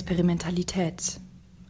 Experimentalität. 0.00 1.20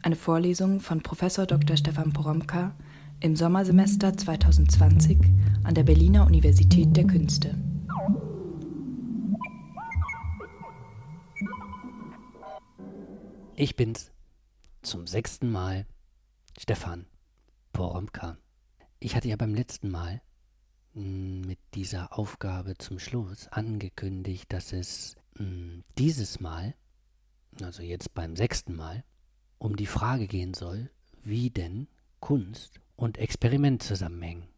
Eine 0.02 0.14
Vorlesung 0.14 0.80
von 0.80 1.02
Prof. 1.02 1.20
Dr. 1.46 1.78
Stefan 1.78 2.12
Poromka 2.12 2.76
im 3.20 3.34
Sommersemester 3.34 4.14
2020 4.14 5.18
an 5.64 5.74
der 5.74 5.82
Berliner 5.82 6.26
Universität 6.26 6.94
der 6.94 7.06
Künste. 7.06 7.56
Ich 13.56 13.76
bin's. 13.76 14.12
Zum 14.82 15.06
sechsten 15.06 15.50
Mal. 15.50 15.86
Stefan 16.60 17.06
Poromka. 17.72 18.36
Ich 19.00 19.16
hatte 19.16 19.28
ja 19.28 19.36
beim 19.36 19.54
letzten 19.54 19.90
Mal 19.90 20.20
hm, 20.92 21.40
mit 21.40 21.60
dieser 21.72 22.18
Aufgabe 22.18 22.76
zum 22.76 22.98
Schluss 22.98 23.48
angekündigt, 23.48 24.52
dass 24.52 24.74
es 24.74 25.16
hm, 25.38 25.82
dieses 25.96 26.40
Mal 26.40 26.74
also 27.62 27.82
jetzt 27.82 28.14
beim 28.14 28.36
sechsten 28.36 28.74
Mal, 28.74 29.04
um 29.58 29.76
die 29.76 29.86
Frage 29.86 30.26
gehen 30.26 30.54
soll, 30.54 30.90
wie 31.22 31.50
denn 31.50 31.88
Kunst 32.20 32.80
und 32.96 33.18
Experiment 33.18 33.82
zusammenhängen. 33.82 34.48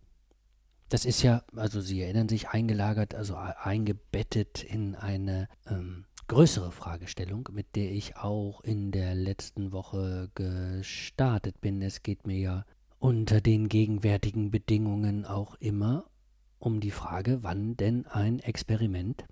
Das 0.88 1.04
ist 1.04 1.22
ja, 1.22 1.44
also 1.54 1.80
Sie 1.80 2.00
erinnern 2.00 2.28
sich, 2.28 2.48
eingelagert, 2.48 3.14
also 3.14 3.36
eingebettet 3.36 4.64
in 4.64 4.96
eine 4.96 5.48
ähm, 5.66 6.06
größere 6.26 6.72
Fragestellung, 6.72 7.48
mit 7.52 7.76
der 7.76 7.92
ich 7.92 8.16
auch 8.16 8.60
in 8.62 8.90
der 8.90 9.14
letzten 9.14 9.72
Woche 9.72 10.30
gestartet 10.34 11.60
bin. 11.60 11.80
Es 11.82 12.02
geht 12.02 12.26
mir 12.26 12.38
ja 12.38 12.64
unter 12.98 13.40
den 13.40 13.68
gegenwärtigen 13.68 14.50
Bedingungen 14.50 15.24
auch 15.24 15.54
immer 15.56 16.10
um 16.58 16.80
die 16.80 16.90
Frage, 16.90 17.42
wann 17.42 17.76
denn 17.76 18.06
ein 18.06 18.40
Experiment 18.40 19.24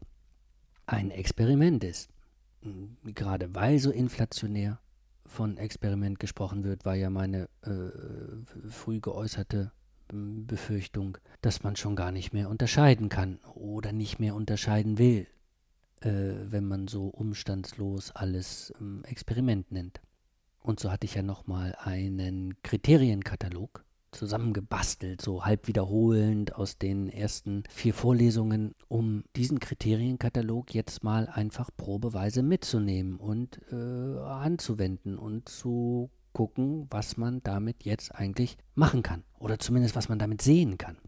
ein 0.88 1.10
Experiment 1.10 1.84
ist 1.84 2.08
gerade 3.04 3.54
weil 3.54 3.78
so 3.78 3.90
inflationär 3.90 4.80
von 5.26 5.56
Experiment 5.58 6.18
gesprochen 6.18 6.64
wird, 6.64 6.84
war 6.84 6.94
ja 6.94 7.10
meine 7.10 7.48
äh, 7.62 8.70
früh 8.70 9.00
geäußerte 9.00 9.72
hm, 10.10 10.46
Befürchtung, 10.46 11.18
dass 11.40 11.62
man 11.62 11.76
schon 11.76 11.96
gar 11.96 12.12
nicht 12.12 12.32
mehr 12.32 12.48
unterscheiden 12.48 13.08
kann 13.08 13.38
oder 13.54 13.92
nicht 13.92 14.18
mehr 14.18 14.34
unterscheiden 14.34 14.98
will, 14.98 15.26
äh, 16.00 16.34
wenn 16.50 16.64
man 16.64 16.88
so 16.88 17.08
umstandslos 17.08 18.10
alles 18.12 18.72
äh, 18.80 19.06
Experiment 19.06 19.70
nennt. 19.70 20.00
Und 20.60 20.80
so 20.80 20.90
hatte 20.90 21.04
ich 21.04 21.14
ja 21.14 21.22
nochmal 21.22 21.74
einen 21.78 22.60
Kriterienkatalog 22.62 23.84
zusammengebastelt, 24.12 25.20
so 25.20 25.44
halb 25.44 25.68
wiederholend 25.68 26.54
aus 26.54 26.78
den 26.78 27.08
ersten 27.08 27.64
vier 27.68 27.94
Vorlesungen, 27.94 28.74
um 28.88 29.24
diesen 29.36 29.60
Kriterienkatalog 29.60 30.74
jetzt 30.74 31.04
mal 31.04 31.28
einfach 31.28 31.70
probeweise 31.76 32.42
mitzunehmen 32.42 33.16
und 33.16 33.60
äh, 33.70 33.74
anzuwenden 33.74 35.18
und 35.18 35.48
zu 35.48 36.10
gucken, 36.32 36.86
was 36.90 37.16
man 37.16 37.42
damit 37.42 37.84
jetzt 37.84 38.14
eigentlich 38.14 38.58
machen 38.74 39.02
kann 39.02 39.24
oder 39.38 39.58
zumindest 39.58 39.96
was 39.96 40.08
man 40.08 40.18
damit 40.18 40.42
sehen 40.42 40.78
kann. 40.78 40.98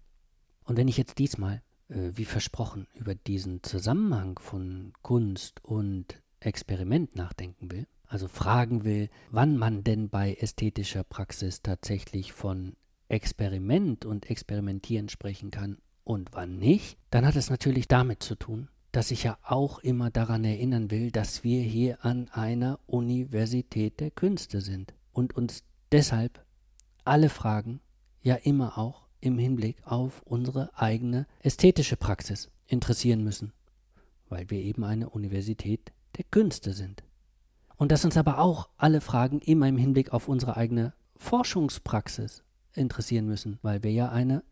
Und 0.65 0.77
wenn 0.77 0.89
ich 0.89 0.97
jetzt 0.97 1.19
diesmal, 1.19 1.63
äh, 1.89 2.11
wie 2.15 2.25
versprochen, 2.25 2.87
über 2.95 3.15
diesen 3.15 3.63
Zusammenhang 3.63 4.39
von 4.39 4.93
Kunst 5.03 5.65
und 5.65 6.23
Experiment 6.41 7.17
nachdenken 7.17 7.71
will, 7.71 7.87
also 8.07 8.27
fragen 8.27 8.85
will, 8.85 9.09
wann 9.31 9.57
man 9.57 9.85
denn 9.85 10.09
bei 10.09 10.35
ästhetischer 10.35 11.05
Praxis 11.05 11.63
tatsächlich 11.63 12.33
von 12.33 12.75
Experiment 13.11 14.05
und 14.05 14.31
Experimentieren 14.31 15.09
sprechen 15.09 15.51
kann 15.51 15.79
und 16.05 16.31
wann 16.33 16.59
nicht, 16.59 16.99
dann 17.11 17.27
hat 17.27 17.37
es 17.37 17.51
natürlich 17.51 17.89
damit 17.89 18.23
zu 18.23 18.35
tun, 18.35 18.69
dass 18.93 19.11
ich 19.11 19.23
ja 19.23 19.39
auch 19.43 19.79
immer 19.81 20.11
daran 20.11 20.45
erinnern 20.45 20.91
will, 20.91 21.11
dass 21.11 21.45
wir 21.45 21.63
hier 21.63 22.05
an 22.05 22.29
einer 22.31 22.81
Universität 22.87 24.01
der 24.01 24.11
Künste 24.11 24.61
sind 24.61 24.95
und 25.13 25.37
uns 25.37 25.65
deshalb 25.93 26.45
alle 27.05 27.29
Fragen 27.29 27.81
ja 28.23 28.35
immer 28.35 28.79
auch 28.79 29.07
im 29.21 29.39
Hinblick 29.39 29.77
auf 29.85 30.23
unsere 30.23 30.77
eigene 30.77 31.27
ästhetische 31.41 31.97
Praxis 31.97 32.51
interessieren 32.67 33.23
müssen, 33.23 33.53
weil 34.29 34.49
wir 34.51 34.59
eben 34.59 34.85
eine 34.85 35.11
Universität 35.11 35.93
der 36.17 36.25
Künste 36.25 36.73
sind. 36.73 37.05
Und 37.77 37.93
dass 37.93 38.05
uns 38.05 38.17
aber 38.17 38.39
auch 38.39 38.69
alle 38.77 39.01
Fragen 39.01 39.41
immer 39.41 39.69
im 39.69 39.77
Hinblick 39.77 40.13
auf 40.13 40.29
unsere 40.29 40.57
eigene 40.57 40.93
Forschungspraxis 41.17 42.43
interessieren 42.75 43.27
müssen, 43.27 43.59
weil 43.63 43.83
wir 43.83 43.93
ja 43.93 44.11
eine 44.11 44.43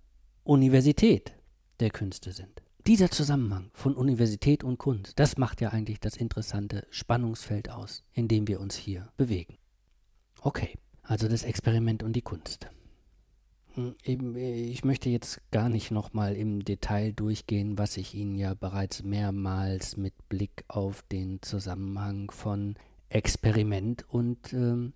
Universität 0.44 1.34
der 1.80 1.90
Künste 1.90 2.32
sind. 2.32 2.62
Dieser 2.86 3.10
Zusammenhang 3.10 3.70
von 3.74 3.94
Universität 3.94 4.64
und 4.64 4.78
Kunst, 4.78 5.18
das 5.18 5.36
macht 5.36 5.60
ja 5.60 5.70
eigentlich 5.70 6.00
das 6.00 6.16
interessante 6.16 6.86
Spannungsfeld 6.90 7.70
aus, 7.70 8.02
in 8.14 8.28
dem 8.28 8.48
wir 8.48 8.60
uns 8.60 8.76
hier 8.76 9.12
bewegen. 9.16 9.58
Okay, 10.40 10.78
also 11.02 11.28
das 11.28 11.42
Experiment 11.42 12.02
und 12.02 12.14
die 12.14 12.22
Kunst. 12.22 12.68
Hm, 13.74 13.94
ich 14.02 14.84
möchte 14.84 15.10
jetzt 15.10 15.40
gar 15.50 15.68
nicht 15.68 15.90
nochmal 15.90 16.34
im 16.34 16.64
Detail 16.64 17.12
durchgehen, 17.12 17.76
was 17.76 17.96
ich 17.96 18.14
Ihnen 18.14 18.34
ja 18.34 18.54
bereits 18.54 19.02
mehrmals 19.02 19.96
mit 19.96 20.14
Blick 20.28 20.64
auf 20.68 21.02
den 21.02 21.42
Zusammenhang 21.42 22.30
von 22.30 22.76
Experiment 23.08 24.04
und 24.08 24.52
ähm, 24.52 24.94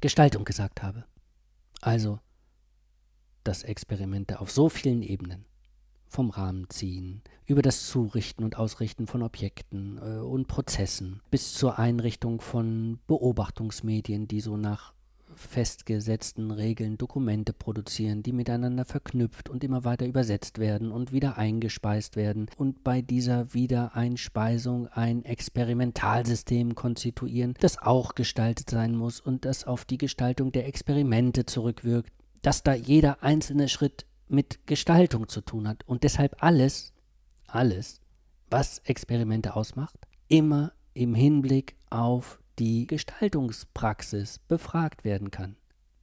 Gestaltung 0.00 0.44
gesagt 0.44 0.82
habe. 0.82 1.04
Also 1.80 2.20
dass 3.44 3.62
Experimente 3.62 4.40
auf 4.40 4.50
so 4.50 4.68
vielen 4.68 5.02
Ebenen, 5.02 5.44
vom 6.08 6.30
Rahmen 6.30 6.70
ziehen, 6.70 7.22
über 7.46 7.60
das 7.60 7.88
Zurichten 7.88 8.44
und 8.44 8.56
Ausrichten 8.56 9.06
von 9.06 9.22
Objekten 9.22 9.98
äh, 9.98 10.18
und 10.20 10.46
Prozessen 10.46 11.20
bis 11.30 11.54
zur 11.54 11.78
Einrichtung 11.78 12.40
von 12.40 12.98
Beobachtungsmedien, 13.06 14.28
die 14.28 14.40
so 14.40 14.56
nach 14.56 14.94
festgesetzten 15.36 16.50
Regeln 16.50 16.96
Dokumente 16.96 17.52
produzieren, 17.52 18.22
die 18.22 18.32
miteinander 18.32 18.84
verknüpft 18.84 19.48
und 19.48 19.64
immer 19.64 19.84
weiter 19.84 20.06
übersetzt 20.06 20.58
werden 20.58 20.92
und 20.92 21.12
wieder 21.12 21.36
eingespeist 21.36 22.16
werden 22.16 22.46
und 22.56 22.84
bei 22.84 23.02
dieser 23.02 23.52
Wiedereinspeisung 23.52 24.88
ein 24.88 25.24
Experimentalsystem 25.24 26.74
konstituieren, 26.74 27.54
das 27.60 27.78
auch 27.78 28.14
gestaltet 28.14 28.70
sein 28.70 28.94
muss 28.94 29.20
und 29.20 29.44
das 29.44 29.64
auf 29.64 29.84
die 29.84 29.98
Gestaltung 29.98 30.52
der 30.52 30.66
Experimente 30.66 31.46
zurückwirkt, 31.46 32.12
dass 32.44 32.62
da 32.62 32.74
jeder 32.74 33.22
einzelne 33.22 33.68
Schritt 33.68 34.04
mit 34.28 34.66
Gestaltung 34.66 35.28
zu 35.28 35.40
tun 35.40 35.66
hat 35.66 35.82
und 35.88 36.04
deshalb 36.04 36.42
alles, 36.42 36.92
alles, 37.46 38.02
was 38.50 38.80
Experimente 38.80 39.56
ausmacht, 39.56 39.96
immer 40.28 40.72
im 40.92 41.14
Hinblick 41.14 41.74
auf 41.88 42.38
die 42.58 42.86
Gestaltungspraxis 42.86 44.40
befragt 44.40 45.04
werden 45.04 45.30
kann. 45.30 45.56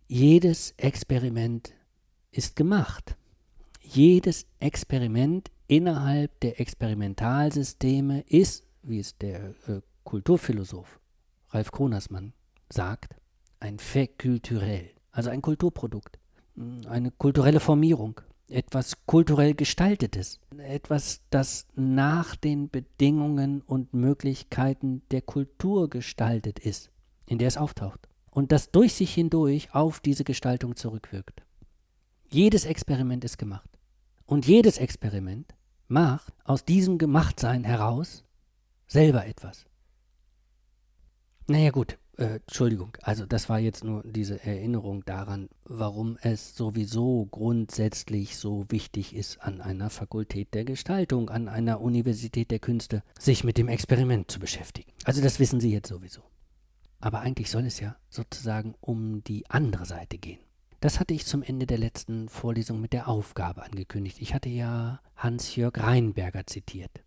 Jedes 0.07 0.72
Experiment 0.78 1.75
ist 2.31 2.56
gemacht. 2.56 3.16
Jedes 3.79 4.47
Experiment 4.59 5.52
innerhalb 5.68 6.40
der 6.40 6.59
Experimentalsysteme 6.59 8.22
ist, 8.22 8.66
wie 8.81 9.00
es 9.00 9.16
der 9.19 9.53
äh, 9.68 9.81
Kulturphilosoph 10.06 11.00
Ralf 11.50 11.72
Kronersmann 11.72 12.34
sagt, 12.69 13.16
ein 13.59 13.78
fait 13.78 14.18
culturel, 14.18 14.90
also 15.12 15.29
ein 15.29 15.44
Kulturprodukt 15.44 16.18
eine 16.88 17.12
kulturelle 17.12 17.59
Formierung, 17.59 18.22
etwas 18.47 19.06
kulturell 19.06 19.53
Gestaltetes, 19.53 20.39
etwas, 20.57 21.22
das 21.29 21.67
nach 21.75 22.35
den 22.35 22.69
Bedingungen 22.69 23.62
und 23.62 23.94
Möglichkeiten 23.94 25.02
der 25.11 25.22
Kultur 25.22 25.90
gestaltet 25.90 26.59
ist, 26.59 26.91
in 27.25 27.37
der 27.37 27.47
es 27.47 27.58
auftaucht. 27.58 28.08
Und 28.31 28.52
das 28.52 28.72
durch 28.72 28.93
sich 28.93 29.14
hindurch 29.14 29.73
auf 29.73 29.99
diese 29.99 30.23
Gestaltung 30.23 30.75
zurückwirkt. 30.75 31.43
Jedes 32.29 32.66
Experiment 32.66 33.23
ist 33.25 33.37
gemacht. 33.37 33.70
Und 34.25 34.47
jedes 34.47 34.78
Experiment 34.78 35.53
macht 35.90 36.34
aus 36.46 36.64
diesem 36.64 36.97
Gemachtsein 36.97 37.66
heraus 37.66 38.23
selber 38.87 39.25
etwas. 39.25 39.66
Naja 41.47 41.72
gut, 41.72 41.97
äh, 42.22 42.35
Entschuldigung, 42.35 42.96
also 43.02 43.26
das 43.26 43.50
war 43.50 43.59
jetzt 43.59 43.84
nur 43.84 44.03
diese 44.06 44.44
Erinnerung 44.44 45.03
daran, 45.06 45.50
warum 45.66 46.18
es 46.22 46.56
sowieso 46.56 47.28
grundsätzlich 47.32 48.38
so 48.38 48.66
wichtig 48.70 49.16
ist, 49.16 49.41
an 49.41 49.59
einer 49.59 49.90
Fakultät 49.90 50.53
der 50.53 50.64
Gestaltung, 50.64 51.29
an 51.29 51.47
einer 51.47 51.82
Universität 51.82 52.52
der 52.52 52.59
Künste, 52.59 53.03
sich 53.20 53.44
mit 53.44 53.58
dem 53.58 53.68
Experiment 53.68 54.29
zu 54.29 54.40
beschäftigen. 54.40 54.91
Also 55.03 55.22
das 55.22 55.40
wissen 55.40 55.59
Sie 55.59 55.72
jetzt 55.72 55.90
sowieso. 55.90 56.22
Aber 57.00 57.22
eigentlich 57.22 57.50
soll 57.50 57.66
es 57.66 57.79
ja 57.79 57.96
sozusagen 58.09 58.76
um 58.79 59.23
die 59.23 59.50
andere 59.50 59.85
Seite 59.85 60.20
gehen. 60.20 60.40
Das 60.79 61.00
hatte 61.00 61.14
ich 61.14 61.26
zum 61.26 61.44
Ende 61.44 61.66
der 61.66 61.78
letzten 61.78 62.29
Vorlesung 62.29 62.79
mit 62.79 62.94
der 62.94 63.08
Aufgabe 63.08 63.64
angekündigt. 63.64 64.18
Ich 64.20 64.34
hatte 64.34 64.50
ja 64.50 65.00
Hans-Jörg 65.16 65.78
Reinberger 65.78 66.46
zitiert 66.46 67.03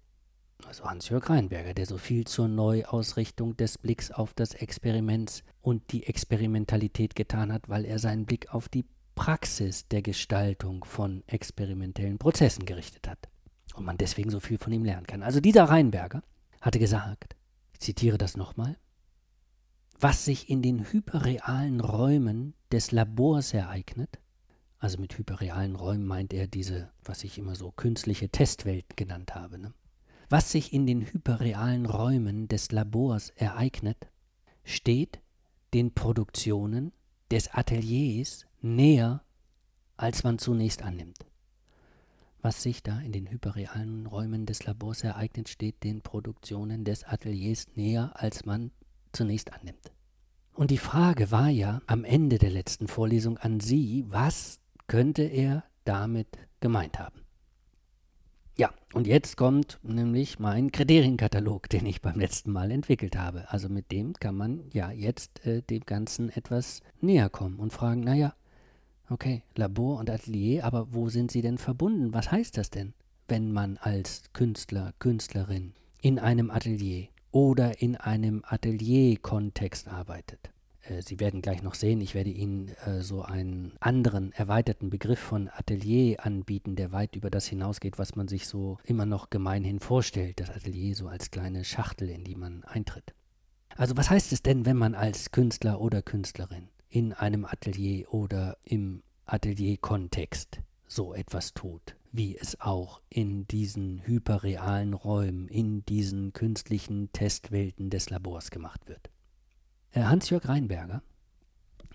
also 0.66 0.84
Hans-Jörg 0.84 1.28
Reinberger, 1.28 1.74
der 1.74 1.86
so 1.86 1.98
viel 1.98 2.26
zur 2.26 2.48
Neuausrichtung 2.48 3.56
des 3.56 3.78
Blicks 3.78 4.10
auf 4.10 4.34
das 4.34 4.54
Experiment 4.54 5.42
und 5.60 5.92
die 5.92 6.06
Experimentalität 6.06 7.14
getan 7.14 7.52
hat, 7.52 7.68
weil 7.68 7.84
er 7.84 7.98
seinen 7.98 8.26
Blick 8.26 8.52
auf 8.52 8.68
die 8.68 8.84
Praxis 9.14 9.88
der 9.88 10.02
Gestaltung 10.02 10.84
von 10.84 11.22
experimentellen 11.26 12.18
Prozessen 12.18 12.66
gerichtet 12.66 13.08
hat. 13.08 13.28
Und 13.74 13.84
man 13.84 13.98
deswegen 13.98 14.30
so 14.30 14.40
viel 14.40 14.58
von 14.58 14.72
ihm 14.72 14.84
lernen 14.84 15.06
kann. 15.06 15.22
Also 15.22 15.40
dieser 15.40 15.64
Reinberger 15.64 16.22
hatte 16.60 16.78
gesagt, 16.78 17.36
ich 17.72 17.80
zitiere 17.80 18.18
das 18.18 18.36
nochmal, 18.36 18.76
was 19.98 20.24
sich 20.24 20.48
in 20.50 20.62
den 20.62 20.90
hyperrealen 20.92 21.80
Räumen 21.80 22.54
des 22.72 22.92
Labors 22.92 23.54
ereignet. 23.54 24.18
Also 24.78 25.00
mit 25.00 25.16
hyperrealen 25.16 25.76
Räumen 25.76 26.06
meint 26.06 26.32
er 26.32 26.46
diese, 26.46 26.90
was 27.02 27.24
ich 27.24 27.38
immer 27.38 27.54
so 27.54 27.70
künstliche 27.70 28.28
Testwelt 28.28 28.96
genannt 28.96 29.34
habe. 29.34 29.58
Ne? 29.58 29.72
Was 30.28 30.50
sich 30.52 30.72
in 30.72 30.86
den 30.86 31.02
hyperrealen 31.02 31.86
Räumen 31.86 32.48
des 32.48 32.72
Labors 32.72 33.30
ereignet, 33.30 34.08
steht 34.64 35.20
den 35.74 35.92
Produktionen 35.92 36.92
des 37.30 37.52
Ateliers 37.52 38.46
näher, 38.60 39.22
als 39.96 40.24
man 40.24 40.38
zunächst 40.38 40.82
annimmt. 40.82 41.26
Was 42.40 42.62
sich 42.62 42.82
da 42.82 43.00
in 43.00 43.12
den 43.12 43.30
hyperrealen 43.30 44.06
Räumen 44.06 44.44
des 44.46 44.64
Labors 44.64 45.02
ereignet, 45.02 45.48
steht 45.48 45.82
den 45.82 46.02
Produktionen 46.02 46.84
des 46.84 47.04
Ateliers 47.04 47.66
näher, 47.74 48.12
als 48.14 48.44
man 48.44 48.70
zunächst 49.12 49.52
annimmt. 49.52 49.92
Und 50.52 50.70
die 50.70 50.78
Frage 50.78 51.30
war 51.30 51.48
ja 51.48 51.80
am 51.86 52.04
Ende 52.04 52.38
der 52.38 52.50
letzten 52.50 52.86
Vorlesung 52.86 53.38
an 53.38 53.60
Sie, 53.60 54.04
was 54.08 54.60
könnte 54.86 55.22
er 55.22 55.64
damit 55.84 56.28
gemeint 56.60 56.98
haben? 56.98 57.23
Ja, 58.56 58.72
und 58.92 59.08
jetzt 59.08 59.36
kommt 59.36 59.80
nämlich 59.82 60.38
mein 60.38 60.70
Kriterienkatalog, 60.70 61.68
den 61.70 61.86
ich 61.86 62.00
beim 62.00 62.18
letzten 62.20 62.52
Mal 62.52 62.70
entwickelt 62.70 63.16
habe. 63.16 63.50
Also 63.50 63.68
mit 63.68 63.90
dem 63.90 64.12
kann 64.14 64.36
man 64.36 64.70
ja 64.72 64.92
jetzt 64.92 65.44
äh, 65.44 65.62
dem 65.62 65.80
Ganzen 65.84 66.30
etwas 66.30 66.80
näher 67.00 67.28
kommen 67.28 67.58
und 67.58 67.72
fragen, 67.72 68.02
naja, 68.02 68.34
okay, 69.10 69.42
Labor 69.56 69.98
und 69.98 70.08
Atelier, 70.08 70.64
aber 70.64 70.94
wo 70.94 71.08
sind 71.08 71.32
sie 71.32 71.42
denn 71.42 71.58
verbunden? 71.58 72.14
Was 72.14 72.30
heißt 72.30 72.56
das 72.56 72.70
denn, 72.70 72.94
wenn 73.26 73.52
man 73.52 73.76
als 73.78 74.24
Künstler, 74.32 74.92
Künstlerin 75.00 75.74
in 76.00 76.20
einem 76.20 76.50
Atelier 76.50 77.08
oder 77.32 77.82
in 77.82 77.96
einem 77.96 78.44
Atelier-Kontext 78.46 79.88
arbeitet? 79.88 80.53
Äh, 80.88 81.02
Sie 81.02 81.20
werden 81.20 81.42
gleich 81.42 81.62
noch 81.62 81.74
sehen, 81.74 82.00
ich 82.00 82.14
werde 82.14 82.30
Ihnen 82.30 82.68
äh, 82.86 83.02
so 83.02 83.22
einen 83.22 83.72
anderen 83.80 84.32
erweiterten 84.32 84.90
Begriff 84.90 85.18
von 85.18 85.48
Atelier 85.48 86.24
anbieten, 86.24 86.76
der 86.76 86.92
weit 86.92 87.16
über 87.16 87.30
das 87.30 87.46
hinausgeht, 87.46 87.98
was 87.98 88.16
man 88.16 88.28
sich 88.28 88.46
so 88.46 88.78
immer 88.84 89.06
noch 89.06 89.30
gemeinhin 89.30 89.80
vorstellt. 89.80 90.40
Das 90.40 90.50
Atelier 90.50 90.94
so 90.94 91.08
als 91.08 91.30
kleine 91.30 91.64
Schachtel, 91.64 92.08
in 92.08 92.24
die 92.24 92.36
man 92.36 92.64
eintritt. 92.64 93.14
Also 93.76 93.96
was 93.96 94.10
heißt 94.10 94.32
es 94.32 94.42
denn, 94.42 94.66
wenn 94.66 94.76
man 94.76 94.94
als 94.94 95.32
Künstler 95.32 95.80
oder 95.80 96.00
Künstlerin 96.00 96.68
in 96.88 97.12
einem 97.12 97.44
Atelier 97.44 98.12
oder 98.12 98.56
im 98.62 99.02
Atelierkontext 99.26 100.60
so 100.86 101.12
etwas 101.12 101.54
tut, 101.54 101.96
wie 102.12 102.36
es 102.36 102.60
auch 102.60 103.00
in 103.08 103.48
diesen 103.48 104.06
hyperrealen 104.06 104.94
Räumen, 104.94 105.48
in 105.48 105.84
diesen 105.86 106.32
künstlichen 106.32 107.10
Testwelten 107.12 107.90
des 107.90 108.10
Labors 108.10 108.52
gemacht 108.52 108.86
wird? 108.86 109.10
Äh, 109.94 110.02
Hans-Jörg 110.02 110.48
Reinberger 110.48 111.02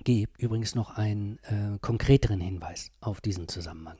gibt 0.05 0.41
übrigens 0.41 0.73
noch 0.73 0.91
einen 0.91 1.37
äh, 1.43 1.77
konkreteren 1.81 2.39
Hinweis 2.39 2.91
auf 3.01 3.19
diesen 3.19 3.49
Zusammenhang. 3.49 3.99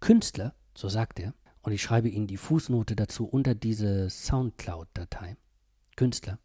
Künstler, 0.00 0.54
so 0.74 0.88
sagt 0.88 1.20
er, 1.20 1.32
und 1.62 1.72
ich 1.72 1.82
schreibe 1.82 2.08
Ihnen 2.08 2.26
die 2.26 2.36
Fußnote 2.36 2.96
dazu 2.96 3.26
unter 3.26 3.54
diese 3.54 4.10
Soundcloud-Datei. 4.10 5.36
Künstler, 5.96 6.38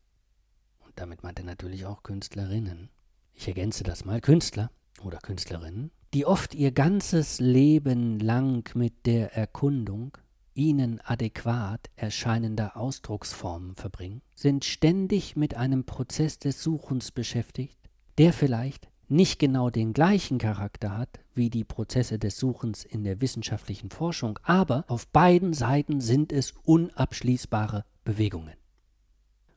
und 0.80 0.92
damit 0.96 1.24
meint 1.24 1.40
er 1.40 1.46
natürlich 1.46 1.86
auch 1.86 2.04
Künstlerinnen. 2.04 2.90
Ich 3.34 3.48
ergänze 3.48 3.84
das 3.84 4.06
mal, 4.06 4.22
Künstler 4.22 4.70
oder 5.04 5.18
Künstlerinnen, 5.18 5.92
die 6.14 6.28
oft 6.28 6.54
ihr 6.54 6.72
ganzes 6.72 7.40
Leben 7.40 8.20
lang 8.20 8.70
mit 8.76 9.08
der 9.08 9.36
Erkundung 9.36 10.16
ihnen 10.56 11.00
adäquat 11.02 11.90
erscheinender 11.96 12.78
Ausdrucksformen 12.78 13.76
verbringen, 13.76 14.22
sind 14.36 14.66
ständig 14.66 15.36
mit 15.36 15.56
einem 15.56 15.86
Prozess 15.86 16.40
des 16.40 16.62
Suchens 16.62 17.12
beschäftigt, 17.12 17.78
der 18.18 18.34
vielleicht 18.34 18.88
nicht 19.10 19.40
genau 19.40 19.70
den 19.70 19.94
gleichen 19.94 20.38
Charakter 20.38 20.98
hat 20.98 21.20
wie 21.36 21.50
die 21.50 21.64
Prozesse 21.64 22.20
des 22.20 22.38
Suchens 22.38 22.84
in 22.84 23.04
der 23.04 23.22
wissenschaftlichen 23.22 23.90
Forschung, 23.90 24.40
aber 24.44 24.86
auf 24.88 25.08
beiden 25.08 25.54
Seiten 25.54 26.02
sind 26.02 26.32
es 26.32 26.54
unabschließbare 26.64 27.86
Bewegungen. 28.04 28.56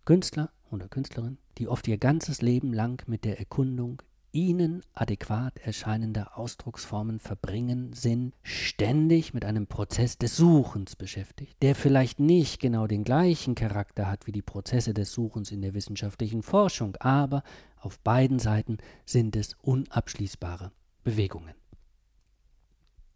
Künstler 0.05 0.51
oder 0.71 0.89
Künstlerin, 0.89 1.39
die 1.59 1.69
oft 1.69 1.89
ihr 1.89 1.99
ganzes 1.99 2.43
Leben 2.43 2.73
lang 2.73 3.03
mit 3.09 3.25
der 3.25 3.39
Erkundung 3.39 4.03
ihnen 4.37 4.83
adäquat 4.93 5.59
erscheinender 5.61 6.39
Ausdrucksformen 6.39 7.21
verbringen, 7.21 7.95
sind 7.95 8.35
ständig 8.43 9.33
mit 9.33 9.47
einem 9.47 9.67
Prozess 9.67 10.19
des 10.19 10.37
Suchens 10.37 10.95
beschäftigt, 10.95 11.57
der 11.63 11.75
vielleicht 11.75 12.21
nicht 12.21 12.61
genau 12.61 12.87
den 12.87 13.03
gleichen 13.03 13.55
Charakter 13.55 14.11
hat 14.11 14.27
wie 14.27 14.33
die 14.33 14.43
Prozesse 14.43 14.93
des 14.93 15.13
Suchens 15.13 15.51
in 15.51 15.63
der 15.63 15.73
wissenschaftlichen 15.73 16.43
Forschung, 16.43 16.97
aber 17.01 17.43
auf 17.79 17.99
beiden 18.01 18.39
Seiten 18.39 18.77
sind 19.07 19.37
es 19.37 19.55
unabschließbare 19.63 20.71
Bewegungen. 21.03 21.55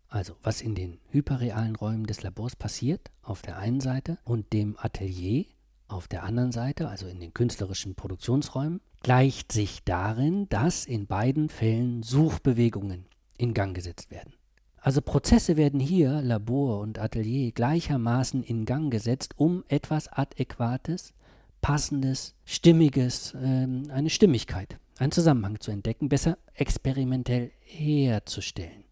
Also 0.08 0.36
was 0.42 0.62
in 0.62 0.74
den 0.74 1.00
hyperrealen 1.10 1.76
Räumen 1.76 2.06
des 2.06 2.22
Labors 2.22 2.56
passiert, 2.56 3.10
auf 3.20 3.42
der 3.42 3.58
einen 3.58 3.80
Seite, 3.80 4.18
und 4.24 4.54
dem 4.54 4.76
Atelier 4.78 5.44
auf 5.92 6.08
der 6.08 6.22
anderen 6.22 6.52
Seite, 6.52 6.88
also 6.88 7.06
in 7.06 7.20
den 7.20 7.34
künstlerischen 7.34 7.94
Produktionsräumen, 7.94 8.80
gleicht 9.02 9.52
sich 9.52 9.84
darin, 9.84 10.48
dass 10.48 10.84
in 10.84 11.06
beiden 11.06 11.48
Fällen 11.48 12.02
Suchbewegungen 12.02 13.06
in 13.38 13.54
Gang 13.54 13.74
gesetzt 13.74 14.10
werden. 14.10 14.34
Also 14.82 15.02
Prozesse 15.02 15.56
werden 15.56 15.78
hier, 15.78 16.22
Labor 16.22 16.80
und 16.80 16.98
Atelier, 16.98 17.52
gleichermaßen 17.52 18.42
in 18.42 18.64
Gang 18.64 18.90
gesetzt, 18.90 19.34
um 19.36 19.62
etwas 19.68 20.08
Adäquates, 20.08 21.12
Passendes, 21.60 22.34
Stimmiges, 22.44 23.34
ähm, 23.40 23.84
eine 23.90 24.08
Stimmigkeit, 24.08 24.78
einen 24.98 25.12
Zusammenhang 25.12 25.60
zu 25.60 25.70
entdecken, 25.70 26.08
besser 26.08 26.38
experimentell 26.54 27.52
herzustellen. 27.60 28.84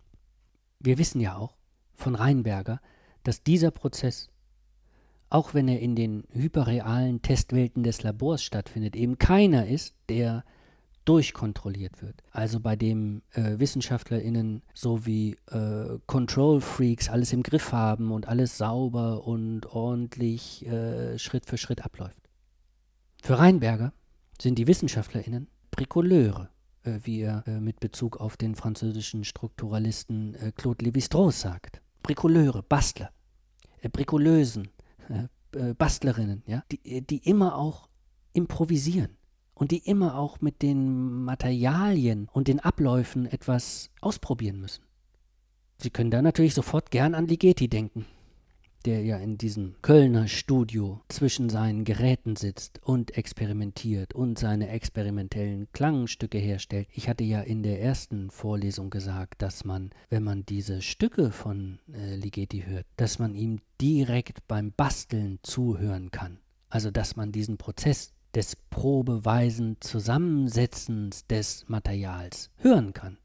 Wir 0.78 0.98
wissen 0.98 1.20
ja 1.20 1.36
auch 1.36 1.56
von 1.94 2.14
Reinberger, 2.14 2.80
dass 3.24 3.42
dieser 3.42 3.70
Prozess 3.70 4.30
auch 5.30 5.54
wenn 5.54 5.68
er 5.68 5.80
in 5.80 5.94
den 5.94 6.24
hyperrealen 6.32 7.22
Testwelten 7.22 7.82
des 7.82 8.02
Labors 8.02 8.42
stattfindet, 8.42 8.96
eben 8.96 9.18
keiner 9.18 9.66
ist, 9.66 9.94
der 10.08 10.44
durchkontrolliert 11.04 12.02
wird. 12.02 12.22
Also 12.32 12.60
bei 12.60 12.76
dem 12.76 13.22
äh, 13.32 13.58
WissenschaftlerInnen 13.58 14.62
so 14.74 15.06
wie 15.06 15.38
äh, 15.50 15.98
Control 16.06 16.60
Freaks 16.60 17.08
alles 17.08 17.32
im 17.32 17.42
Griff 17.42 17.72
haben 17.72 18.12
und 18.12 18.28
alles 18.28 18.58
sauber 18.58 19.26
und 19.26 19.64
ordentlich 19.66 20.66
äh, 20.66 21.18
Schritt 21.18 21.46
für 21.46 21.56
Schritt 21.56 21.82
abläuft. 21.82 22.28
Für 23.22 23.38
Reinberger 23.38 23.94
sind 24.38 24.58
die 24.58 24.66
WissenschaftlerInnen 24.66 25.48
Brikoleure, 25.70 26.50
äh, 26.82 26.98
wie 27.04 27.22
er 27.22 27.42
äh, 27.46 27.58
mit 27.58 27.80
Bezug 27.80 28.18
auf 28.18 28.36
den 28.36 28.54
französischen 28.54 29.24
Strukturalisten 29.24 30.34
äh, 30.34 30.52
Claude 30.52 30.84
Lévi-Strauss 30.84 31.40
sagt. 31.40 31.80
Brikoleure, 32.02 32.62
Bastler, 32.62 33.10
Brikoleusen, 33.92 34.68
äh, 35.08 35.74
Bastlerinnen, 35.74 36.42
ja, 36.46 36.62
die, 36.70 36.80
äh, 36.84 37.00
die 37.00 37.18
immer 37.18 37.56
auch 37.56 37.88
improvisieren 38.32 39.16
und 39.54 39.70
die 39.70 39.78
immer 39.78 40.16
auch 40.16 40.40
mit 40.40 40.62
den 40.62 41.24
Materialien 41.24 42.28
und 42.32 42.48
den 42.48 42.60
Abläufen 42.60 43.26
etwas 43.26 43.90
ausprobieren 44.00 44.60
müssen. 44.60 44.84
Sie 45.78 45.90
können 45.90 46.10
da 46.10 46.22
natürlich 46.22 46.54
sofort 46.54 46.90
gern 46.90 47.14
an 47.14 47.26
Ligeti 47.26 47.68
denken 47.68 48.06
der 48.84 49.02
ja 49.02 49.16
in 49.18 49.38
diesem 49.38 49.74
Kölner 49.82 50.28
Studio 50.28 51.00
zwischen 51.08 51.48
seinen 51.48 51.84
Geräten 51.84 52.36
sitzt 52.36 52.80
und 52.82 53.16
experimentiert 53.16 54.14
und 54.14 54.38
seine 54.38 54.68
experimentellen 54.68 55.68
Klangstücke 55.72 56.38
herstellt. 56.38 56.88
Ich 56.92 57.08
hatte 57.08 57.24
ja 57.24 57.40
in 57.40 57.62
der 57.62 57.80
ersten 57.80 58.30
Vorlesung 58.30 58.90
gesagt, 58.90 59.42
dass 59.42 59.64
man, 59.64 59.90
wenn 60.08 60.22
man 60.22 60.46
diese 60.46 60.82
Stücke 60.82 61.30
von 61.30 61.78
äh, 61.92 62.14
Ligeti 62.16 62.64
hört, 62.66 62.86
dass 62.96 63.18
man 63.18 63.34
ihm 63.34 63.60
direkt 63.80 64.46
beim 64.48 64.72
Basteln 64.72 65.38
zuhören 65.42 66.10
kann. 66.10 66.38
Also 66.68 66.90
dass 66.90 67.16
man 67.16 67.32
diesen 67.32 67.56
Prozess 67.56 68.12
des 68.34 68.56
probeweisen 68.56 69.76
Zusammensetzens 69.80 71.26
des 71.26 71.68
Materials 71.68 72.50
hören 72.56 72.92
kann. 72.92 73.18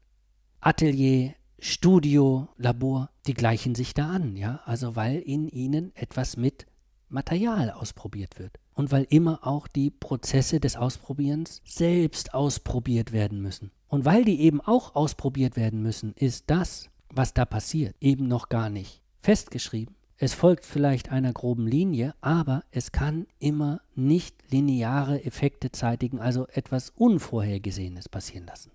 Atelier 0.60 1.34
Studio, 1.66 2.48
Labor, 2.58 3.08
die 3.26 3.32
gleichen 3.32 3.74
sich 3.74 3.94
da 3.94 4.10
an, 4.10 4.36
ja, 4.36 4.60
also 4.66 4.96
weil 4.96 5.20
in 5.20 5.48
ihnen 5.48 5.96
etwas 5.96 6.36
mit 6.36 6.66
Material 7.08 7.70
ausprobiert 7.70 8.38
wird 8.38 8.60
und 8.74 8.92
weil 8.92 9.06
immer 9.08 9.46
auch 9.46 9.66
die 9.66 9.90
Prozesse 9.90 10.60
des 10.60 10.76
Ausprobierens 10.76 11.62
selbst 11.64 12.34
ausprobiert 12.34 13.12
werden 13.12 13.40
müssen. 13.40 13.70
Und 13.88 14.04
weil 14.04 14.26
die 14.26 14.42
eben 14.42 14.60
auch 14.60 14.94
ausprobiert 14.94 15.56
werden 15.56 15.80
müssen, 15.80 16.12
ist 16.16 16.44
das, 16.48 16.90
was 17.08 17.32
da 17.32 17.46
passiert, 17.46 17.96
eben 17.98 18.28
noch 18.28 18.50
gar 18.50 18.68
nicht 18.68 19.00
festgeschrieben. 19.22 19.94
Es 20.18 20.34
folgt 20.34 20.66
vielleicht 20.66 21.10
einer 21.10 21.32
groben 21.32 21.66
Linie, 21.66 22.14
aber 22.20 22.64
es 22.72 22.92
kann 22.92 23.26
immer 23.38 23.80
nicht 23.94 24.36
lineare 24.52 25.24
Effekte 25.24 25.72
zeitigen, 25.72 26.20
also 26.20 26.46
etwas 26.48 26.90
Unvorhergesehenes 26.90 28.10
passieren 28.10 28.44
lassen. 28.44 28.70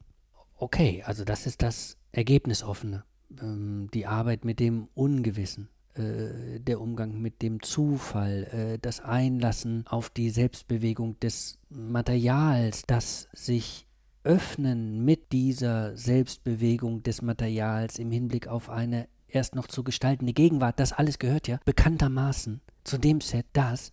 Okay, 0.58 1.04
also 1.06 1.24
das 1.24 1.46
ist 1.46 1.62
das 1.62 1.99
Ergebnisoffene, 2.12 3.04
ähm, 3.42 3.90
die 3.94 4.06
Arbeit 4.06 4.46
mit 4.46 4.60
dem 4.60 4.88
Ungewissen. 4.94 5.70
äh, 5.96 6.60
der 6.60 6.82
Umgang 6.82 7.20
mit 7.20 7.42
dem 7.42 7.62
Zufall, 7.62 8.44
äh, 8.52 8.80
das 8.80 9.02
Einlassen 9.02 9.86
auf 9.88 10.10
die 10.10 10.30
Selbstbewegung 10.30 11.20
des 11.20 11.58
Materials, 11.70 12.84
das 12.86 13.28
sich 13.34 13.88
öffnen 14.24 15.04
mit 15.04 15.32
dieser 15.32 15.96
Selbstbewegung 15.98 17.04
des 17.04 17.22
Materials 17.22 17.98
im 18.00 18.12
Hinblick 18.12 18.48
auf 18.48 18.70
eine 18.70 19.08
erst 19.28 19.56
noch 19.56 19.68
zu 19.68 19.84
gestaltende 19.84 20.34
Gegenwart, 20.34 20.80
das 20.80 20.94
alles 20.94 21.20
gehört 21.20 21.48
ja 21.48 21.60
bekanntermaßen 21.66 22.62
zu 22.84 22.98
dem 22.98 23.22
Set, 23.22 23.46
das 23.54 23.92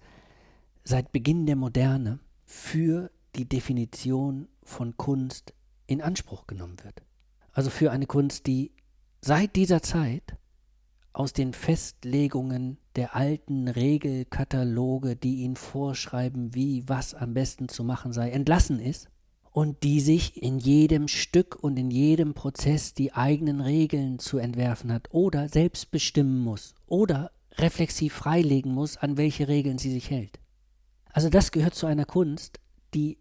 seit 0.84 1.12
Beginn 1.12 1.46
der 1.46 1.56
Moderne 1.56 2.18
für 2.44 3.10
die 3.34 3.48
Definition 3.48 4.48
von 4.62 4.96
Kunst 4.96 5.52
in 5.86 6.00
Anspruch 6.00 6.46
genommen 6.46 6.76
wird. 6.82 7.02
Also 7.56 7.70
für 7.70 7.90
eine 7.90 8.04
Kunst, 8.04 8.46
die 8.46 8.70
seit 9.22 9.56
dieser 9.56 9.80
Zeit 9.80 10.36
aus 11.14 11.32
den 11.32 11.54
Festlegungen 11.54 12.76
der 12.96 13.16
alten 13.16 13.68
Regelkataloge, 13.68 15.16
die 15.16 15.36
ihn 15.36 15.56
vorschreiben, 15.56 16.54
wie 16.54 16.86
was 16.86 17.14
am 17.14 17.32
besten 17.32 17.70
zu 17.70 17.82
machen 17.82 18.12
sei, 18.12 18.28
entlassen 18.28 18.78
ist 18.78 19.08
und 19.52 19.84
die 19.84 20.00
sich 20.00 20.42
in 20.42 20.58
jedem 20.58 21.08
Stück 21.08 21.56
und 21.58 21.78
in 21.78 21.90
jedem 21.90 22.34
Prozess 22.34 22.92
die 22.92 23.14
eigenen 23.14 23.62
Regeln 23.62 24.18
zu 24.18 24.36
entwerfen 24.36 24.92
hat 24.92 25.08
oder 25.14 25.48
selbst 25.48 25.90
bestimmen 25.90 26.44
muss 26.44 26.74
oder 26.84 27.30
reflexiv 27.56 28.12
freilegen 28.12 28.74
muss, 28.74 28.98
an 28.98 29.16
welche 29.16 29.48
Regeln 29.48 29.78
sie 29.78 29.92
sich 29.92 30.10
hält. 30.10 30.40
Also 31.10 31.30
das 31.30 31.52
gehört 31.52 31.74
zu 31.74 31.86
einer 31.86 32.04
Kunst, 32.04 32.60
die 32.92 33.16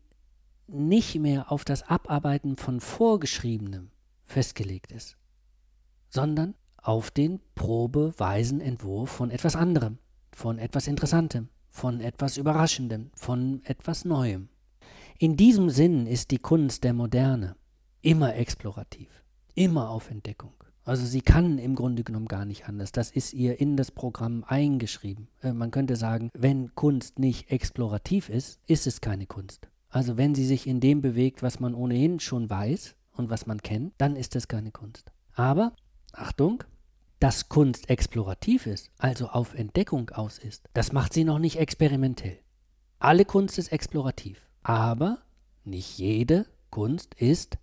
nicht 0.68 1.16
mehr 1.20 1.54
auf 1.54 1.64
das 1.64 1.84
Abarbeiten 1.84 2.58
von 2.58 2.82
Vorgeschriebenem 2.82 3.92
festgelegt 4.26 4.92
ist, 4.92 5.18
sondern 6.10 6.56
auf 6.78 7.12
den 7.12 7.40
probeweisen 7.56 8.62
Entwurf 8.62 9.10
von 9.10 9.32
etwas 9.32 9.56
anderem, 9.56 9.98
von 10.32 10.60
etwas 10.60 10.88
Interessantem, 10.88 11.50
von 11.70 12.00
etwas 12.00 12.38
Überraschendem, 12.38 13.12
von 13.16 13.62
etwas 13.66 14.06
Neuem. 14.06 14.50
In 15.18 15.38
diesem 15.38 15.70
Sinn 15.70 16.08
ist 16.08 16.32
die 16.32 16.38
Kunst 16.38 16.84
der 16.84 16.94
Moderne 16.94 17.56
immer 18.02 18.36
explorativ, 18.36 19.10
immer 19.56 19.90
auf 19.90 20.10
Entdeckung. 20.10 20.54
Also 20.84 21.06
sie 21.08 21.22
kann 21.22 21.58
im 21.58 21.74
Grunde 21.74 22.04
genommen 22.04 22.28
gar 22.28 22.46
nicht 22.46 22.70
anders. 22.70 22.92
Das 22.92 23.10
ist 23.10 23.34
ihr 23.34 23.60
in 23.60 23.76
das 23.76 23.90
Programm 23.90 24.44
eingeschrieben. 24.46 25.28
Äh, 25.42 25.52
man 25.52 25.72
könnte 25.72 25.96
sagen, 25.96 26.30
wenn 26.34 26.76
Kunst 26.76 27.18
nicht 27.18 27.50
explorativ 27.50 28.30
ist, 28.30 28.60
ist 28.68 28.86
es 28.86 29.02
keine 29.02 29.26
Kunst. 29.26 29.68
Also 29.90 30.18
wenn 30.18 30.36
sie 30.36 30.46
sich 30.46 30.68
in 30.68 30.82
dem 30.82 31.02
bewegt, 31.02 31.42
was 31.42 31.60
man 31.60 31.74
ohnehin 31.74 32.20
schon 32.20 32.50
weiß 32.50 32.96
und 33.18 33.30
was 33.30 33.46
man 33.46 33.62
kennt, 33.62 33.94
dann 33.98 34.16
ist 34.16 34.36
es 34.36 34.48
keine 34.48 34.72
Kunst. 34.72 35.12
Aber, 35.34 35.74
Achtung, 36.14 36.64
dass 37.20 37.50
Kunst 37.50 37.90
explorativ 37.90 38.68
ist, 38.68 38.92
also 38.98 39.28
auf 39.28 39.54
Entdeckung 39.54 40.10
aus 40.12 40.38
ist, 40.38 40.70
das 40.74 40.92
macht 40.92 41.14
sie 41.14 41.24
noch 41.24 41.40
nicht 41.40 41.58
experimentell. 41.58 42.40
Alle 43.00 43.26
Kunst 43.26 43.58
ist 43.58 43.72
explorativ. 43.72 44.42
Aber 44.64 45.20
nicht 45.64 45.98
jede 45.98 46.46
Kunst 46.70 47.16
ist 47.16 47.58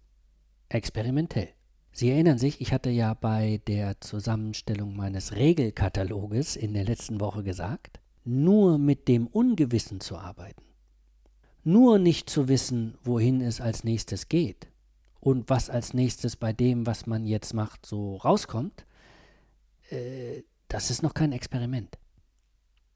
experimentell. 0.69 1.49
Sie 1.93 2.11
erinnern 2.11 2.39
sich, 2.39 2.61
ich 2.61 2.73
hatte 2.73 2.91
ja 2.91 3.13
bei 3.15 3.61
der 3.67 4.01
Zusammenstellung 4.01 4.97
meines 4.97 5.37
Regelkataloges 5.37 6.57
in 6.57 6.73
der 6.73 6.85
letzten 6.85 7.21
Woche 7.21 7.43
gesagt, 7.43 8.01
nur 8.25 8.79
mit 8.79 9.09
dem 9.09 9.27
Ungewissen 9.27 10.01
zu 10.01 10.17
arbeiten, 10.17 10.65
nur 11.65 11.99
nicht 11.99 12.31
zu 12.31 12.49
wissen, 12.49 12.97
wohin 13.05 13.41
es 13.41 13.61
als 13.61 13.85
nächstes 13.85 14.29
geht 14.29 14.72
und 15.23 15.49
was 15.49 15.71
als 15.71 15.95
nächstes 15.95 16.35
bei 16.35 16.53
dem, 16.53 16.85
was 16.85 17.07
man 17.07 17.27
jetzt 17.27 17.55
macht, 17.55 17.87
so 17.87 18.17
rauskommt, 18.17 18.85
äh, 19.91 20.43
das 20.67 20.91
ist 20.91 21.03
noch 21.03 21.15
kein 21.15 21.31
Experiment. 21.31 21.97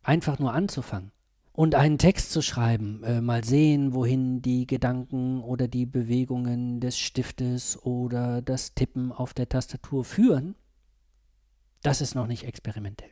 Einfach 0.02 0.40
nur 0.40 0.52
anzufangen 0.52 1.12
und 1.52 1.76
einen 1.76 1.98
Text 1.98 2.32
zu 2.32 2.42
schreiben, 2.42 3.04
äh, 3.04 3.20
mal 3.20 3.44
sehen, 3.44 3.94
wohin 3.94 4.42
die 4.42 4.66
Gedanken 4.66 5.40
oder 5.40 5.68
die 5.68 5.86
Bewegungen 5.86 6.80
des 6.80 6.98
Stiftes 6.98 7.80
oder 7.84 8.42
das 8.42 8.74
Tippen 8.74 9.12
auf 9.12 9.32
der 9.32 9.48
Tastatur 9.48 10.04
führen, 10.04 10.56
das 11.84 12.00
ist 12.00 12.16
noch 12.16 12.26
nicht 12.26 12.42
experimentell. 12.42 13.10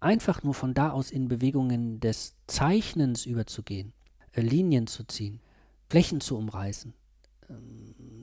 Einfach 0.00 0.42
nur 0.42 0.54
von 0.54 0.74
da 0.74 0.90
aus 0.90 1.12
in 1.12 1.28
Bewegungen 1.28 2.00
des 2.00 2.34
Zeichnens 2.48 3.24
überzugehen, 3.24 3.92
äh, 4.32 4.40
Linien 4.40 4.88
zu 4.88 5.04
ziehen, 5.04 5.38
Flächen 5.88 6.20
zu 6.20 6.36
umreißen, 6.36 6.92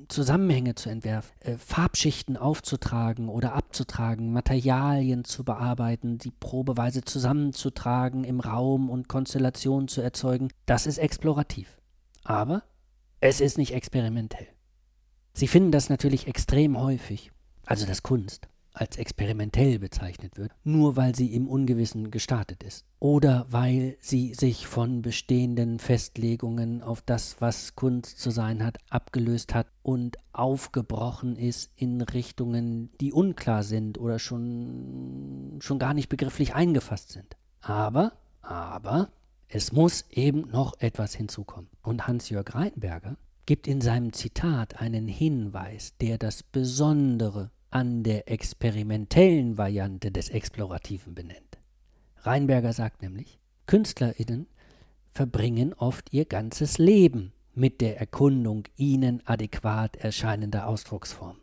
Zusammenhänge 0.10 0.76
zu 0.76 0.90
entwerfen, 0.90 1.32
äh, 1.40 1.58
Farbschichten 1.58 2.38
aufzutragen 2.38 3.30
oder 3.30 3.54
abzutragen, 3.54 4.32
Materialien 4.32 5.24
zu 5.24 5.44
bearbeiten, 5.44 6.18
die 6.18 6.32
probeweise 6.32 7.04
zusammenzutragen, 7.04 8.24
im 8.24 8.40
Raum 8.40 8.90
und 8.90 9.08
Konstellationen 9.08 9.88
zu 9.88 10.02
erzeugen, 10.02 10.50
das 10.66 10.86
ist 10.86 10.98
explorativ. 10.98 11.78
Aber 12.24 12.64
es 13.22 13.42
ist 13.42 13.58
nicht 13.58 13.74
experimentell. 13.74 14.48
Sie 15.34 15.48
finden 15.48 15.72
das 15.72 15.90
natürlich 15.90 16.28
extrem 16.28 16.80
häufig, 16.80 17.32
also 17.66 17.86
das 17.86 18.04
Kunst 18.04 18.48
als 18.74 18.98
experimentell 18.98 19.80
bezeichnet 19.80 20.38
wird, 20.38 20.52
nur 20.64 20.96
weil 20.96 21.16
sie 21.16 21.34
im 21.34 21.48
Ungewissen 21.48 22.12
gestartet 22.12 22.64
ist. 22.64 22.86
Oder 23.00 23.46
weil 23.50 23.98
sie 24.00 24.34
sich 24.34 24.68
von 24.68 25.02
bestehenden 25.02 25.80
Festlegungen 25.80 26.82
auf 26.82 27.02
das, 27.02 27.38
was 27.40 27.76
Kunst 27.76 28.20
zu 28.20 28.32
sein 28.32 28.64
hat, 28.64 28.78
abgelöst 28.90 29.54
hat 29.54 29.68
und 29.84 30.18
aufgebrochen 30.32 31.36
ist 31.36 31.72
in 31.76 32.02
Richtungen, 32.02 32.90
die 33.00 33.14
unklar 33.14 33.64
sind 33.64 33.98
oder 34.00 34.20
schon, 34.20 35.60
schon 35.62 35.80
gar 35.80 35.94
nicht 35.94 36.10
begrifflich 36.10 36.56
eingefasst 36.56 37.12
sind. 37.12 37.38
Aber, 37.62 38.14
aber, 38.42 39.10
es 39.48 39.72
muss 39.72 40.06
eben 40.10 40.50
noch 40.50 40.80
etwas 40.80 41.14
hinzukommen. 41.14 41.70
Und 41.84 42.08
Hans-Jörg 42.08 42.56
Reinberger 42.56 43.18
gibt 43.46 43.68
in 43.68 43.82
seinem 43.82 44.14
Zitat 44.14 44.80
einen 44.80 45.08
Hinweis, 45.08 45.96
der 46.02 46.18
das 46.18 46.42
Besondere 46.44 47.52
an 47.74 48.04
der 48.04 48.30
experimentellen 48.30 49.58
Variante 49.58 50.12
des 50.12 50.30
Explorativen 50.30 51.16
benennt. 51.16 51.58
Reinberger 52.18 52.72
sagt 52.72 53.02
nämlich, 53.02 53.40
KünstlerInnen 53.66 54.48
verbringen 55.12 55.74
oft 55.74 56.14
ihr 56.14 56.26
ganzes 56.26 56.78
Leben 56.78 57.34
mit 57.56 57.82
der 57.82 58.00
Erkundung 58.00 58.66
ihnen 58.76 59.22
adäquat 59.26 59.96
erscheinender 59.98 60.68
Ausdrucksform. 60.68 61.38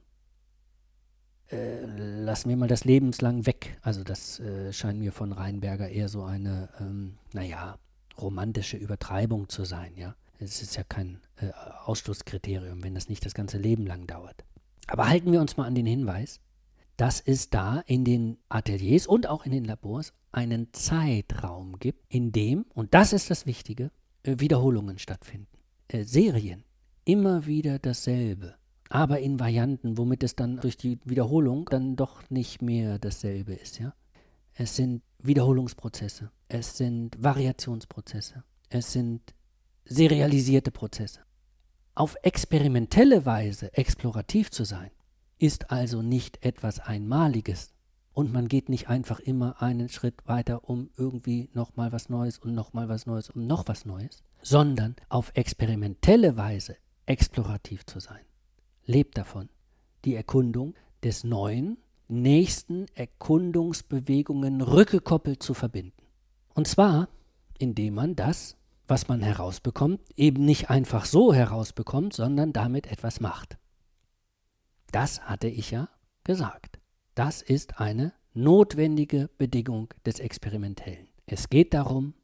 Äh, 1.51 1.85
lassen 1.85 2.49
wir 2.49 2.57
mal 2.57 2.69
das 2.69 2.85
lebenslang 2.85 3.47
weg. 3.47 3.79
Also 3.83 4.05
das 4.05 4.39
äh, 4.39 4.73
scheint 4.73 5.01
mir 5.01 5.11
von 5.11 5.33
Reinberger 5.33 5.89
eher 5.89 6.09
so 6.09 6.23
eine, 6.23 6.69
ähm, 6.79 7.17
naja, 7.33 7.77
romantische 8.19 8.77
Übertreibung 8.77 9.49
zu 9.49 9.65
sein, 9.65 9.97
ja. 9.97 10.15
Es 10.39 10.63
ist 10.63 10.77
ja 10.77 10.85
kein 10.85 11.21
äh, 11.37 11.51
Ausschlusskriterium, 11.85 12.83
wenn 12.85 12.95
das 12.95 13.09
nicht 13.09 13.27
das 13.27 13.35
ganze 13.35 13.59
Leben 13.59 13.85
lang 13.85 14.07
dauert. 14.07 14.45
Aber 14.91 15.09
halten 15.09 15.31
wir 15.31 15.41
uns 15.41 15.57
mal 15.57 15.67
an 15.67 15.77
den 15.77 15.87
Hinweis, 15.87 16.41
dass 16.97 17.21
es 17.21 17.49
da 17.49 17.79
in 17.87 18.05
den 18.05 18.39
Ateliers 18.49 19.07
und 19.07 19.29
auch 19.29 19.47
in 19.47 19.53
den 19.53 19.65
Labors 19.65 20.13
einen 20.33 20.73
Zeitraum 20.73 21.79
gibt, 21.79 22.05
in 22.13 22.33
dem, 22.33 22.67
und 22.75 22.93
das 22.93 23.13
ist 23.13 23.31
das 23.31 23.47
Wichtige, 23.47 23.93
äh, 24.25 24.37
Wiederholungen 24.39 24.99
stattfinden. 24.99 25.47
Äh, 25.87 26.03
Serien, 26.03 26.65
immer 27.05 27.47
wieder 27.47 27.79
dasselbe, 27.79 28.57
aber 28.89 29.21
in 29.21 29.39
Varianten, 29.39 29.97
womit 29.97 30.25
es 30.25 30.35
dann 30.35 30.57
durch 30.57 30.77
die 30.77 30.99
Wiederholung 31.05 31.67
dann 31.71 31.95
doch 31.95 32.29
nicht 32.29 32.61
mehr 32.61 32.99
dasselbe 32.99 33.55
ist. 33.55 33.79
Ja? 33.79 33.95
Es 34.55 34.75
sind 34.75 35.03
Wiederholungsprozesse, 35.21 36.33
es 36.49 36.77
sind 36.77 37.17
Variationsprozesse, 37.23 38.43
es 38.69 38.93
sind 38.93 39.35
serialisierte 39.85 40.73
Prozesse. 40.73 41.21
Auf 42.01 42.17
experimentelle 42.23 43.27
Weise 43.27 43.77
explorativ 43.77 44.51
zu 44.51 44.65
sein, 44.65 44.91
ist 45.37 45.71
also 45.71 46.01
nicht 46.01 46.43
etwas 46.43 46.81
Einmaliges. 46.81 47.75
Und 48.15 48.33
man 48.33 48.49
geht 48.49 48.71
nicht 48.71 48.89
einfach 48.89 49.21
immer 49.21 49.61
einen 49.61 49.91
Schritt 49.91 50.27
weiter, 50.27 50.67
um 50.67 50.89
irgendwie 50.97 51.51
nochmal 51.53 51.93
was 51.93 52.09
Neues 52.09 52.39
und 52.39 52.55
nochmal 52.55 52.89
was 52.89 53.05
Neues 53.05 53.29
und 53.29 53.47
noch 53.47 53.69
was 53.69 53.85
Neues, 53.85 54.23
sondern 54.41 54.97
auf 55.11 55.33
experimentelle 55.35 56.39
Weise 56.39 56.79
explorativ 57.05 57.85
zu 57.85 58.01
sein. 58.01 58.25
Lebt 58.87 59.19
davon, 59.19 59.51
die 60.07 60.15
Erkundung 60.15 60.73
des 61.05 61.23
Neuen, 61.23 61.77
nächsten 62.09 62.87
Erkundungsbewegungen 62.95 64.63
rückgekoppelt 64.63 65.43
zu 65.43 65.53
verbinden. 65.53 66.07
Und 66.55 66.67
zwar, 66.67 67.11
indem 67.59 67.93
man 67.93 68.17
das 68.17 68.57
was 68.91 69.09
man 69.09 69.23
herausbekommt, 69.23 70.01
eben 70.17 70.45
nicht 70.45 70.69
einfach 70.69 71.05
so 71.05 71.33
herausbekommt, 71.33 72.13
sondern 72.13 72.53
damit 72.53 72.91
etwas 72.91 73.21
macht. 73.21 73.57
Das 74.91 75.23
hatte 75.23 75.49
ich 75.49 75.71
ja 75.71 75.89
gesagt. 76.25 76.81
Das 77.15 77.43
ist 77.43 77.81
eine 77.81 78.13
notwendige 78.35 79.31
Bedingung 79.39 79.95
des 80.05 80.19
Experimentellen. 80.19 81.09
Es 81.27 81.49
geht 81.49 81.75
darum, 81.75 82.15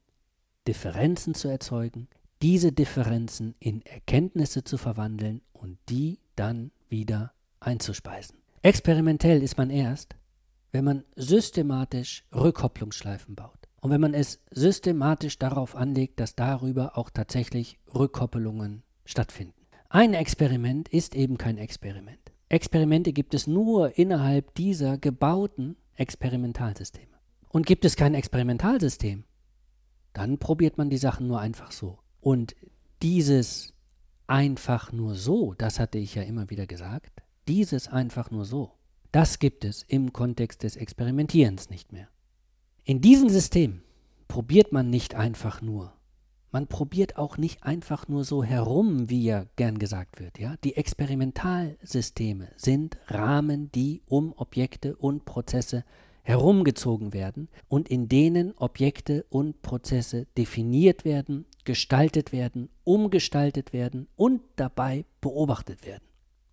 Differenzen 0.66 1.34
zu 1.34 1.48
erzeugen, 1.48 2.08
diese 2.42 2.72
Differenzen 2.72 3.54
in 3.60 3.82
Erkenntnisse 3.82 4.64
zu 4.64 4.78
verwandeln 4.78 5.42
und 5.52 5.78
die 5.88 6.18
dann 6.34 6.72
wieder 6.88 7.32
einzuspeisen. 7.60 8.38
Experimentell 8.62 9.42
ist 9.42 9.56
man 9.56 9.70
erst, 9.70 10.16
wenn 10.72 10.84
man 10.84 11.04
systematisch 11.14 12.24
Rückkopplungsschleifen 12.34 13.34
baut. 13.36 13.65
Und 13.80 13.90
wenn 13.90 14.00
man 14.00 14.14
es 14.14 14.40
systematisch 14.50 15.38
darauf 15.38 15.76
anlegt, 15.76 16.18
dass 16.20 16.34
darüber 16.34 16.96
auch 16.96 17.10
tatsächlich 17.10 17.78
Rückkoppelungen 17.94 18.82
stattfinden. 19.04 19.54
Ein 19.88 20.14
Experiment 20.14 20.88
ist 20.88 21.14
eben 21.14 21.38
kein 21.38 21.58
Experiment. 21.58 22.32
Experimente 22.48 23.12
gibt 23.12 23.34
es 23.34 23.46
nur 23.46 23.98
innerhalb 23.98 24.54
dieser 24.54 24.98
gebauten 24.98 25.76
Experimentalsysteme. 25.94 27.16
Und 27.48 27.66
gibt 27.66 27.84
es 27.84 27.96
kein 27.96 28.14
Experimentalsystem, 28.14 29.24
dann 30.12 30.38
probiert 30.38 30.78
man 30.78 30.90
die 30.90 30.98
Sachen 30.98 31.26
nur 31.26 31.40
einfach 31.40 31.72
so. 31.72 31.98
Und 32.20 32.56
dieses 33.02 33.74
einfach 34.26 34.92
nur 34.92 35.14
so, 35.14 35.54
das 35.54 35.78
hatte 35.78 35.98
ich 35.98 36.14
ja 36.14 36.22
immer 36.22 36.50
wieder 36.50 36.66
gesagt, 36.66 37.22
dieses 37.48 37.88
einfach 37.88 38.30
nur 38.30 38.44
so, 38.44 38.72
das 39.12 39.38
gibt 39.38 39.64
es 39.64 39.82
im 39.82 40.12
Kontext 40.12 40.62
des 40.62 40.76
Experimentierens 40.76 41.70
nicht 41.70 41.92
mehr. 41.92 42.08
In 42.88 43.00
diesem 43.00 43.28
System 43.28 43.82
probiert 44.28 44.70
man 44.70 44.90
nicht 44.90 45.16
einfach 45.16 45.60
nur. 45.60 45.92
Man 46.52 46.68
probiert 46.68 47.18
auch 47.18 47.36
nicht 47.36 47.64
einfach 47.64 48.06
nur 48.06 48.22
so 48.22 48.44
herum, 48.44 49.10
wie 49.10 49.24
ja 49.24 49.46
gern 49.56 49.80
gesagt 49.80 50.20
wird. 50.20 50.38
Ja? 50.38 50.54
Die 50.62 50.76
Experimentalsysteme 50.76 52.46
sind 52.56 52.96
Rahmen, 53.08 53.72
die 53.72 54.02
um 54.06 54.32
Objekte 54.36 54.94
und 54.94 55.24
Prozesse 55.24 55.82
herumgezogen 56.22 57.12
werden 57.12 57.48
und 57.66 57.88
in 57.88 58.08
denen 58.08 58.56
Objekte 58.56 59.26
und 59.30 59.62
Prozesse 59.62 60.28
definiert 60.38 61.04
werden, 61.04 61.44
gestaltet 61.64 62.30
werden, 62.30 62.68
umgestaltet 62.84 63.72
werden 63.72 64.06
und 64.14 64.42
dabei 64.54 65.06
beobachtet 65.20 65.84
werden. 65.84 66.04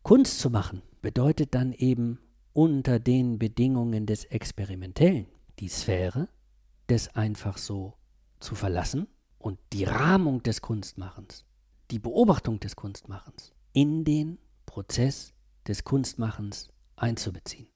Kunst 0.02 0.40
zu 0.40 0.50
machen 0.50 0.82
bedeutet 1.04 1.54
dann 1.54 1.74
eben 1.74 2.18
unter 2.54 2.98
den 2.98 3.38
Bedingungen 3.38 4.08
des 4.08 4.26
Experimentellen 4.26 5.28
die 5.60 5.70
Sphäre 5.70 6.30
des 6.90 7.16
einfach 7.16 7.58
so 7.58 7.94
zu 8.40 8.56
verlassen 8.56 9.08
und 9.38 9.60
die 9.72 9.84
Rahmung 9.84 10.44
des 10.44 10.62
Kunstmachens, 10.62 11.46
die 11.92 12.00
Beobachtung 12.00 12.60
des 12.60 12.76
Kunstmachens 12.76 13.54
in 13.74 14.04
den 14.04 14.40
Prozess 14.66 15.34
des 15.68 15.84
Kunstmachens 15.84 16.70
einzubeziehen. 16.96 17.68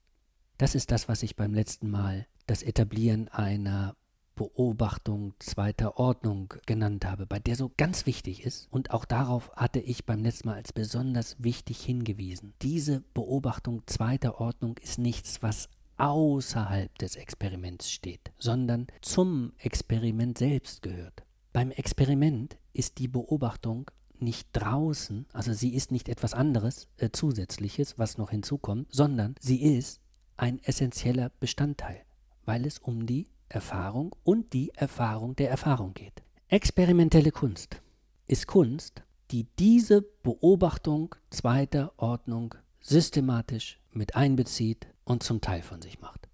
Das 0.58 0.76
ist 0.76 0.92
das, 0.92 1.08
was 1.08 1.24
ich 1.24 1.36
beim 1.36 1.54
letzten 1.54 1.90
Mal 1.90 2.28
das 2.48 2.64
Etablieren 2.64 3.28
einer 3.30 3.96
Beobachtung 4.36 5.34
zweiter 5.40 5.98
Ordnung 5.98 6.54
genannt 6.66 7.06
habe, 7.06 7.26
bei 7.26 7.40
der 7.40 7.56
so 7.56 7.72
ganz 7.76 8.06
wichtig 8.06 8.46
ist. 8.46 8.72
Und 8.72 8.92
auch 8.92 9.04
darauf 9.04 9.52
hatte 9.56 9.80
ich 9.80 10.06
beim 10.06 10.24
letzten 10.24 10.50
Mal 10.50 10.56
als 10.56 10.72
besonders 10.72 11.36
wichtig 11.40 11.84
hingewiesen. 11.84 12.54
Diese 12.62 13.02
Beobachtung 13.14 13.84
zweiter 13.88 14.40
Ordnung 14.40 14.78
ist 14.78 15.00
nichts, 15.00 15.42
was 15.42 15.70
außerhalb 15.98 16.96
des 16.98 17.16
Experiments 17.16 17.92
steht, 17.92 18.32
sondern 18.38 18.88
zum 19.02 19.54
Experiment 19.58 20.38
selbst 20.38 20.82
gehört. 20.82 21.24
Beim 21.54 21.72
Experiment 21.72 22.58
ist 22.74 23.00
die 23.00 23.08
Beobachtung 23.08 23.90
nicht 24.20 24.50
draußen, 24.54 25.26
also 25.34 25.54
sie 25.54 25.74
ist 25.74 25.92
nicht 25.92 26.10
etwas 26.10 26.34
anderes, 26.34 26.88
äh, 26.98 27.10
zusätzliches, 27.12 27.98
was 27.98 28.18
noch 28.18 28.32
hinzukommt, 28.32 28.88
sondern 28.92 29.36
sie 29.40 29.62
ist 29.62 30.02
ein 30.38 30.64
essentieller 30.64 31.32
Bestandteil, 31.40 32.04
weil 32.46 32.66
es 32.66 32.80
um 32.80 33.06
die 33.06 33.28
Erfahrung 33.50 34.16
und 34.24 34.54
die 34.54 34.72
Erfahrung 34.76 35.36
der 35.36 35.50
Erfahrung 35.50 35.94
geht. 35.94 36.24
Experimentelle 36.48 37.32
Kunst 37.32 37.82
ist 38.28 38.48
Kunst, 38.48 39.04
die 39.32 39.48
diese 39.60 40.02
Beobachtung 40.02 41.16
zweiter 41.30 41.92
Ordnung 41.98 42.56
systematisch 42.80 43.80
mit 43.92 44.16
einbezieht 44.16 44.88
und 45.08 45.24
zum 45.24 45.42
Teil 45.42 45.62
von 45.62 45.82
sich 45.82 46.00
macht. 46.02 46.28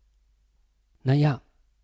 Naja, 1.03 1.41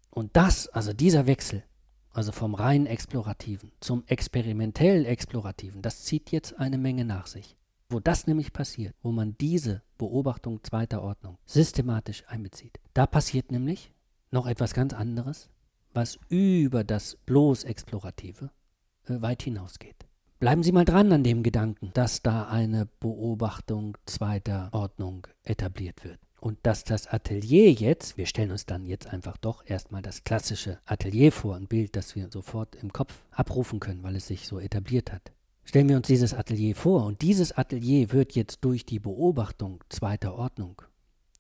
und 0.10 0.36
das, 0.36 0.68
also 0.68 0.92
dieser 0.92 1.28
Wechsel, 1.28 1.64
also 2.12 2.32
vom 2.32 2.56
rein 2.56 2.88
explorativen 2.88 3.72
zum 3.80 4.04
experimentell 4.08 5.06
explorativen, 5.06 5.82
das 5.82 6.04
zieht 6.04 6.32
jetzt 6.32 6.60
eine 6.60 6.78
Menge 6.78 7.06
nach 7.06 7.28
sich. 7.28 7.56
Wo 7.90 8.00
das 8.00 8.28
nämlich 8.28 8.54
passiert, 8.54 8.96
wo 9.02 9.12
man 9.12 9.36
diese 9.40 9.82
Beobachtung 9.98 10.64
zweiter 10.64 11.02
Ordnung 11.02 11.38
systematisch 11.46 12.24
einbezieht, 12.28 12.80
da 12.94 13.06
passiert 13.06 13.52
nämlich 13.52 13.92
noch 14.32 14.48
etwas 14.48 14.74
ganz 14.74 14.94
anderes, 14.94 15.50
was 15.94 16.20
über 16.30 16.84
das 16.84 17.18
bloß 17.26 17.64
Explorative 17.64 18.52
äh, 19.06 19.22
weit 19.22 19.44
hinausgeht. 19.44 20.08
Bleiben 20.40 20.64
Sie 20.64 20.72
mal 20.72 20.86
dran 20.86 21.12
an 21.12 21.24
dem 21.24 21.44
Gedanken, 21.44 21.92
dass 21.94 22.22
da 22.22 22.48
eine 22.48 22.88
Beobachtung 23.00 23.98
zweiter 24.06 24.70
Ordnung 24.72 25.28
etabliert 25.44 26.04
wird. 26.04 26.20
Und 26.40 26.58
dass 26.64 26.84
das 26.84 27.08
Atelier 27.08 27.72
jetzt, 27.72 28.18
wir 28.18 28.26
stellen 28.26 28.52
uns 28.52 28.66
dann 28.66 28.86
jetzt 28.86 29.08
einfach 29.08 29.38
doch 29.38 29.64
erstmal 29.66 30.02
das 30.02 30.24
klassische 30.24 30.80
Atelier 30.86 31.32
vor, 31.32 31.56
ein 31.56 31.68
Bild, 31.68 31.96
das 31.96 32.16
wir 32.16 32.30
sofort 32.32 32.76
im 32.76 32.94
Kopf 32.94 33.14
abrufen 33.32 33.80
können, 33.80 34.04
weil 34.04 34.16
es 34.16 34.28
sich 34.28 34.48
so 34.48 34.60
etabliert 34.60 35.12
hat. 35.12 35.32
Stellen 35.66 35.90
wir 35.90 35.98
uns 35.98 36.08
dieses 36.08 36.34
Atelier 36.34 36.76
vor 36.76 37.06
und 37.06 37.22
dieses 37.22 37.52
Atelier 37.52 38.12
wird 38.12 38.34
jetzt 38.34 38.64
durch 38.66 38.86
die 38.86 39.00
Beobachtung 39.00 39.84
zweiter 39.90 40.36
Ordnung 40.36 40.82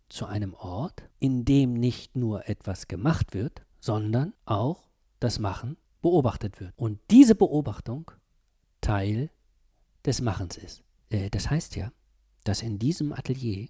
zu 0.10 0.26
einem 0.26 0.54
Ort, 0.54 1.04
in 1.20 1.46
dem 1.46 1.74
nicht 1.74 2.16
nur 2.16 2.48
etwas 2.50 2.88
gemacht 2.88 3.34
wird, 3.34 3.64
sondern 3.80 4.34
auch 4.46 4.90
das 5.20 5.40
Machen 5.40 5.78
beobachtet 6.02 6.60
wird. 6.60 6.74
Und 6.76 7.00
diese 7.10 7.36
Beobachtung 7.36 8.12
Teil 8.82 9.30
des 10.06 10.22
Machens 10.22 10.58
ist. 10.58 10.84
Äh, 11.10 11.30
das 11.30 11.50
heißt 11.50 11.76
ja, 11.76 11.92
dass 12.44 12.62
in 12.62 12.80
diesem 12.80 13.14
Atelier 13.14 13.68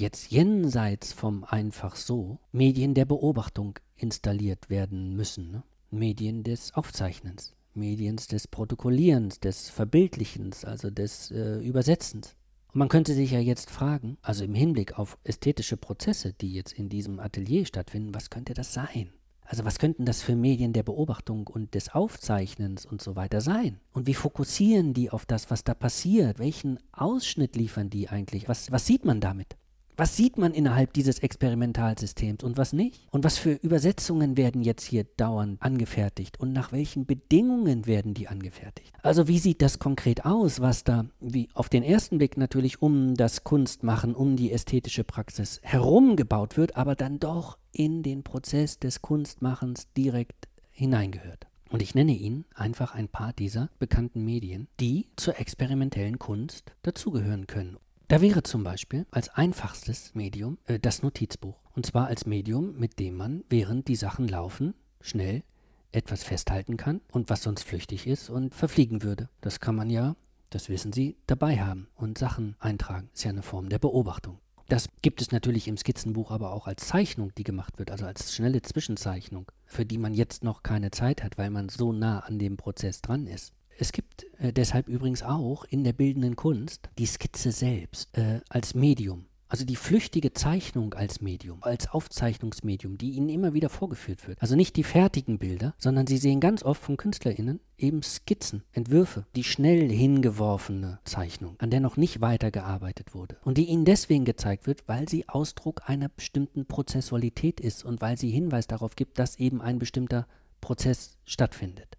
jetzt 0.00 0.30
jenseits 0.30 1.12
vom 1.12 1.44
einfach 1.44 1.96
so 1.96 2.38
Medien 2.52 2.94
der 2.94 3.04
Beobachtung 3.04 3.78
installiert 3.96 4.70
werden 4.70 5.14
müssen. 5.14 5.50
Ne? 5.50 5.62
Medien 5.90 6.42
des 6.42 6.74
Aufzeichnens. 6.74 7.54
Mediens 7.74 8.26
des 8.26 8.48
Protokollierens, 8.48 9.40
des 9.40 9.70
Verbildlichens, 9.70 10.64
also 10.64 10.90
des 10.90 11.30
äh, 11.30 11.58
Übersetzens. 11.60 12.34
Und 12.72 12.78
man 12.78 12.88
könnte 12.88 13.14
sich 13.14 13.30
ja 13.30 13.40
jetzt 13.40 13.70
fragen, 13.70 14.16
also 14.22 14.44
im 14.44 14.54
Hinblick 14.54 14.98
auf 14.98 15.18
ästhetische 15.24 15.76
Prozesse, 15.76 16.32
die 16.32 16.52
jetzt 16.52 16.72
in 16.72 16.88
diesem 16.88 17.20
Atelier 17.20 17.66
stattfinden, 17.66 18.14
was 18.14 18.30
könnte 18.30 18.54
das 18.54 18.72
sein? 18.72 19.10
Also 19.44 19.64
was 19.64 19.80
könnten 19.80 20.04
das 20.04 20.22
für 20.22 20.36
Medien 20.36 20.72
der 20.72 20.84
Beobachtung 20.84 21.48
und 21.48 21.74
des 21.74 21.92
Aufzeichnens 21.92 22.86
und 22.86 23.02
so 23.02 23.16
weiter 23.16 23.40
sein? 23.40 23.80
Und 23.92 24.06
wie 24.06 24.14
fokussieren 24.14 24.94
die 24.94 25.10
auf 25.10 25.26
das, 25.26 25.50
was 25.50 25.64
da 25.64 25.74
passiert? 25.74 26.38
Welchen 26.38 26.78
Ausschnitt 26.92 27.56
liefern 27.56 27.90
die 27.90 28.08
eigentlich? 28.08 28.48
Was, 28.48 28.70
was 28.70 28.86
sieht 28.86 29.04
man 29.04 29.20
damit? 29.20 29.56
Was 30.00 30.16
sieht 30.16 30.38
man 30.38 30.54
innerhalb 30.54 30.94
dieses 30.94 31.18
Experimentalsystems 31.18 32.42
und 32.42 32.56
was 32.56 32.72
nicht? 32.72 33.06
Und 33.10 33.22
was 33.22 33.36
für 33.36 33.52
Übersetzungen 33.52 34.38
werden 34.38 34.62
jetzt 34.62 34.82
hier 34.84 35.04
dauernd 35.04 35.60
angefertigt 35.60 36.40
und 36.40 36.54
nach 36.54 36.72
welchen 36.72 37.04
Bedingungen 37.04 37.86
werden 37.86 38.14
die 38.14 38.26
angefertigt? 38.26 38.94
Also 39.02 39.28
wie 39.28 39.38
sieht 39.38 39.60
das 39.60 39.78
konkret 39.78 40.24
aus, 40.24 40.62
was 40.62 40.84
da 40.84 41.04
wie 41.20 41.50
auf 41.52 41.68
den 41.68 41.82
ersten 41.82 42.16
Blick 42.16 42.38
natürlich 42.38 42.80
um 42.80 43.14
das 43.14 43.44
Kunstmachen, 43.44 44.14
um 44.14 44.36
die 44.36 44.52
ästhetische 44.52 45.04
Praxis 45.04 45.60
herumgebaut 45.62 46.56
wird, 46.56 46.76
aber 46.76 46.94
dann 46.94 47.18
doch 47.18 47.58
in 47.70 48.02
den 48.02 48.22
Prozess 48.22 48.78
des 48.78 49.02
Kunstmachens 49.02 49.92
direkt 49.92 50.48
hineingehört? 50.70 51.46
Und 51.68 51.82
ich 51.82 51.94
nenne 51.94 52.12
Ihnen 52.12 52.46
einfach 52.54 52.94
ein 52.94 53.08
paar 53.08 53.34
dieser 53.34 53.68
bekannten 53.78 54.24
Medien, 54.24 54.66
die 54.80 55.08
zur 55.16 55.38
experimentellen 55.38 56.18
Kunst 56.18 56.72
dazugehören 56.80 57.46
können. 57.46 57.76
Da 58.10 58.20
wäre 58.20 58.42
zum 58.42 58.64
Beispiel 58.64 59.06
als 59.12 59.28
einfachstes 59.28 60.16
Medium 60.16 60.58
äh, 60.66 60.80
das 60.80 61.04
Notizbuch. 61.04 61.54
Und 61.76 61.86
zwar 61.86 62.08
als 62.08 62.26
Medium, 62.26 62.76
mit 62.76 62.98
dem 62.98 63.16
man, 63.16 63.44
während 63.48 63.86
die 63.86 63.94
Sachen 63.94 64.26
laufen, 64.26 64.74
schnell 65.00 65.44
etwas 65.92 66.24
festhalten 66.24 66.76
kann 66.76 67.02
und 67.12 67.30
was 67.30 67.44
sonst 67.44 67.62
flüchtig 67.62 68.08
ist 68.08 68.28
und 68.28 68.52
verfliegen 68.52 69.04
würde. 69.04 69.28
Das 69.40 69.60
kann 69.60 69.76
man 69.76 69.90
ja, 69.90 70.16
das 70.50 70.68
wissen 70.68 70.92
Sie, 70.92 71.18
dabei 71.28 71.60
haben 71.60 71.86
und 71.94 72.18
Sachen 72.18 72.56
eintragen. 72.58 73.10
Ist 73.14 73.22
ja 73.22 73.30
eine 73.30 73.42
Form 73.42 73.68
der 73.68 73.78
Beobachtung. 73.78 74.40
Das 74.68 74.88
gibt 75.02 75.22
es 75.22 75.30
natürlich 75.30 75.68
im 75.68 75.76
Skizzenbuch 75.76 76.32
aber 76.32 76.52
auch 76.52 76.66
als 76.66 76.88
Zeichnung, 76.88 77.32
die 77.38 77.44
gemacht 77.44 77.78
wird, 77.78 77.92
also 77.92 78.06
als 78.06 78.34
schnelle 78.34 78.60
Zwischenzeichnung, 78.60 79.52
für 79.66 79.86
die 79.86 79.98
man 79.98 80.14
jetzt 80.14 80.42
noch 80.42 80.64
keine 80.64 80.90
Zeit 80.90 81.22
hat, 81.22 81.38
weil 81.38 81.50
man 81.50 81.68
so 81.68 81.92
nah 81.92 82.18
an 82.18 82.40
dem 82.40 82.56
Prozess 82.56 83.02
dran 83.02 83.28
ist. 83.28 83.52
Es 83.80 83.92
gibt 83.92 84.26
äh, 84.38 84.52
deshalb 84.52 84.88
übrigens 84.88 85.22
auch 85.22 85.64
in 85.64 85.84
der 85.84 85.94
bildenden 85.94 86.36
Kunst 86.36 86.90
die 86.98 87.06
Skizze 87.06 87.50
selbst 87.50 88.16
äh, 88.16 88.40
als 88.50 88.74
Medium. 88.74 89.24
Also 89.48 89.64
die 89.64 89.74
flüchtige 89.74 90.34
Zeichnung 90.34 90.92
als 90.92 91.22
Medium, 91.22 91.62
als 91.62 91.90
Aufzeichnungsmedium, 91.90 92.98
die 92.98 93.12
ihnen 93.12 93.30
immer 93.30 93.54
wieder 93.54 93.70
vorgeführt 93.70 94.28
wird. 94.28 94.40
Also 94.42 94.54
nicht 94.54 94.76
die 94.76 94.84
fertigen 94.84 95.38
Bilder, 95.38 95.74
sondern 95.78 96.06
sie 96.06 96.18
sehen 96.18 96.40
ganz 96.40 96.62
oft 96.62 96.82
von 96.82 96.98
KünstlerInnen 96.98 97.58
eben 97.78 98.02
Skizzen, 98.02 98.64
Entwürfe, 98.72 99.24
die 99.34 99.44
schnell 99.44 99.90
hingeworfene 99.90 101.00
Zeichnung, 101.04 101.56
an 101.58 101.70
der 101.70 101.80
noch 101.80 101.96
nicht 101.96 102.20
weitergearbeitet 102.20 103.14
wurde. 103.14 103.38
Und 103.44 103.56
die 103.56 103.64
ihnen 103.64 103.86
deswegen 103.86 104.26
gezeigt 104.26 104.66
wird, 104.66 104.86
weil 104.88 105.08
sie 105.08 105.26
Ausdruck 105.26 105.88
einer 105.88 106.10
bestimmten 106.10 106.66
Prozessualität 106.66 107.60
ist 107.60 107.82
und 107.82 108.02
weil 108.02 108.18
sie 108.18 108.30
Hinweis 108.30 108.66
darauf 108.66 108.94
gibt, 108.94 109.18
dass 109.18 109.38
eben 109.38 109.62
ein 109.62 109.78
bestimmter 109.78 110.28
Prozess 110.60 111.16
stattfindet. 111.24 111.96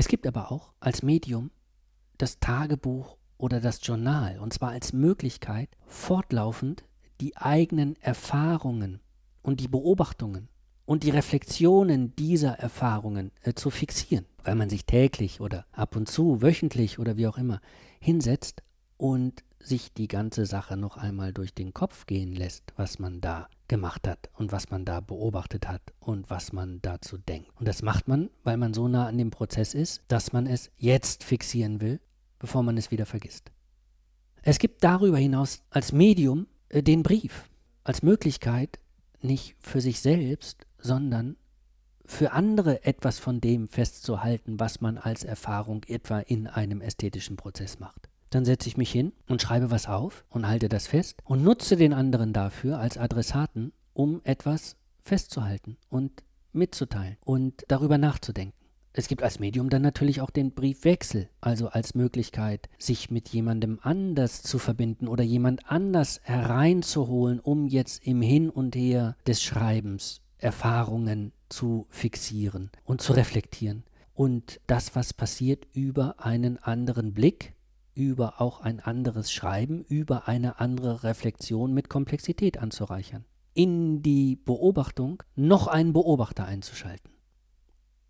Es 0.00 0.08
gibt 0.08 0.26
aber 0.26 0.50
auch 0.50 0.72
als 0.80 1.02
Medium 1.02 1.50
das 2.16 2.40
Tagebuch 2.40 3.18
oder 3.36 3.60
das 3.60 3.80
Journal, 3.82 4.38
und 4.38 4.50
zwar 4.54 4.70
als 4.70 4.94
Möglichkeit, 4.94 5.68
fortlaufend 5.84 6.84
die 7.20 7.36
eigenen 7.36 7.96
Erfahrungen 7.96 9.00
und 9.42 9.60
die 9.60 9.68
Beobachtungen 9.68 10.48
und 10.86 11.02
die 11.02 11.10
Reflexionen 11.10 12.16
dieser 12.16 12.52
Erfahrungen 12.52 13.30
äh, 13.42 13.52
zu 13.52 13.68
fixieren, 13.68 14.24
weil 14.42 14.54
man 14.54 14.70
sich 14.70 14.86
täglich 14.86 15.42
oder 15.42 15.66
ab 15.70 15.94
und 15.96 16.08
zu, 16.08 16.40
wöchentlich 16.40 16.98
oder 16.98 17.18
wie 17.18 17.26
auch 17.26 17.36
immer 17.36 17.60
hinsetzt 18.00 18.62
und 18.96 19.44
sich 19.62 19.92
die 19.92 20.08
ganze 20.08 20.46
Sache 20.46 20.76
noch 20.76 20.96
einmal 20.96 21.32
durch 21.32 21.54
den 21.54 21.72
Kopf 21.74 22.06
gehen 22.06 22.32
lässt, 22.32 22.72
was 22.76 22.98
man 22.98 23.20
da 23.20 23.48
gemacht 23.68 24.08
hat 24.08 24.30
und 24.34 24.52
was 24.52 24.70
man 24.70 24.84
da 24.84 25.00
beobachtet 25.00 25.68
hat 25.68 25.82
und 26.00 26.28
was 26.28 26.52
man 26.52 26.80
dazu 26.82 27.18
denkt. 27.18 27.50
Und 27.54 27.68
das 27.68 27.82
macht 27.82 28.08
man, 28.08 28.30
weil 28.42 28.56
man 28.56 28.74
so 28.74 28.88
nah 28.88 29.06
an 29.06 29.18
dem 29.18 29.30
Prozess 29.30 29.74
ist, 29.74 30.02
dass 30.08 30.32
man 30.32 30.46
es 30.46 30.70
jetzt 30.76 31.24
fixieren 31.24 31.80
will, 31.80 32.00
bevor 32.38 32.62
man 32.62 32.76
es 32.76 32.90
wieder 32.90 33.06
vergisst. 33.06 33.52
Es 34.42 34.58
gibt 34.58 34.82
darüber 34.82 35.18
hinaus 35.18 35.62
als 35.70 35.92
Medium 35.92 36.46
äh, 36.68 36.82
den 36.82 37.02
Brief, 37.02 37.48
als 37.84 38.02
Möglichkeit, 38.02 38.80
nicht 39.20 39.54
für 39.60 39.80
sich 39.80 40.00
selbst, 40.00 40.66
sondern 40.78 41.36
für 42.06 42.32
andere 42.32 42.84
etwas 42.84 43.20
von 43.20 43.40
dem 43.40 43.68
festzuhalten, 43.68 44.58
was 44.58 44.80
man 44.80 44.98
als 44.98 45.22
Erfahrung 45.22 45.84
etwa 45.84 46.18
in 46.18 46.48
einem 46.48 46.80
ästhetischen 46.80 47.36
Prozess 47.36 47.78
macht. 47.78 48.09
Dann 48.30 48.44
setze 48.44 48.68
ich 48.68 48.76
mich 48.76 48.90
hin 48.90 49.12
und 49.28 49.42
schreibe 49.42 49.70
was 49.70 49.86
auf 49.86 50.24
und 50.30 50.46
halte 50.46 50.68
das 50.68 50.86
fest 50.86 51.20
und 51.24 51.42
nutze 51.42 51.76
den 51.76 51.92
anderen 51.92 52.32
dafür 52.32 52.78
als 52.78 52.96
Adressaten, 52.96 53.72
um 53.92 54.20
etwas 54.24 54.76
festzuhalten 55.02 55.76
und 55.88 56.22
mitzuteilen 56.52 57.16
und 57.24 57.64
darüber 57.68 57.98
nachzudenken. 57.98 58.54
Es 58.92 59.06
gibt 59.06 59.22
als 59.22 59.38
Medium 59.38 59.70
dann 59.70 59.82
natürlich 59.82 60.20
auch 60.20 60.30
den 60.30 60.52
Briefwechsel, 60.52 61.28
also 61.40 61.68
als 61.68 61.94
Möglichkeit, 61.94 62.68
sich 62.76 63.10
mit 63.10 63.28
jemandem 63.28 63.78
anders 63.82 64.42
zu 64.42 64.58
verbinden 64.58 65.06
oder 65.06 65.22
jemand 65.22 65.70
anders 65.70 66.20
hereinzuholen, 66.24 67.38
um 67.38 67.68
jetzt 67.68 68.04
im 68.04 68.20
Hin 68.20 68.50
und 68.50 68.74
Her 68.74 69.16
des 69.26 69.42
Schreibens 69.42 70.22
Erfahrungen 70.38 71.32
zu 71.48 71.86
fixieren 71.90 72.70
und 72.84 73.00
zu 73.00 73.12
reflektieren. 73.12 73.84
Und 74.14 74.60
das, 74.66 74.96
was 74.96 75.14
passiert, 75.14 75.66
über 75.72 76.24
einen 76.24 76.58
anderen 76.58 77.14
Blick, 77.14 77.54
über 77.94 78.40
auch 78.40 78.60
ein 78.60 78.80
anderes 78.80 79.32
Schreiben, 79.32 79.84
über 79.88 80.28
eine 80.28 80.60
andere 80.60 81.02
Reflexion 81.02 81.72
mit 81.72 81.88
Komplexität 81.88 82.58
anzureichern. 82.58 83.24
In 83.54 84.02
die 84.02 84.36
Beobachtung 84.36 85.22
noch 85.34 85.66
einen 85.66 85.92
Beobachter 85.92 86.44
einzuschalten. 86.44 87.12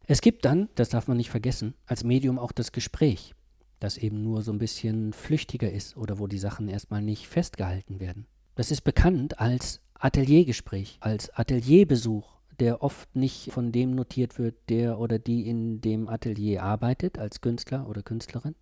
Es 0.06 0.20
gibt 0.20 0.44
dann, 0.44 0.68
das 0.74 0.88
darf 0.88 1.08
man 1.08 1.16
nicht 1.16 1.30
vergessen, 1.30 1.74
als 1.86 2.04
Medium 2.04 2.38
auch 2.38 2.52
das 2.52 2.72
Gespräch, 2.72 3.34
das 3.78 3.96
eben 3.96 4.22
nur 4.22 4.42
so 4.42 4.52
ein 4.52 4.58
bisschen 4.58 5.12
flüchtiger 5.12 5.70
ist 5.70 5.96
oder 5.96 6.18
wo 6.18 6.26
die 6.26 6.38
Sachen 6.38 6.68
erstmal 6.68 7.00
nicht 7.00 7.28
festgehalten 7.28 8.00
werden. 8.00 8.26
Das 8.56 8.70
ist 8.70 8.82
bekannt 8.82 9.38
als 9.38 9.80
Ateliergespräch, 9.94 10.98
als 11.00 11.30
Atelierbesuch, 11.34 12.40
der 12.58 12.82
oft 12.82 13.14
nicht 13.16 13.52
von 13.52 13.72
dem 13.72 13.94
notiert 13.94 14.38
wird, 14.38 14.56
der 14.68 14.98
oder 14.98 15.18
die 15.18 15.48
in 15.48 15.80
dem 15.80 16.08
Atelier 16.08 16.62
arbeitet, 16.62 17.18
als 17.18 17.40
Künstler 17.40 17.88
oder 17.88 18.02
Künstlerin, 18.02 18.54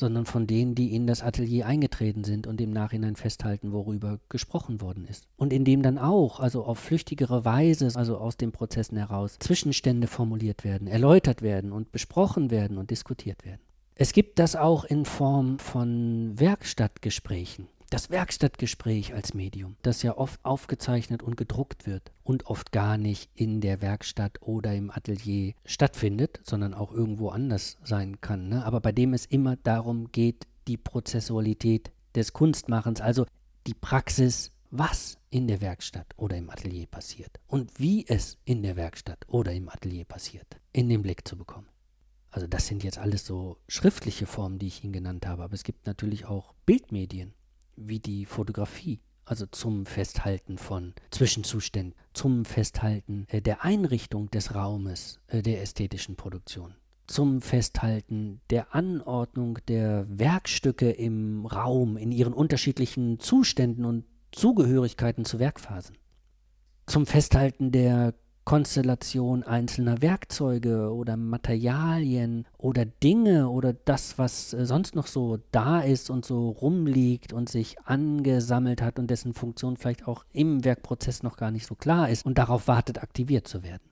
sondern 0.00 0.26
von 0.26 0.46
denen, 0.46 0.74
die 0.74 0.94
in 0.94 1.06
das 1.06 1.22
Atelier 1.22 1.66
eingetreten 1.66 2.24
sind 2.24 2.46
und 2.48 2.60
im 2.60 2.72
Nachhinein 2.72 3.14
festhalten, 3.14 3.72
worüber 3.72 4.18
gesprochen 4.28 4.80
worden 4.80 5.06
ist. 5.08 5.28
Und 5.36 5.52
in 5.52 5.64
dem 5.64 5.82
dann 5.82 5.98
auch, 5.98 6.40
also 6.40 6.64
auf 6.64 6.78
flüchtigere 6.78 7.44
Weise, 7.44 7.88
also 7.94 8.18
aus 8.18 8.36
den 8.36 8.50
Prozessen 8.50 8.96
heraus, 8.96 9.38
Zwischenstände 9.38 10.08
formuliert 10.08 10.64
werden, 10.64 10.88
erläutert 10.88 11.42
werden 11.42 11.70
und 11.70 11.92
besprochen 11.92 12.50
werden 12.50 12.78
und 12.78 12.90
diskutiert 12.90 13.44
werden. 13.44 13.60
Es 13.94 14.12
gibt 14.12 14.38
das 14.38 14.56
auch 14.56 14.84
in 14.84 15.04
Form 15.04 15.58
von 15.58 16.38
Werkstattgesprächen 16.38 17.68
das 17.90 18.08
Werkstattgespräch 18.08 19.14
als 19.14 19.34
Medium, 19.34 19.76
das 19.82 20.02
ja 20.02 20.16
oft 20.16 20.42
aufgezeichnet 20.44 21.22
und 21.24 21.36
gedruckt 21.36 21.86
wird 21.86 22.12
und 22.22 22.46
oft 22.46 22.70
gar 22.70 22.96
nicht 22.96 23.28
in 23.34 23.60
der 23.60 23.82
Werkstatt 23.82 24.38
oder 24.40 24.74
im 24.74 24.90
Atelier 24.92 25.54
stattfindet, 25.64 26.40
sondern 26.44 26.72
auch 26.72 26.92
irgendwo 26.92 27.30
anders 27.30 27.76
sein 27.82 28.20
kann. 28.20 28.48
Ne? 28.48 28.64
Aber 28.64 28.80
bei 28.80 28.92
dem 28.92 29.12
es 29.12 29.26
immer 29.26 29.56
darum 29.56 30.12
geht, 30.12 30.46
die 30.68 30.76
Prozessualität 30.76 31.90
des 32.14 32.32
Kunstmachens, 32.32 33.00
also 33.00 33.26
die 33.66 33.74
Praxis, 33.74 34.52
was 34.70 35.18
in 35.30 35.48
der 35.48 35.60
Werkstatt 35.60 36.06
oder 36.16 36.36
im 36.36 36.48
Atelier 36.48 36.86
passiert 36.86 37.40
und 37.48 37.80
wie 37.80 38.06
es 38.06 38.38
in 38.44 38.62
der 38.62 38.76
Werkstatt 38.76 39.24
oder 39.26 39.52
im 39.52 39.68
Atelier 39.68 40.04
passiert, 40.04 40.46
in 40.72 40.88
den 40.88 41.02
Blick 41.02 41.26
zu 41.26 41.36
bekommen. 41.36 41.66
Also 42.30 42.46
das 42.46 42.68
sind 42.68 42.84
jetzt 42.84 42.98
alles 42.98 43.26
so 43.26 43.56
schriftliche 43.66 44.26
Formen, 44.26 44.60
die 44.60 44.68
ich 44.68 44.84
Ihnen 44.84 44.92
genannt 44.92 45.26
habe, 45.26 45.42
aber 45.42 45.54
es 45.54 45.64
gibt 45.64 45.86
natürlich 45.86 46.26
auch 46.26 46.54
Bildmedien 46.64 47.34
wie 47.80 47.98
die 47.98 48.24
Fotografie, 48.24 49.00
also 49.24 49.46
zum 49.46 49.86
Festhalten 49.86 50.58
von 50.58 50.94
Zwischenzuständen, 51.10 51.94
zum 52.12 52.44
Festhalten 52.44 53.26
äh, 53.28 53.40
der 53.40 53.64
Einrichtung 53.64 54.30
des 54.30 54.54
Raumes 54.54 55.20
äh, 55.28 55.42
der 55.42 55.62
ästhetischen 55.62 56.16
Produktion, 56.16 56.74
zum 57.06 57.40
Festhalten 57.40 58.40
der 58.50 58.74
Anordnung 58.74 59.58
der 59.68 60.06
Werkstücke 60.08 60.90
im 60.90 61.46
Raum 61.46 61.96
in 61.96 62.12
ihren 62.12 62.32
unterschiedlichen 62.32 63.18
Zuständen 63.18 63.84
und 63.84 64.04
Zugehörigkeiten 64.32 65.24
zu 65.24 65.38
Werkphasen, 65.38 65.96
zum 66.86 67.06
Festhalten 67.06 67.72
der 67.72 68.14
Konstellation 68.50 69.44
einzelner 69.44 70.02
Werkzeuge 70.02 70.92
oder 70.92 71.16
Materialien 71.16 72.48
oder 72.58 72.84
Dinge 72.84 73.48
oder 73.48 73.72
das, 73.72 74.18
was 74.18 74.52
äh, 74.54 74.66
sonst 74.66 74.96
noch 74.96 75.06
so 75.06 75.38
da 75.52 75.78
ist 75.82 76.10
und 76.10 76.24
so 76.24 76.48
rumliegt 76.48 77.32
und 77.32 77.48
sich 77.48 77.76
angesammelt 77.84 78.82
hat 78.82 78.98
und 78.98 79.08
dessen 79.08 79.34
Funktion 79.34 79.76
vielleicht 79.76 80.08
auch 80.08 80.24
im 80.32 80.64
Werkprozess 80.64 81.22
noch 81.22 81.36
gar 81.36 81.52
nicht 81.52 81.64
so 81.64 81.76
klar 81.76 82.08
ist 82.08 82.26
und 82.26 82.38
darauf 82.38 82.66
wartet, 82.66 83.00
aktiviert 83.00 83.46
zu 83.46 83.62
werden. 83.62 83.89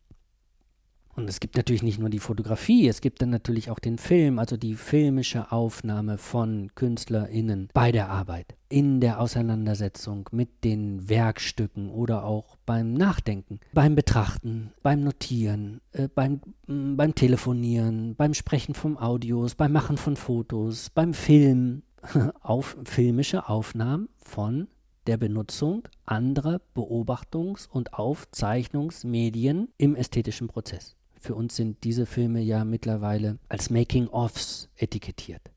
Und 1.19 1.29
es 1.29 1.41
gibt 1.41 1.57
natürlich 1.57 1.83
nicht 1.83 1.99
nur 1.99 2.11
die 2.11 2.21
Fotografie, 2.21 2.87
es 2.87 3.01
gibt 3.01 3.21
dann 3.21 3.31
natürlich 3.31 3.73
auch 3.73 3.81
den 3.81 3.99
Film, 3.99 4.39
also 4.39 4.57
die 4.57 4.77
filmische 4.77 5.51
Aufnahme 5.51 6.17
von 6.17 6.71
KünstlerInnen 6.77 7.71
bei 7.75 7.91
der 7.91 8.09
Arbeit, 8.09 8.55
in 8.69 9.01
der 9.01 9.21
Auseinandersetzung 9.21 10.29
mit 10.31 10.63
den 10.63 11.09
Werkstücken 11.09 11.91
oder 11.91 12.23
auch 12.23 12.57
beim 12.67 12.93
Nachdenken, 12.93 13.59
beim 13.73 13.97
Betrachten, 13.97 14.73
beim 14.85 15.03
Notieren, 15.03 15.81
äh, 15.91 16.07
beim, 16.07 16.35
äh, 16.69 16.95
beim 16.95 17.17
Telefonieren, 17.17 18.15
beim 18.15 18.33
Sprechen 18.33 18.77
von 18.77 18.97
Audios, 18.97 19.57
beim 19.57 19.73
Machen 19.73 19.97
von 19.97 20.15
Fotos, 20.15 20.89
beim 20.91 21.15
Film, 21.15 21.83
auf 22.43 22.77
filmische 22.85 23.49
Aufnahmen 23.49 24.09
von 24.19 24.69
der 25.09 25.17
Benutzung 25.17 25.89
anderer 26.07 26.61
Beobachtungs- 26.77 27.67
und 27.69 27.95
Aufzeichnungsmedien 27.95 29.73
im 29.79 29.97
ästhetischen 29.97 30.47
Prozess. 30.47 30.98
Für 31.21 31.35
uns 31.35 31.57
sind 31.57 31.83
diese 31.85 32.07
Filme 32.07 32.41
ja 32.41 32.65
mittlerweile 32.65 33.39
als 33.49 33.71
Making-ofs 33.71 34.69
etikettiert. 34.77 35.51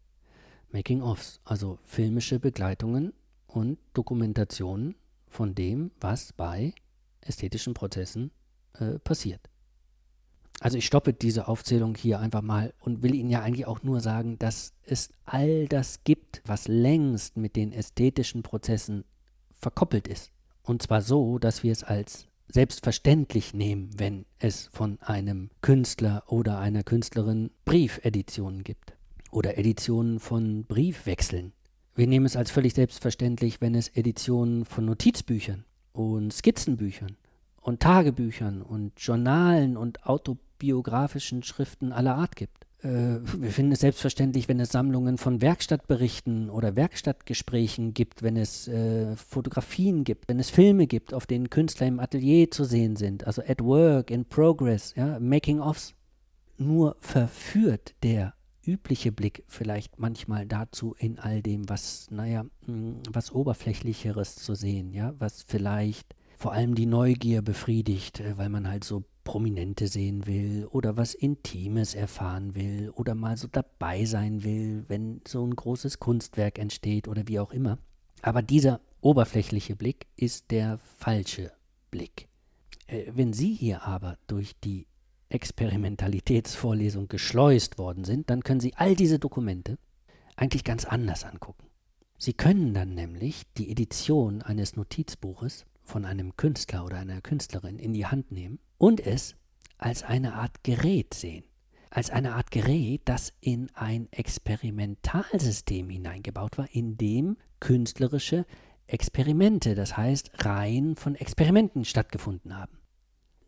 Making-ofs, 0.71 1.39
also 1.43 1.77
filmische 1.83 2.39
Begleitungen 2.39 3.13
und 3.47 3.77
Dokumentationen 3.93 4.95
von 5.27 5.53
dem, 5.53 5.91
was 5.99 6.33
bei 6.33 6.73
ästhetischen 7.21 7.73
Prozessen 7.73 8.31
äh, 8.73 8.97
passiert. 8.99 9.41
Also 10.59 10.77
ich 10.77 10.85
stoppe 10.85 11.13
diese 11.13 11.47
Aufzählung 11.47 11.95
hier 11.95 12.19
einfach 12.19 12.41
mal 12.41 12.73
und 12.79 13.01
will 13.01 13.15
Ihnen 13.15 13.29
ja 13.29 13.41
eigentlich 13.41 13.65
auch 13.65 13.81
nur 13.83 13.99
sagen, 13.99 14.37
dass 14.37 14.73
es 14.83 15.09
all 15.25 15.67
das 15.67 16.03
gibt, 16.03 16.41
was 16.45 16.67
längst 16.67 17.35
mit 17.35 17.55
den 17.55 17.71
ästhetischen 17.71 18.43
Prozessen 18.43 19.03
verkoppelt 19.51 20.07
ist. 20.07 20.31
Und 20.63 20.83
zwar 20.83 21.01
so, 21.01 21.39
dass 21.39 21.63
wir 21.63 21.71
es 21.71 21.83
als 21.83 22.27
selbstverständlich 22.51 23.53
nehmen, 23.53 23.89
wenn 23.97 24.25
es 24.39 24.69
von 24.71 24.99
einem 25.01 25.49
Künstler 25.61 26.23
oder 26.27 26.59
einer 26.59 26.83
Künstlerin 26.83 27.51
Briefeditionen 27.65 28.63
gibt 28.63 28.93
oder 29.31 29.57
Editionen 29.57 30.19
von 30.19 30.65
Briefwechseln. 30.65 31.53
Wir 31.95 32.07
nehmen 32.07 32.25
es 32.25 32.35
als 32.35 32.51
völlig 32.51 32.73
selbstverständlich, 32.73 33.61
wenn 33.61 33.75
es 33.75 33.89
Editionen 33.89 34.65
von 34.65 34.85
Notizbüchern 34.85 35.65
und 35.93 36.31
Skizzenbüchern 36.33 37.17
und 37.61 37.79
Tagebüchern 37.79 38.61
und 38.61 38.93
Journalen 38.97 39.77
und 39.77 40.05
autobiografischen 40.05 41.43
Schriften 41.43 41.91
aller 41.91 42.15
Art 42.15 42.35
gibt. 42.35 42.65
Äh, 42.83 43.19
wir 43.37 43.51
finden 43.51 43.73
es 43.73 43.81
selbstverständlich, 43.81 44.47
wenn 44.47 44.59
es 44.59 44.69
Sammlungen 44.69 45.17
von 45.17 45.41
Werkstattberichten 45.41 46.49
oder 46.49 46.75
Werkstattgesprächen 46.75 47.93
gibt, 47.93 48.23
wenn 48.23 48.37
es 48.37 48.67
äh, 48.67 49.15
Fotografien 49.15 50.03
gibt, 50.03 50.27
wenn 50.27 50.39
es 50.39 50.49
Filme 50.49 50.87
gibt, 50.87 51.13
auf 51.13 51.25
denen 51.25 51.49
Künstler 51.49 51.87
im 51.87 51.99
Atelier 51.99 52.49
zu 52.49 52.63
sehen 52.63 52.95
sind, 52.95 53.27
also 53.27 53.41
at 53.45 53.61
work, 53.61 54.09
in 54.09 54.25
progress, 54.25 54.93
ja, 54.95 55.19
making-ofs. 55.19 55.93
Nur 56.57 56.95
verführt 56.99 57.95
der 58.03 58.33
übliche 58.63 59.11
Blick 59.11 59.43
vielleicht 59.47 59.99
manchmal 59.99 60.45
dazu, 60.45 60.95
in 60.97 61.17
all 61.19 61.41
dem, 61.41 61.67
was, 61.69 62.09
naja, 62.11 62.45
hm, 62.65 62.97
was 63.11 63.31
Oberflächlicheres 63.31 64.35
zu 64.35 64.55
sehen, 64.55 64.93
ja, 64.93 65.13
was 65.17 65.43
vielleicht 65.43 66.15
vor 66.37 66.53
allem 66.53 66.75
die 66.75 66.85
Neugier 66.87 67.41
befriedigt, 67.41 68.19
äh, 68.19 68.37
weil 68.37 68.49
man 68.49 68.67
halt 68.67 68.83
so 68.83 69.03
Prominente 69.31 69.87
sehen 69.87 70.27
will 70.27 70.67
oder 70.71 70.97
was 70.97 71.13
Intimes 71.13 71.95
erfahren 71.95 72.53
will 72.53 72.89
oder 72.89 73.15
mal 73.15 73.37
so 73.37 73.47
dabei 73.47 74.03
sein 74.03 74.43
will, 74.43 74.83
wenn 74.89 75.21
so 75.25 75.47
ein 75.47 75.55
großes 75.55 75.99
Kunstwerk 75.99 76.59
entsteht 76.59 77.07
oder 77.07 77.25
wie 77.29 77.39
auch 77.39 77.53
immer. 77.53 77.77
Aber 78.21 78.41
dieser 78.41 78.81
oberflächliche 78.99 79.77
Blick 79.77 80.07
ist 80.17 80.51
der 80.51 80.79
falsche 80.79 81.53
Blick. 81.91 82.27
Äh, 82.87 83.05
wenn 83.15 83.31
Sie 83.31 83.53
hier 83.53 83.83
aber 83.83 84.17
durch 84.27 84.59
die 84.59 84.85
Experimentalitätsvorlesung 85.29 87.07
geschleust 87.07 87.77
worden 87.77 88.03
sind, 88.03 88.29
dann 88.29 88.43
können 88.43 88.59
Sie 88.59 88.73
all 88.75 88.97
diese 88.97 89.17
Dokumente 89.17 89.77
eigentlich 90.35 90.65
ganz 90.65 90.83
anders 90.83 91.23
angucken. 91.23 91.67
Sie 92.17 92.33
können 92.33 92.73
dann 92.73 92.95
nämlich 92.95 93.43
die 93.57 93.71
Edition 93.71 94.41
eines 94.41 94.75
Notizbuches 94.75 95.65
von 95.83 96.03
einem 96.03 96.35
Künstler 96.35 96.83
oder 96.83 96.97
einer 96.97 97.21
Künstlerin 97.21 97.79
in 97.79 97.93
die 97.93 98.07
Hand 98.07 98.33
nehmen 98.33 98.59
und 98.81 99.05
es 99.05 99.35
als 99.77 100.01
eine 100.01 100.33
Art 100.33 100.63
Gerät 100.63 101.13
sehen. 101.13 101.43
Als 101.91 102.09
eine 102.09 102.33
Art 102.33 102.49
Gerät, 102.49 103.01
das 103.05 103.31
in 103.39 103.69
ein 103.75 104.07
Experimentalsystem 104.11 105.87
hineingebaut 105.87 106.57
war, 106.57 106.67
in 106.71 106.97
dem 106.97 107.37
künstlerische 107.59 108.47
Experimente, 108.87 109.75
das 109.75 109.97
heißt 109.97 110.31
Reihen 110.45 110.95
von 110.95 111.13
Experimenten 111.13 111.85
stattgefunden 111.85 112.57
haben. 112.57 112.79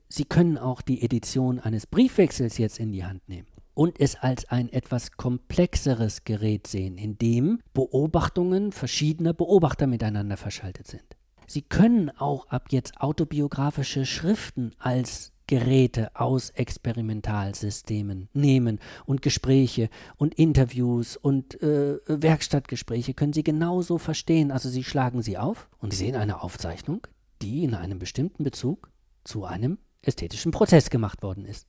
Sie 0.08 0.26
können 0.26 0.60
auch 0.60 0.84
die 0.84 1.02
Edition 1.02 1.60
eines 1.60 1.88
Briefwechsels 1.88 2.60
jetzt 2.60 2.80
in 2.80 2.92
die 2.92 3.04
Hand 3.04 3.28
nehmen 3.28 3.48
und 3.74 4.00
es 4.00 4.16
als 4.16 4.48
ein 4.50 4.72
etwas 4.72 5.14
komplexeres 5.14 6.26
Gerät 6.26 6.68
sehen, 6.68 6.96
in 7.00 7.18
dem 7.18 7.60
Beobachtungen 7.74 8.72
verschiedener 8.72 9.34
Beobachter 9.34 9.88
miteinander 9.88 10.38
verschaltet 10.38 10.86
sind. 10.86 11.18
Sie 11.54 11.62
können 11.62 12.10
auch 12.10 12.48
ab 12.48 12.70
jetzt 12.72 13.00
autobiografische 13.00 14.08
Schriften 14.08 14.72
als 14.80 15.34
Geräte 15.46 16.10
aus 16.16 16.50
Experimentalsystemen 16.50 18.28
nehmen 18.34 18.80
und 19.06 19.22
Gespräche 19.22 19.92
und 20.16 20.34
Interviews 20.34 21.16
und 21.16 21.62
äh, 21.62 22.00
Werkstattgespräche 22.08 23.14
können 23.14 23.34
Sie 23.34 23.44
genauso 23.44 24.00
verstehen. 24.00 24.50
Also 24.50 24.68
Sie 24.68 24.84
schlagen 24.84 25.22
sie 25.22 25.38
auf 25.38 25.70
und 25.78 25.92
Sie 25.94 25.98
sehen 25.98 26.16
eine 26.16 26.42
Aufzeichnung, 26.42 27.06
die 27.44 27.64
in 27.64 27.76
einem 27.76 28.00
bestimmten 28.00 28.44
Bezug 28.44 28.90
zu 29.24 29.46
einem 29.46 29.78
ästhetischen 30.02 30.52
Prozess 30.52 30.90
gemacht 30.90 31.22
worden 31.22 31.46
ist. 31.46 31.68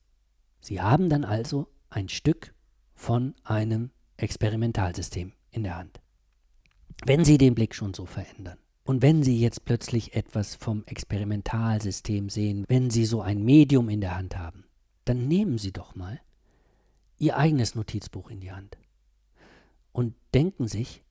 Sie 0.62 0.80
haben 0.80 1.10
dann 1.10 1.26
also 1.26 1.68
ein 1.90 2.08
Stück 2.08 2.54
von 2.94 3.34
einem 3.44 3.90
Experimentalsystem 4.16 5.34
in 5.50 5.62
der 5.62 5.76
Hand. 5.76 6.00
Wenn 7.04 7.26
Sie 7.26 7.36
den 7.36 7.54
Blick 7.54 7.74
schon 7.74 7.92
so 7.92 8.06
verändern, 8.06 8.56
und 8.86 9.00
wenn 9.00 9.22
Sie 9.22 9.40
jetzt 9.40 9.64
plötzlich 9.64 10.14
etwas 10.14 10.56
vom 10.56 10.84
Experimentalsystem 10.84 12.28
sehen, 12.28 12.66
wenn 12.68 12.90
Sie 12.90 13.06
so 13.06 13.22
ein 13.22 13.42
Medium 13.42 13.88
in 13.88 14.02
der 14.02 14.16
Hand 14.16 14.36
haben, 14.36 14.64
dann 15.06 15.26
nehmen 15.26 15.56
Sie 15.56 15.72
doch 15.72 15.94
mal 15.94 16.20
Ihr 17.18 17.38
eigenes 17.38 17.74
Notizbuch 17.74 18.30
in 18.30 18.40
die 18.40 18.52
Hand 18.52 18.76
und 19.92 20.14
denken 20.34 20.68
sich, 20.68 21.02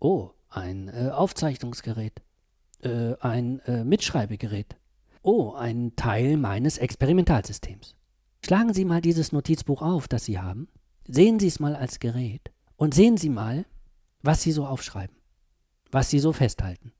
oh, 0.00 0.30
ein 0.48 0.88
äh, 0.88 1.10
Aufzeichnungsgerät, 1.10 2.22
äh, 2.80 3.14
ein 3.20 3.60
äh, 3.60 3.84
Mitschreibegerät, 3.84 4.76
oh, 5.22 5.52
ein 5.52 5.94
Teil 5.94 6.36
meines 6.36 6.78
Experimentalsystems. 6.78 7.94
Schlagen 8.44 8.74
Sie 8.74 8.84
mal 8.84 9.00
dieses 9.00 9.30
Notizbuch 9.30 9.82
auf, 9.82 10.08
das 10.08 10.24
Sie 10.24 10.40
haben, 10.40 10.66
sehen 11.06 11.38
Sie 11.38 11.46
es 11.46 11.60
mal 11.60 11.76
als 11.76 12.00
Gerät 12.00 12.50
und 12.74 12.94
sehen 12.94 13.16
Sie 13.16 13.28
mal, 13.28 13.64
was 14.22 14.42
Sie 14.42 14.50
so 14.50 14.66
aufschreiben, 14.66 15.14
was 15.92 16.10
Sie 16.10 16.18
so 16.18 16.32
festhalten 16.32 16.92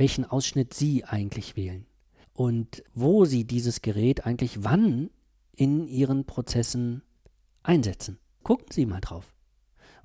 welchen 0.00 0.24
Ausschnitt 0.24 0.72
Sie 0.72 1.04
eigentlich 1.04 1.56
wählen 1.56 1.84
und 2.32 2.82
wo 2.94 3.26
Sie 3.26 3.44
dieses 3.44 3.82
Gerät 3.82 4.24
eigentlich 4.24 4.64
wann 4.64 5.10
in 5.54 5.86
Ihren 5.88 6.24
Prozessen 6.24 7.02
einsetzen. 7.62 8.18
Gucken 8.42 8.68
Sie 8.70 8.86
mal 8.86 9.02
drauf 9.02 9.34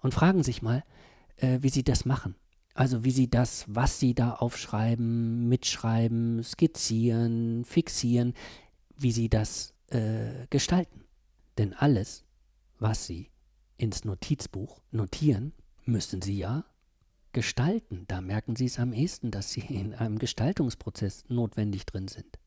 und 0.02 0.14
fragen 0.14 0.44
sich 0.44 0.62
mal, 0.62 0.84
äh, 1.38 1.60
wie 1.62 1.70
Sie 1.70 1.84
das 1.84 2.04
machen. 2.04 2.36
Also 2.74 3.06
wie 3.06 3.12
Sie 3.12 3.30
das, 3.30 3.64
was 3.70 3.98
Sie 3.98 4.14
da 4.14 4.34
aufschreiben, 4.34 5.48
mitschreiben, 5.48 6.44
skizzieren, 6.44 7.64
fixieren, 7.64 8.34
wie 8.98 9.14
Sie 9.14 9.30
das 9.30 9.74
äh, 9.92 10.46
gestalten. 10.50 11.06
Denn 11.58 11.74
alles, 11.74 12.26
was 12.80 13.06
Sie 13.06 13.32
ins 13.78 14.04
Notizbuch 14.04 14.82
notieren, 14.92 15.54
müssen 15.86 16.22
Sie 16.22 16.38
ja 16.38 16.66
Gestalten, 17.36 18.06
da 18.08 18.22
merken 18.22 18.56
Sie 18.56 18.64
es 18.64 18.80
am 18.80 18.94
ehesten, 18.94 19.30
dass 19.30 19.52
Sie 19.52 19.60
in 19.60 19.94
einem 19.94 20.20
Gestaltungsprozess 20.20 21.26
notwendig 21.28 21.86
drin 21.86 22.08
sind. 22.08 22.40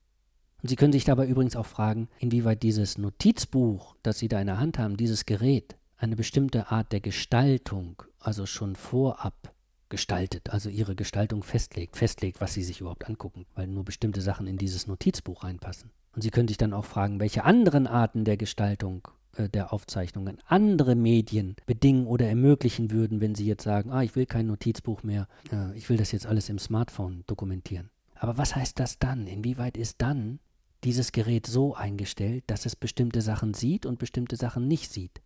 Und 0.63 0.71
Sie 0.71 0.77
können 0.77 0.95
sich 0.95 1.05
dabei 1.05 1.27
übrigens 1.27 1.57
auch 1.57 1.67
fragen, 1.67 2.09
inwieweit 2.19 2.63
dieses 2.63 2.97
Notizbuch, 2.97 3.97
das 4.03 4.19
Sie 4.19 4.29
da 4.29 4.41
in 4.41 4.47
der 4.47 4.59
Hand 4.59 4.79
haben, 4.79 4.97
dieses 4.97 5.27
Gerät, 5.27 5.77
eine 5.99 6.17
bestimmte 6.17 6.71
Art 6.71 6.91
der 6.91 7.01
Gestaltung, 7.01 8.03
also 8.19 8.47
schon 8.47 8.77
vorab 8.77 9.53
gestaltet, 9.91 10.49
also 10.49 10.71
Ihre 10.71 10.97
Gestaltung 10.97 11.43
festlegt, 11.43 11.99
festlegt, 11.99 12.41
was 12.41 12.55
Sie 12.55 12.63
sich 12.65 12.81
überhaupt 12.81 13.07
angucken, 13.07 13.45
weil 13.55 13.67
nur 13.67 13.85
bestimmte 13.85 14.23
Sachen 14.23 14.47
in 14.47 14.57
dieses 14.57 14.87
Notizbuch 14.87 15.45
reinpassen. 15.45 15.91
Und 16.15 16.23
Sie 16.23 16.31
können 16.31 16.49
sich 16.49 16.57
dann 16.57 16.73
auch 16.73 16.87
fragen, 16.87 17.21
welche 17.21 17.45
anderen 17.45 17.87
Arten 17.87 18.25
der 18.25 18.39
Gestaltung 18.39 19.07
der 19.47 19.73
Aufzeichnungen 19.73 20.39
andere 20.47 20.95
Medien 20.95 21.55
bedingen 21.67 22.07
oder 22.07 22.27
ermöglichen 22.27 22.91
würden, 22.91 23.21
wenn 23.21 23.35
sie 23.35 23.47
jetzt 23.47 23.65
sagen, 23.65 23.93
ah, 23.93 24.03
ich 24.03 24.17
will 24.17 24.27
kein 24.27 24.47
Notizbuch 24.47 25.03
mehr, 25.03 25.29
äh, 25.53 25.77
ich 25.77 25.89
will 25.89 25.99
das 25.99 26.13
jetzt 26.13 26.27
alles 26.27 26.49
im 26.49 26.59
Smartphone 26.59 27.25
dokumentieren. 27.27 27.91
Aber 28.17 28.39
was 28.39 28.57
heißt 28.57 28.81
das 28.81 28.99
dann? 28.99 29.27
Inwieweit 29.27 29.77
ist 29.77 29.97
dann 30.03 30.41
dieses 30.85 31.13
Gerät 31.13 31.47
so 31.47 31.75
eingestellt, 31.75 32.45
dass 32.47 32.67
es 32.67 32.77
bestimmte 32.77 33.21
Sachen 33.21 33.55
sieht 33.55 33.87
und 33.87 33.99
bestimmte 33.99 34.37
Sachen 34.37 34.67
nicht 34.67 34.91
sieht? 34.91 35.21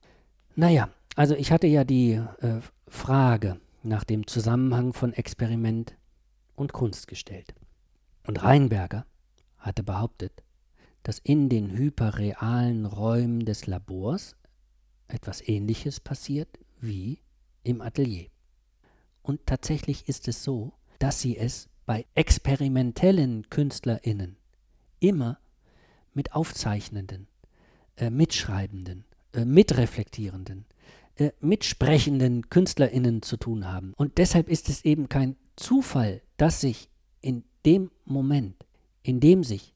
Naja, 0.57 0.91
also 1.17 1.35
ich 1.35 1.53
hatte 1.53 1.67
ja 1.67 1.85
die 1.85 2.13
äh, 2.41 2.61
Frage 2.89 3.61
nach 3.83 4.05
dem 4.05 4.27
Zusammenhang 4.27 4.93
von 4.93 5.13
Experiment 5.13 5.97
und 6.55 6.73
Kunst 6.73 7.09
gestellt. 7.09 7.55
Und 8.27 8.43
Reinberger 8.43 9.07
hatte 9.59 9.83
behauptet, 9.83 10.43
dass 11.03 11.19
in 11.19 11.49
den 11.49 11.77
hyperrealen 11.77 12.87
Räumen 12.87 13.45
des 13.45 13.67
Labors 13.67 14.37
etwas 15.09 15.47
Ähnliches 15.47 16.01
passiert 16.01 16.59
wie 16.81 17.21
im 17.65 17.81
Atelier. 17.81 18.27
Und 19.23 19.47
tatsächlich 19.47 20.09
ist 20.09 20.29
es 20.29 20.43
so, 20.43 20.73
dass 20.99 21.21
sie 21.21 21.37
es 21.37 21.69
bei 21.87 22.07
experimentellen 22.15 23.49
Künstlerinnen 23.51 24.37
immer 25.01 25.39
mit 26.15 26.35
Aufzeichnenden, 26.35 27.29
äh, 27.97 28.11
Mitschreibenden, 28.11 29.05
äh, 29.33 29.45
Mitreflektierenden, 29.45 30.67
äh, 31.17 31.33
mitsprechenden 31.41 32.49
Künstlerinnen 32.49 33.23
zu 33.23 33.37
tun 33.37 33.67
haben. 33.67 33.95
Und 33.97 34.19
deshalb 34.19 34.49
ist 34.49 34.69
es 34.69 34.85
eben 34.85 35.09
kein 35.09 35.37
Zufall, 35.57 36.23
dass 36.37 36.61
sich 36.61 36.89
in 37.21 37.45
dem 37.65 37.91
Moment, 38.05 38.67
in 39.03 39.21
dem 39.21 39.45
sich 39.45 39.72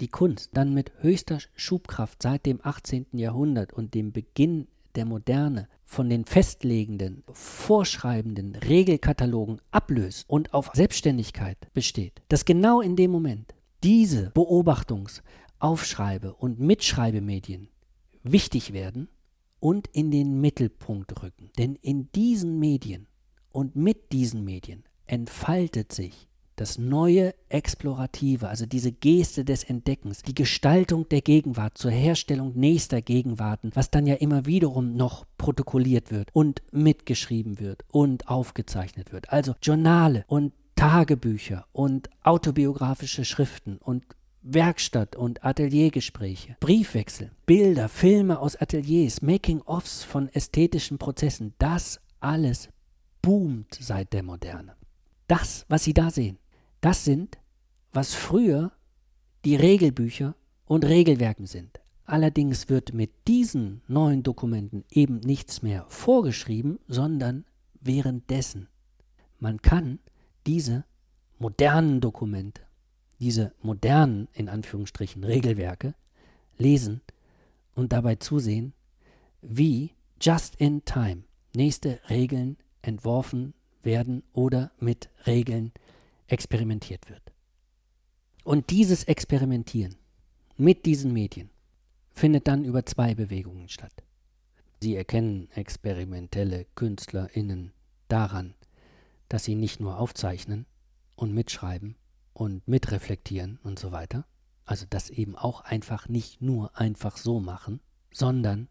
die 0.00 0.08
Kunst 0.08 0.50
dann 0.54 0.74
mit 0.74 0.92
höchster 1.00 1.38
Schubkraft 1.54 2.22
seit 2.22 2.46
dem 2.46 2.60
18. 2.62 3.06
Jahrhundert 3.12 3.72
und 3.72 3.94
dem 3.94 4.12
Beginn 4.12 4.66
der 4.94 5.04
Moderne 5.04 5.68
von 5.84 6.08
den 6.08 6.24
festlegenden, 6.24 7.22
vorschreibenden 7.32 8.54
Regelkatalogen 8.56 9.60
ablöst 9.70 10.24
und 10.28 10.54
auf 10.54 10.70
Selbstständigkeit 10.74 11.58
besteht, 11.72 12.22
dass 12.28 12.44
genau 12.44 12.80
in 12.80 12.96
dem 12.96 13.10
Moment 13.10 13.54
diese 13.82 14.30
Beobachtungs-, 14.30 15.22
Aufschreibe- 15.58 16.34
und 16.34 16.58
Mitschreibemedien 16.58 17.68
wichtig 18.22 18.72
werden 18.72 19.08
und 19.58 19.88
in 19.88 20.10
den 20.10 20.40
Mittelpunkt 20.40 21.22
rücken. 21.22 21.50
Denn 21.58 21.76
in 21.76 22.10
diesen 22.12 22.58
Medien 22.58 23.06
und 23.52 23.76
mit 23.76 24.12
diesen 24.12 24.44
Medien 24.44 24.84
entfaltet 25.06 25.92
sich 25.92 26.28
das 26.60 26.76
neue 26.76 27.34
Explorative, 27.48 28.48
also 28.48 28.66
diese 28.66 28.92
Geste 28.92 29.46
des 29.46 29.64
Entdeckens, 29.64 30.22
die 30.22 30.34
Gestaltung 30.34 31.08
der 31.08 31.22
Gegenwart 31.22 31.78
zur 31.78 31.90
Herstellung 31.90 32.52
nächster 32.54 33.00
Gegenwarten, 33.00 33.70
was 33.74 33.90
dann 33.90 34.06
ja 34.06 34.16
immer 34.16 34.44
wiederum 34.44 34.94
noch 34.94 35.24
protokolliert 35.38 36.10
wird 36.10 36.28
und 36.34 36.62
mitgeschrieben 36.70 37.60
wird 37.60 37.84
und 37.88 38.28
aufgezeichnet 38.28 39.10
wird. 39.10 39.32
Also 39.32 39.54
Journale 39.62 40.24
und 40.26 40.52
Tagebücher 40.76 41.64
und 41.72 42.10
autobiografische 42.22 43.24
Schriften 43.24 43.78
und 43.78 44.04
Werkstatt- 44.42 45.16
und 45.16 45.42
Ateliergespräche, 45.42 46.56
Briefwechsel, 46.60 47.30
Bilder, 47.46 47.88
Filme 47.88 48.38
aus 48.38 48.56
Ateliers, 48.56 49.22
Making-ofs 49.22 50.04
von 50.04 50.28
ästhetischen 50.28 50.98
Prozessen, 50.98 51.54
das 51.58 52.00
alles 52.20 52.68
boomt 53.22 53.78
seit 53.80 54.12
der 54.12 54.22
Moderne. 54.22 54.74
Das, 55.26 55.64
was 55.68 55.84
Sie 55.84 55.94
da 55.94 56.10
sehen, 56.10 56.38
das 56.80 57.04
sind, 57.04 57.38
was 57.92 58.14
früher 58.14 58.72
die 59.44 59.56
Regelbücher 59.56 60.34
und 60.66 60.84
Regelwerken 60.84 61.46
sind. 61.46 61.80
Allerdings 62.04 62.68
wird 62.68 62.92
mit 62.92 63.10
diesen 63.28 63.82
neuen 63.86 64.22
Dokumenten 64.22 64.84
eben 64.90 65.20
nichts 65.20 65.62
mehr 65.62 65.86
vorgeschrieben, 65.88 66.78
sondern 66.88 67.44
währenddessen. 67.80 68.68
Man 69.38 69.62
kann 69.62 70.00
diese 70.46 70.84
modernen 71.38 72.00
Dokumente, 72.00 72.62
diese 73.20 73.52
modernen, 73.62 74.28
in 74.32 74.48
Anführungsstrichen, 74.48 75.24
Regelwerke 75.24 75.94
lesen 76.58 77.00
und 77.74 77.92
dabei 77.92 78.16
zusehen, 78.16 78.72
wie 79.40 79.92
just 80.20 80.56
in 80.56 80.84
time 80.84 81.22
nächste 81.54 82.00
Regeln 82.10 82.56
entworfen 82.82 83.54
werden 83.82 84.22
oder 84.32 84.72
mit 84.78 85.10
Regeln 85.26 85.72
experimentiert 86.30 87.08
wird. 87.08 87.22
Und 88.44 88.70
dieses 88.70 89.04
Experimentieren 89.04 89.96
mit 90.56 90.86
diesen 90.86 91.12
Medien 91.12 91.50
findet 92.12 92.48
dann 92.48 92.64
über 92.64 92.84
zwei 92.84 93.14
Bewegungen 93.14 93.68
statt. 93.68 94.02
Sie 94.82 94.96
erkennen 94.96 95.50
experimentelle 95.54 96.66
KünstlerInnen 96.74 97.72
daran, 98.08 98.54
dass 99.28 99.44
sie 99.44 99.54
nicht 99.54 99.80
nur 99.80 99.98
aufzeichnen 99.98 100.66
und 101.16 101.34
mitschreiben 101.34 101.96
und 102.32 102.66
mitreflektieren 102.66 103.58
und 103.62 103.78
so 103.78 103.92
weiter, 103.92 104.26
also 104.64 104.86
das 104.88 105.10
eben 105.10 105.36
auch 105.36 105.60
einfach 105.60 106.08
nicht 106.08 106.40
nur 106.40 106.78
einfach 106.78 107.16
so 107.16 107.40
machen, 107.40 107.80
sondern 108.12 108.68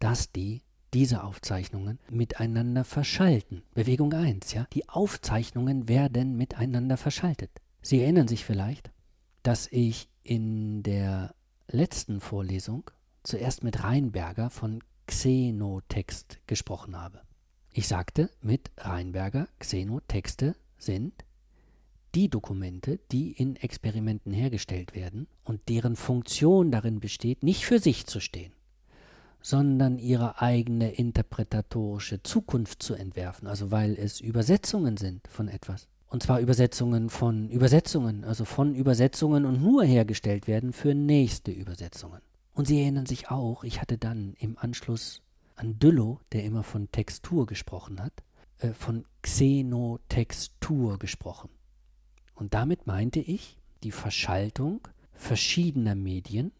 dass 0.00 0.32
die 0.32 0.62
diese 0.94 1.24
Aufzeichnungen 1.24 1.98
miteinander 2.10 2.84
verschalten. 2.84 3.62
Bewegung 3.74 4.12
1, 4.12 4.52
ja. 4.52 4.66
Die 4.72 4.88
Aufzeichnungen 4.88 5.88
werden 5.88 6.36
miteinander 6.36 6.96
verschaltet. 6.96 7.50
Sie 7.80 8.00
erinnern 8.00 8.28
sich 8.28 8.44
vielleicht, 8.44 8.90
dass 9.42 9.66
ich 9.70 10.08
in 10.22 10.82
der 10.82 11.34
letzten 11.68 12.20
Vorlesung 12.20 12.90
zuerst 13.22 13.64
mit 13.64 13.82
Reinberger 13.82 14.50
von 14.50 14.82
Xenotext 15.06 16.38
gesprochen 16.46 16.96
habe. 16.96 17.22
Ich 17.72 17.88
sagte 17.88 18.30
mit 18.40 18.70
Reinberger, 18.76 19.48
Xenotexte 19.58 20.54
sind 20.78 21.24
die 22.14 22.28
Dokumente, 22.28 23.00
die 23.10 23.32
in 23.32 23.56
Experimenten 23.56 24.32
hergestellt 24.32 24.94
werden 24.94 25.26
und 25.44 25.68
deren 25.68 25.96
Funktion 25.96 26.70
darin 26.70 27.00
besteht, 27.00 27.42
nicht 27.42 27.64
für 27.64 27.78
sich 27.78 28.06
zu 28.06 28.20
stehen, 28.20 28.52
sondern 29.42 29.98
ihre 29.98 30.40
eigene 30.40 30.92
interpretatorische 30.92 32.22
Zukunft 32.22 32.82
zu 32.82 32.94
entwerfen, 32.94 33.48
also 33.48 33.70
weil 33.70 33.98
es 33.98 34.20
Übersetzungen 34.20 34.96
sind 34.96 35.26
von 35.28 35.48
etwas. 35.48 35.88
Und 36.06 36.22
zwar 36.22 36.40
Übersetzungen 36.40 37.10
von 37.10 37.48
Übersetzungen, 37.48 38.24
also 38.24 38.44
von 38.44 38.74
Übersetzungen 38.74 39.44
und 39.44 39.62
nur 39.62 39.82
hergestellt 39.82 40.46
werden 40.46 40.72
für 40.72 40.94
nächste 40.94 41.50
Übersetzungen. 41.50 42.20
Und 42.54 42.68
Sie 42.68 42.80
erinnern 42.80 43.06
sich 43.06 43.30
auch, 43.30 43.64
ich 43.64 43.80
hatte 43.80 43.96
dann 43.96 44.34
im 44.38 44.58
Anschluss 44.58 45.22
an 45.56 45.78
Düllo, 45.78 46.20
der 46.32 46.44
immer 46.44 46.62
von 46.64 46.90
Textur 46.92 47.46
gesprochen 47.46 48.00
hat, 48.00 48.12
äh, 48.58 48.72
von 48.72 49.06
Xenotextur 49.22 50.98
gesprochen. 50.98 51.50
Und 52.34 52.54
damit 52.54 52.86
meinte 52.86 53.20
ich 53.20 53.58
die 53.82 53.92
Verschaltung 53.92 54.86
verschiedener 55.12 55.94
Medien 55.94 56.52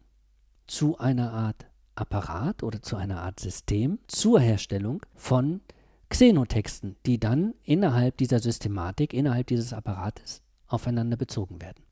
zu 0.65 0.97
einer 0.97 1.31
Art 1.31 1.67
Apparat 1.95 2.63
oder 2.63 2.81
zu 2.81 2.95
einer 2.95 3.21
Art 3.21 3.39
System 3.39 3.99
zur 4.07 4.39
Herstellung 4.39 5.05
von 5.15 5.61
Xenotexten, 6.09 6.95
die 7.05 7.19
dann 7.19 7.53
innerhalb 7.63 8.17
dieser 8.17 8.39
Systematik, 8.39 9.13
innerhalb 9.13 9.47
dieses 9.47 9.73
Apparates 9.73 10.41
aufeinander 10.67 11.17
bezogen 11.17 11.61
werden. 11.61 11.83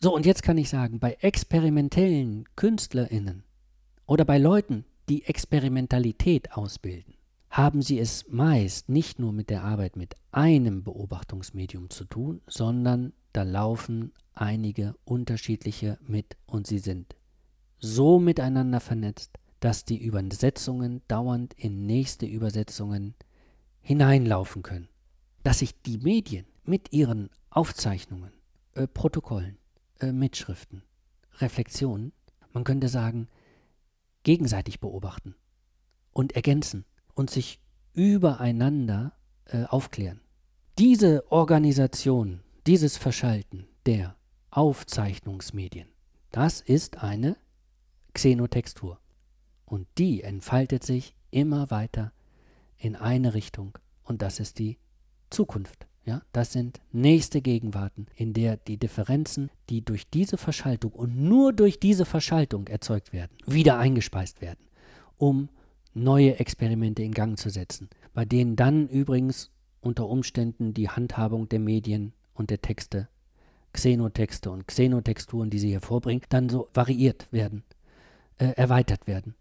So, 0.00 0.14
und 0.14 0.24
jetzt 0.24 0.42
kann 0.42 0.58
ich 0.58 0.70
sagen, 0.70 0.98
bei 0.98 1.16
experimentellen 1.20 2.44
KünstlerInnen 2.56 3.44
oder 4.06 4.24
bei 4.24 4.38
Leuten, 4.38 4.84
die 5.08 5.24
Experimentalität 5.24 6.52
ausbilden, 6.52 7.14
haben 7.50 7.82
sie 7.82 7.98
es 7.98 8.26
meist 8.28 8.88
nicht 8.88 9.18
nur 9.18 9.32
mit 9.32 9.50
der 9.50 9.64
Arbeit 9.64 9.96
mit 9.96 10.14
einem 10.30 10.84
Beobachtungsmedium 10.84 11.90
zu 11.90 12.04
tun, 12.04 12.40
sondern 12.46 13.12
da 13.32 13.42
laufen 13.42 14.12
einige 14.34 14.94
unterschiedliche 15.04 15.98
mit 16.06 16.36
und 16.46 16.66
sie 16.66 16.78
sind 16.78 17.16
so 17.80 18.18
miteinander 18.18 18.80
vernetzt, 18.80 19.38
dass 19.60 19.84
die 19.84 19.98
Übersetzungen 19.98 21.02
dauernd 21.08 21.54
in 21.54 21.86
nächste 21.86 22.26
Übersetzungen 22.26 23.14
hineinlaufen 23.80 24.62
können. 24.62 24.88
Dass 25.42 25.60
sich 25.60 25.80
die 25.82 25.98
Medien 25.98 26.46
mit 26.64 26.92
ihren 26.92 27.30
Aufzeichnungen, 27.50 28.32
äh, 28.74 28.86
Protokollen, 28.86 29.58
äh, 30.00 30.12
Mitschriften, 30.12 30.82
Reflexionen, 31.38 32.12
man 32.52 32.64
könnte 32.64 32.88
sagen, 32.88 33.28
gegenseitig 34.22 34.80
beobachten 34.80 35.34
und 36.12 36.32
ergänzen 36.32 36.84
und 37.14 37.30
sich 37.30 37.60
übereinander 37.92 39.12
äh, 39.46 39.64
aufklären. 39.64 40.20
Diese 40.78 41.30
Organisation, 41.30 42.40
dieses 42.66 42.96
Verschalten 42.96 43.66
der 43.86 44.16
Aufzeichnungsmedien, 44.50 45.88
das 46.30 46.60
ist 46.60 46.98
eine 47.02 47.36
Xenotextur. 48.12 48.98
Und 49.64 49.86
die 49.98 50.22
entfaltet 50.22 50.84
sich 50.84 51.14
immer 51.30 51.70
weiter 51.70 52.12
in 52.76 52.96
eine 52.96 53.34
Richtung. 53.34 53.78
Und 54.02 54.22
das 54.22 54.40
ist 54.40 54.58
die 54.58 54.78
Zukunft. 55.30 55.86
Ja, 56.04 56.22
das 56.32 56.52
sind 56.52 56.80
nächste 56.92 57.42
Gegenwarten, 57.42 58.06
in 58.16 58.32
der 58.32 58.56
die 58.56 58.78
Differenzen, 58.78 59.50
die 59.68 59.84
durch 59.84 60.08
diese 60.08 60.38
Verschaltung 60.38 60.92
und 60.92 61.16
nur 61.16 61.52
durch 61.52 61.78
diese 61.78 62.06
Verschaltung 62.06 62.66
erzeugt 62.68 63.12
werden, 63.12 63.36
wieder 63.46 63.78
eingespeist 63.78 64.40
werden, 64.40 64.66
um 65.18 65.50
neue 65.92 66.40
Experimente 66.40 67.02
in 67.02 67.12
Gang 67.12 67.38
zu 67.38 67.50
setzen, 67.50 67.90
bei 68.14 68.24
denen 68.24 68.56
dann 68.56 68.88
übrigens 68.88 69.50
unter 69.82 70.08
Umständen 70.08 70.72
die 70.72 70.88
Handhabung 70.88 71.48
der 71.48 71.60
Medien 71.60 72.12
und 72.34 72.50
der 72.50 72.62
Texte, 72.62 73.08
Xenotexte 73.72 74.50
und 74.50 74.66
Xenotexturen, 74.66 75.50
die 75.50 75.58
sie 75.58 75.72
hervorbringen, 75.72 76.24
dann 76.30 76.48
so 76.48 76.68
variiert 76.72 77.28
werden, 77.30 77.62
äh, 78.40 78.52
erweitert 78.56 79.06
werden, 79.06 79.34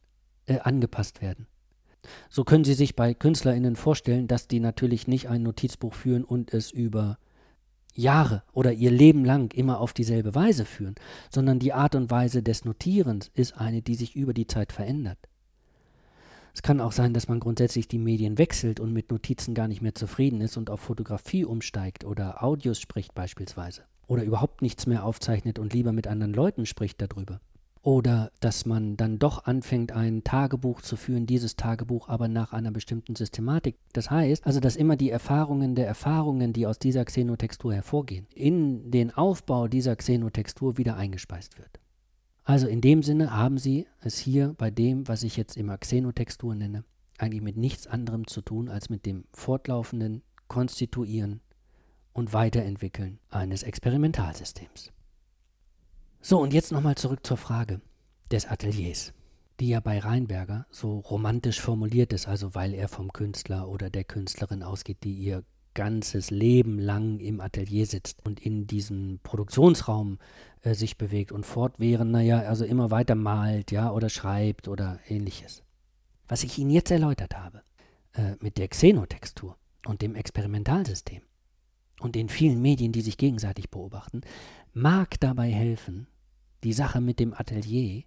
äh, 0.45 0.59
angepasst 0.59 1.21
werden. 1.21 1.47
So 2.29 2.43
können 2.43 2.65
Sie 2.65 2.73
sich 2.73 2.95
bei 2.95 3.13
KünstlerInnen 3.13 3.75
vorstellen, 3.75 4.27
dass 4.27 4.47
die 4.47 4.59
natürlich 4.59 5.07
nicht 5.07 5.29
ein 5.29 5.43
Notizbuch 5.43 5.93
führen 5.93 6.23
und 6.23 6.53
es 6.53 6.71
über 6.71 7.17
Jahre 7.93 8.43
oder 8.53 8.73
ihr 8.73 8.91
Leben 8.91 9.23
lang 9.25 9.53
immer 9.53 9.79
auf 9.79 9.93
dieselbe 9.93 10.35
Weise 10.35 10.65
führen, 10.65 10.95
sondern 11.29 11.59
die 11.59 11.73
Art 11.73 11.95
und 11.95 12.11
Weise 12.11 12.43
des 12.43 12.65
Notierens 12.65 13.31
ist 13.33 13.57
eine, 13.57 13.81
die 13.81 13.95
sich 13.95 14.15
über 14.15 14.33
die 14.33 14.47
Zeit 14.47 14.71
verändert. 14.71 15.17
Es 16.53 16.61
kann 16.61 16.81
auch 16.81 16.91
sein, 16.91 17.13
dass 17.13 17.27
man 17.29 17.39
grundsätzlich 17.39 17.87
die 17.87 17.99
Medien 17.99 18.37
wechselt 18.37 18.79
und 18.79 18.91
mit 18.91 19.11
Notizen 19.11 19.53
gar 19.53 19.69
nicht 19.69 19.81
mehr 19.81 19.95
zufrieden 19.95 20.41
ist 20.41 20.57
und 20.57 20.69
auf 20.69 20.81
Fotografie 20.81 21.45
umsteigt 21.45 22.03
oder 22.03 22.43
Audios 22.43 22.79
spricht 22.79 23.13
beispielsweise. 23.13 23.83
Oder 24.07 24.23
überhaupt 24.23 24.61
nichts 24.61 24.87
mehr 24.87 25.05
aufzeichnet 25.05 25.59
und 25.59 25.73
lieber 25.73 25.93
mit 25.93 26.07
anderen 26.07 26.33
Leuten 26.33 26.65
spricht 26.65 27.01
darüber. 27.01 27.39
Oder 27.81 28.31
dass 28.41 28.65
man 28.65 28.97
dann 28.97 29.19
doch 29.19 29.45
anfängt, 29.45 29.93
ein 29.93 30.23
Tagebuch 30.25 30.81
zu 30.81 30.97
führen, 30.97 31.25
dieses 31.25 31.55
Tagebuch 31.55 32.09
aber 32.09 32.27
nach 32.27 32.51
einer 32.51 32.71
bestimmten 32.71 33.15
Systematik. 33.15 33.77
Das 33.93 34.11
heißt 34.11 34.45
also, 34.45 34.59
dass 34.59 34.75
immer 34.75 34.97
die 34.97 35.09
Erfahrungen 35.09 35.75
der 35.75 35.87
Erfahrungen, 35.87 36.51
die 36.51 36.67
aus 36.67 36.77
dieser 36.77 37.05
Xenotextur 37.05 37.73
hervorgehen, 37.73 38.27
in 38.35 38.91
den 38.91 39.11
Aufbau 39.11 39.69
dieser 39.69 39.95
Xenotextur 39.95 40.77
wieder 40.77 40.97
eingespeist 40.97 41.57
wird. 41.57 41.79
Also 42.43 42.67
in 42.67 42.81
dem 42.81 43.01
Sinne 43.01 43.33
haben 43.33 43.57
Sie 43.57 43.87
es 44.01 44.17
hier 44.17 44.55
bei 44.57 44.71
dem, 44.71 45.07
was 45.07 45.23
ich 45.23 45.37
jetzt 45.37 45.55
immer 45.55 45.77
Xenotextur 45.77 46.55
nenne, 46.55 46.83
eigentlich 47.17 47.43
mit 47.43 47.55
nichts 47.55 47.87
anderem 47.87 48.27
zu 48.27 48.41
tun 48.41 48.69
als 48.69 48.89
mit 48.89 49.05
dem 49.05 49.23
fortlaufenden 49.31 50.23
Konstituieren 50.47 51.41
und 52.11 52.33
Weiterentwickeln 52.33 53.19
eines 53.29 53.63
Experimentalsystems. 53.63 54.91
So, 56.21 56.39
und 56.39 56.53
jetzt 56.53 56.73
nochmal 56.73 56.95
zurück 56.95 57.25
zur 57.25 57.37
Frage 57.37 57.79
des 58.29 58.45
Ateliers, 58.45 59.13
die 59.61 59.69
ja 59.69 59.79
bei 59.79 59.99
Reinberger 59.99 60.65
so 60.69 60.99
romantisch 60.99 61.61
formuliert 61.61 62.11
ist, 62.11 62.27
also 62.27 62.53
weil 62.55 62.73
er 62.73 62.89
vom 62.89 63.13
Künstler 63.13 63.69
oder 63.69 63.89
der 63.89 64.03
Künstlerin 64.03 64.61
ausgeht, 64.61 64.97
die 65.03 65.13
ihr 65.13 65.43
ganzes 65.73 66.29
Leben 66.29 66.77
lang 66.77 67.19
im 67.19 67.39
Atelier 67.39 67.85
sitzt 67.85 68.25
und 68.25 68.41
in 68.41 68.67
diesem 68.67 69.19
Produktionsraum 69.23 70.19
äh, 70.61 70.73
sich 70.73 70.97
bewegt 70.97 71.31
und 71.31 71.45
fortwährend, 71.45 72.11
naja, 72.11 72.39
also 72.39 72.65
immer 72.65 72.91
weiter 72.91 73.15
malt, 73.15 73.71
ja, 73.71 73.89
oder 73.91 74.09
schreibt 74.09 74.67
oder 74.67 74.99
ähnliches. 75.07 75.63
Was 76.27 76.43
ich 76.43 76.57
Ihnen 76.57 76.71
jetzt 76.71 76.91
erläutert 76.91 77.37
habe, 77.37 77.61
äh, 78.13 78.35
mit 78.41 78.57
der 78.57 78.67
Xenotextur 78.67 79.55
und 79.85 80.01
dem 80.01 80.15
Experimentalsystem 80.15 81.21
und 82.01 82.15
den 82.15 82.29
vielen 82.29 82.61
Medien, 82.61 82.91
die 82.91 83.01
sich 83.01 83.17
gegenseitig 83.17 83.69
beobachten, 83.69 84.21
mag 84.73 85.19
dabei 85.19 85.51
helfen, 85.51 86.07
die 86.63 86.73
Sache 86.73 87.01
mit 87.01 87.19
dem 87.19 87.33
Atelier 87.33 88.03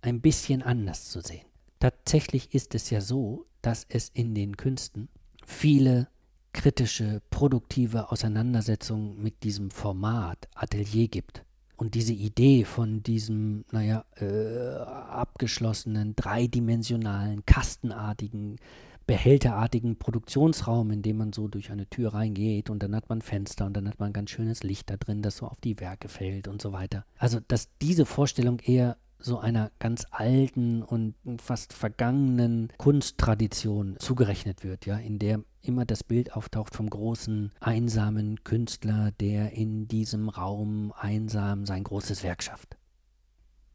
ein 0.00 0.20
bisschen 0.20 0.62
anders 0.62 1.08
zu 1.10 1.20
sehen. 1.20 1.46
Tatsächlich 1.80 2.54
ist 2.54 2.74
es 2.74 2.90
ja 2.90 3.00
so, 3.00 3.46
dass 3.60 3.86
es 3.88 4.08
in 4.08 4.34
den 4.34 4.56
Künsten 4.56 5.08
viele 5.44 6.08
kritische, 6.52 7.22
produktive 7.30 8.10
Auseinandersetzungen 8.10 9.20
mit 9.22 9.42
diesem 9.42 9.70
Format 9.70 10.48
Atelier 10.54 11.08
gibt. 11.08 11.44
Und 11.76 11.94
diese 11.94 12.12
Idee 12.12 12.64
von 12.64 13.02
diesem, 13.02 13.64
naja, 13.72 14.04
äh, 14.16 14.76
abgeschlossenen, 14.76 16.14
dreidimensionalen, 16.14 17.44
kastenartigen 17.46 18.58
behälterartigen 19.06 19.96
Produktionsraum, 19.96 20.90
in 20.90 21.02
dem 21.02 21.16
man 21.16 21.32
so 21.32 21.48
durch 21.48 21.70
eine 21.70 21.86
Tür 21.88 22.14
reingeht 22.14 22.70
und 22.70 22.82
dann 22.82 22.94
hat 22.94 23.08
man 23.08 23.22
Fenster 23.22 23.66
und 23.66 23.76
dann 23.76 23.88
hat 23.88 24.00
man 24.00 24.12
ganz 24.12 24.30
schönes 24.30 24.62
Licht 24.62 24.90
da 24.90 24.96
drin, 24.96 25.22
das 25.22 25.38
so 25.38 25.46
auf 25.46 25.60
die 25.60 25.78
Werke 25.80 26.08
fällt 26.08 26.48
und 26.48 26.62
so 26.62 26.72
weiter. 26.72 27.04
Also, 27.18 27.40
dass 27.40 27.68
diese 27.80 28.06
Vorstellung 28.06 28.58
eher 28.60 28.96
so 29.18 29.38
einer 29.38 29.70
ganz 29.78 30.06
alten 30.10 30.82
und 30.82 31.14
fast 31.38 31.72
vergangenen 31.72 32.72
Kunsttradition 32.76 33.96
zugerechnet 33.98 34.64
wird, 34.64 34.86
ja, 34.86 34.96
in 34.96 35.18
der 35.18 35.42
immer 35.62 35.84
das 35.84 36.02
Bild 36.02 36.34
auftaucht 36.34 36.74
vom 36.74 36.90
großen, 36.90 37.52
einsamen 37.60 38.42
Künstler, 38.42 39.12
der 39.20 39.52
in 39.52 39.86
diesem 39.86 40.28
Raum 40.28 40.92
einsam 40.98 41.66
sein 41.66 41.84
großes 41.84 42.24
Werk 42.24 42.42
schafft. 42.42 42.76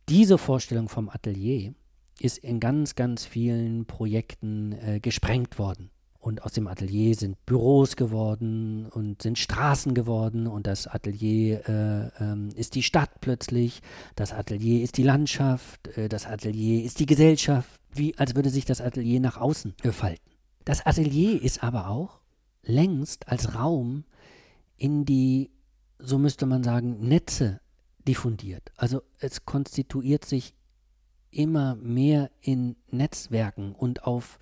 Diese 0.09 0.37
Vorstellung 0.37 0.89
vom 0.89 1.09
Atelier 1.09 1.73
ist 2.21 2.37
in 2.37 2.59
ganz, 2.59 2.95
ganz 2.95 3.25
vielen 3.25 3.85
Projekten 3.85 4.73
äh, 4.73 4.99
gesprengt 4.99 5.59
worden. 5.59 5.91
Und 6.19 6.43
aus 6.43 6.51
dem 6.51 6.67
Atelier 6.67 7.15
sind 7.15 7.45
Büros 7.45 7.95
geworden 7.95 8.87
und 8.87 9.21
sind 9.21 9.37
Straßen 9.37 9.93
geworden 9.93 10.47
und 10.47 10.67
das 10.67 10.85
Atelier 10.85 11.61
äh, 11.69 12.23
ähm, 12.23 12.49
ist 12.55 12.75
die 12.75 12.83
Stadt 12.83 13.21
plötzlich, 13.21 13.81
das 14.15 14.33
Atelier 14.33 14.83
ist 14.83 14.97
die 14.97 15.03
Landschaft, 15.03 15.87
äh, 15.95 16.09
das 16.09 16.25
Atelier 16.25 16.83
ist 16.83 16.99
die 16.99 17.05
Gesellschaft, 17.05 17.79
wie 17.93 18.17
als 18.17 18.35
würde 18.35 18.49
sich 18.49 18.65
das 18.65 18.81
Atelier 18.81 19.19
nach 19.21 19.37
außen 19.37 19.75
falten. 19.91 20.31
Das 20.65 20.85
Atelier 20.85 21.41
ist 21.41 21.63
aber 21.63 21.87
auch 21.87 22.19
längst 22.61 23.29
als 23.29 23.55
Raum 23.55 24.03
in 24.75 25.05
die, 25.05 25.51
so 25.97 26.17
müsste 26.17 26.45
man 26.45 26.63
sagen, 26.63 27.07
Netze 27.07 27.61
diffundiert. 28.07 28.71
Also 28.75 29.01
es 29.19 29.45
konstituiert 29.45 30.25
sich 30.25 30.56
immer 31.31 31.75
mehr 31.75 32.29
in 32.41 32.75
Netzwerken 32.89 33.73
und 33.73 34.03
auf 34.03 34.39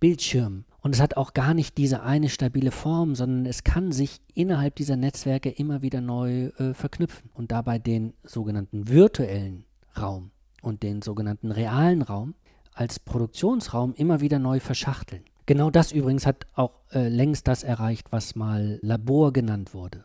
Bildschirmen. 0.00 0.64
Und 0.80 0.94
es 0.94 1.00
hat 1.00 1.16
auch 1.16 1.32
gar 1.32 1.54
nicht 1.54 1.78
diese 1.78 2.02
eine 2.02 2.28
stabile 2.28 2.70
Form, 2.70 3.14
sondern 3.14 3.46
es 3.46 3.64
kann 3.64 3.90
sich 3.90 4.20
innerhalb 4.34 4.76
dieser 4.76 4.96
Netzwerke 4.96 5.48
immer 5.48 5.80
wieder 5.80 6.02
neu 6.02 6.48
äh, 6.58 6.74
verknüpfen 6.74 7.30
und 7.32 7.52
dabei 7.52 7.78
den 7.78 8.12
sogenannten 8.22 8.88
virtuellen 8.88 9.64
Raum 9.98 10.30
und 10.60 10.82
den 10.82 11.00
sogenannten 11.00 11.50
realen 11.52 12.02
Raum 12.02 12.34
als 12.74 12.98
Produktionsraum 12.98 13.94
immer 13.94 14.20
wieder 14.20 14.38
neu 14.38 14.60
verschachteln. 14.60 15.24
Genau 15.46 15.70
das 15.70 15.92
übrigens 15.92 16.26
hat 16.26 16.46
auch 16.54 16.80
äh, 16.92 17.08
längst 17.08 17.48
das 17.48 17.62
erreicht, 17.62 18.12
was 18.12 18.34
mal 18.34 18.78
Labor 18.82 19.32
genannt 19.32 19.74
wurde. 19.74 20.04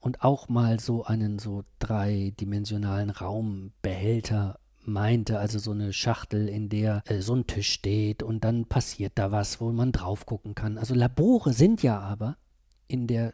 Und 0.00 0.22
auch 0.22 0.48
mal 0.48 0.78
so 0.78 1.04
einen 1.04 1.38
so 1.38 1.64
dreidimensionalen 1.80 3.10
Raumbehälter 3.10 4.60
meinte, 4.88 5.38
also 5.38 5.58
so 5.58 5.70
eine 5.70 5.92
Schachtel, 5.92 6.48
in 6.48 6.68
der 6.68 7.02
äh, 7.06 7.20
so 7.20 7.34
ein 7.34 7.46
Tisch 7.46 7.70
steht 7.70 8.22
und 8.22 8.44
dann 8.44 8.66
passiert 8.66 9.12
da 9.16 9.30
was, 9.30 9.60
wo 9.60 9.70
man 9.70 9.92
drauf 9.92 10.26
gucken 10.26 10.54
kann. 10.54 10.78
Also 10.78 10.94
Labore 10.94 11.52
sind 11.52 11.82
ja 11.82 12.00
aber 12.00 12.36
in 12.88 13.06
der 13.06 13.28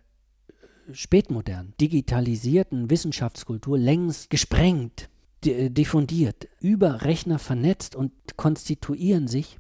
äh, 0.48 0.92
spätmodernen, 0.92 1.74
digitalisierten 1.80 2.90
Wissenschaftskultur 2.90 3.78
längst 3.78 4.30
gesprengt, 4.30 5.09
äh, 5.46 5.70
diffundiert, 5.70 6.48
über 6.61 7.02
Rechner 7.02 7.38
vernetzt 7.38 7.96
und 7.96 8.12
konstituieren 8.36 9.28
sich 9.28 9.59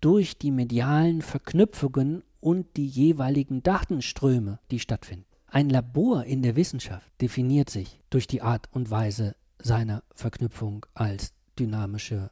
durch 0.00 0.38
die 0.38 0.50
medialen 0.50 1.22
Verknüpfungen 1.22 2.22
und 2.40 2.76
die 2.76 2.86
jeweiligen 2.86 3.62
Datenströme, 3.62 4.60
die 4.70 4.78
stattfinden. 4.78 5.26
Ein 5.46 5.68
Labor 5.68 6.24
in 6.24 6.42
der 6.42 6.56
Wissenschaft 6.56 7.10
definiert 7.20 7.70
sich 7.70 8.00
durch 8.08 8.26
die 8.26 8.40
Art 8.40 8.68
und 8.72 8.90
Weise 8.90 9.34
seiner 9.62 10.02
Verknüpfung 10.14 10.86
als 10.94 11.32
dynamische 11.58 12.30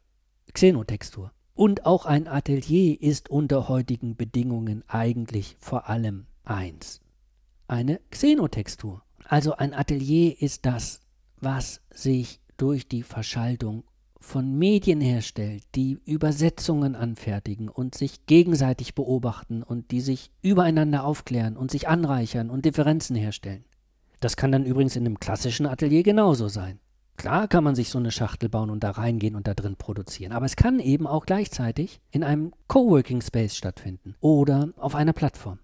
Xenotextur. 0.52 1.32
Und 1.54 1.86
auch 1.86 2.06
ein 2.06 2.28
Atelier 2.28 3.00
ist 3.00 3.28
unter 3.30 3.68
heutigen 3.68 4.16
Bedingungen 4.16 4.84
eigentlich 4.86 5.56
vor 5.58 5.88
allem 5.88 6.26
eins. 6.44 7.00
Eine 7.66 8.00
Xenotextur. 8.10 9.02
Also 9.24 9.54
ein 9.54 9.74
Atelier 9.74 10.40
ist 10.40 10.64
das, 10.66 11.00
was 11.40 11.80
sich 11.90 12.40
durch 12.56 12.88
die 12.88 13.02
Verschaltung 13.02 13.84
von 14.20 14.58
Medien 14.58 15.00
herstellt, 15.00 15.62
die 15.74 15.98
Übersetzungen 16.04 16.94
anfertigen 16.94 17.68
und 17.68 17.94
sich 17.94 18.26
gegenseitig 18.26 18.94
beobachten 18.94 19.62
und 19.62 19.90
die 19.90 20.00
sich 20.00 20.30
übereinander 20.42 21.04
aufklären 21.04 21.56
und 21.56 21.70
sich 21.70 21.88
anreichern 21.88 22.50
und 22.50 22.64
Differenzen 22.64 23.16
herstellen. 23.16 23.64
Das 24.20 24.36
kann 24.36 24.50
dann 24.50 24.64
übrigens 24.64 24.96
in 24.96 25.06
einem 25.06 25.20
klassischen 25.20 25.66
Atelier 25.66 26.02
genauso 26.02 26.48
sein. 26.48 26.80
Klar 27.18 27.48
kann 27.48 27.64
man 27.64 27.74
sich 27.74 27.90
so 27.90 27.98
eine 27.98 28.12
Schachtel 28.12 28.48
bauen 28.48 28.70
und 28.70 28.84
da 28.84 28.92
reingehen 28.92 29.34
und 29.34 29.48
da 29.48 29.54
drin 29.54 29.74
produzieren, 29.74 30.30
aber 30.30 30.46
es 30.46 30.54
kann 30.54 30.78
eben 30.78 31.08
auch 31.08 31.26
gleichzeitig 31.26 32.00
in 32.12 32.22
einem 32.22 32.52
Coworking 32.68 33.22
Space 33.22 33.56
stattfinden 33.56 34.14
oder 34.20 34.68
auf 34.76 34.94
einer 34.94 35.12
Plattform. 35.12 35.58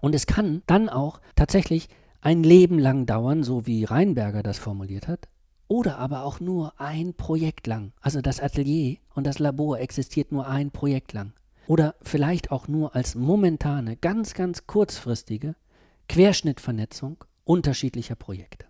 Und 0.00 0.14
es 0.14 0.26
kann 0.26 0.62
dann 0.66 0.88
auch 0.88 1.20
tatsächlich 1.36 1.90
ein 2.22 2.42
Leben 2.42 2.78
lang 2.78 3.04
dauern, 3.04 3.42
so 3.42 3.66
wie 3.66 3.84
Reinberger 3.84 4.42
das 4.42 4.56
formuliert 4.56 5.06
hat, 5.06 5.28
oder 5.68 5.98
aber 5.98 6.24
auch 6.24 6.40
nur 6.40 6.72
ein 6.80 7.12
Projekt 7.12 7.66
lang. 7.66 7.92
Also 8.00 8.22
das 8.22 8.40
Atelier 8.40 8.96
und 9.14 9.26
das 9.26 9.38
Labor 9.38 9.78
existiert 9.80 10.32
nur 10.32 10.46
ein 10.46 10.70
Projekt 10.70 11.12
lang. 11.12 11.34
Oder 11.66 11.94
vielleicht 12.00 12.50
auch 12.50 12.68
nur 12.68 12.96
als 12.96 13.14
momentane, 13.14 13.96
ganz, 13.98 14.32
ganz 14.32 14.66
kurzfristige 14.66 15.56
Querschnittvernetzung 16.08 17.22
unterschiedlicher 17.44 18.14
Projekte. 18.14 18.69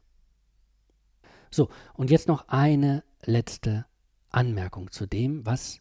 So, 1.51 1.68
und 1.94 2.11
jetzt 2.11 2.28
noch 2.28 2.48
eine 2.48 3.03
letzte 3.24 3.86
Anmerkung 4.30 4.90
zu 4.90 5.07
dem, 5.07 5.44
was 5.44 5.80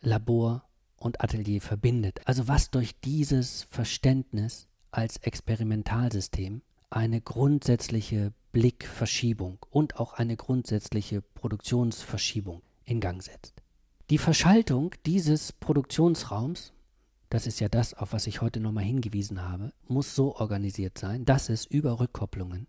Labor 0.00 0.64
und 0.98 1.22
Atelier 1.22 1.60
verbindet. 1.60 2.20
Also 2.24 2.48
was 2.48 2.70
durch 2.70 3.00
dieses 3.00 3.64
Verständnis 3.70 4.68
als 4.90 5.16
Experimentalsystem 5.18 6.62
eine 6.90 7.20
grundsätzliche 7.20 8.32
Blickverschiebung 8.52 9.58
und 9.70 9.98
auch 9.98 10.14
eine 10.14 10.36
grundsätzliche 10.36 11.20
Produktionsverschiebung 11.20 12.62
in 12.84 13.00
Gang 13.00 13.22
setzt. 13.22 13.62
Die 14.08 14.18
Verschaltung 14.18 14.94
dieses 15.04 15.52
Produktionsraums, 15.52 16.72
das 17.28 17.46
ist 17.46 17.58
ja 17.58 17.68
das, 17.68 17.92
auf 17.92 18.12
was 18.12 18.26
ich 18.26 18.40
heute 18.40 18.60
nochmal 18.60 18.84
hingewiesen 18.84 19.42
habe, 19.42 19.72
muss 19.88 20.14
so 20.14 20.36
organisiert 20.36 20.96
sein, 20.96 21.24
dass 21.24 21.48
es 21.48 21.66
über 21.66 21.98
Rückkopplungen 21.98 22.68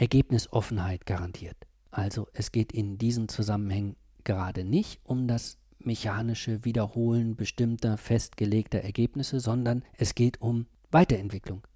Ergebnisoffenheit 0.00 1.04
garantiert. 1.04 1.56
Also 1.90 2.26
es 2.32 2.52
geht 2.52 2.72
in 2.72 2.96
diesen 2.96 3.28
Zusammenhängen 3.28 3.96
gerade 4.24 4.64
nicht 4.64 5.00
um 5.04 5.28
das 5.28 5.58
mechanische 5.78 6.64
Wiederholen 6.64 7.36
bestimmter 7.36 7.98
festgelegter 7.98 8.80
Ergebnisse, 8.80 9.40
sondern 9.40 9.84
es 9.92 10.14
geht 10.14 10.40
um 10.40 10.66
Weiterentwicklung, 10.90 11.66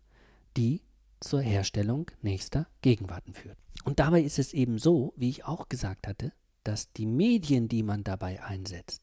die 0.57 0.81
zur 1.21 1.43
Herstellung 1.43 2.11
nächster 2.23 2.67
Gegenwarten 2.81 3.35
führt. 3.35 3.59
Und 3.85 3.99
dabei 3.99 4.23
ist 4.23 4.39
es 4.39 4.55
eben 4.55 4.79
so, 4.79 5.13
wie 5.17 5.29
ich 5.29 5.45
auch 5.45 5.69
gesagt 5.69 6.07
hatte, 6.07 6.33
dass 6.63 6.93
die 6.93 7.07
Medien, 7.07 7.69
die 7.69 7.83
man 7.83 8.05
dabei 8.05 8.43
einsetzt, 8.43 9.03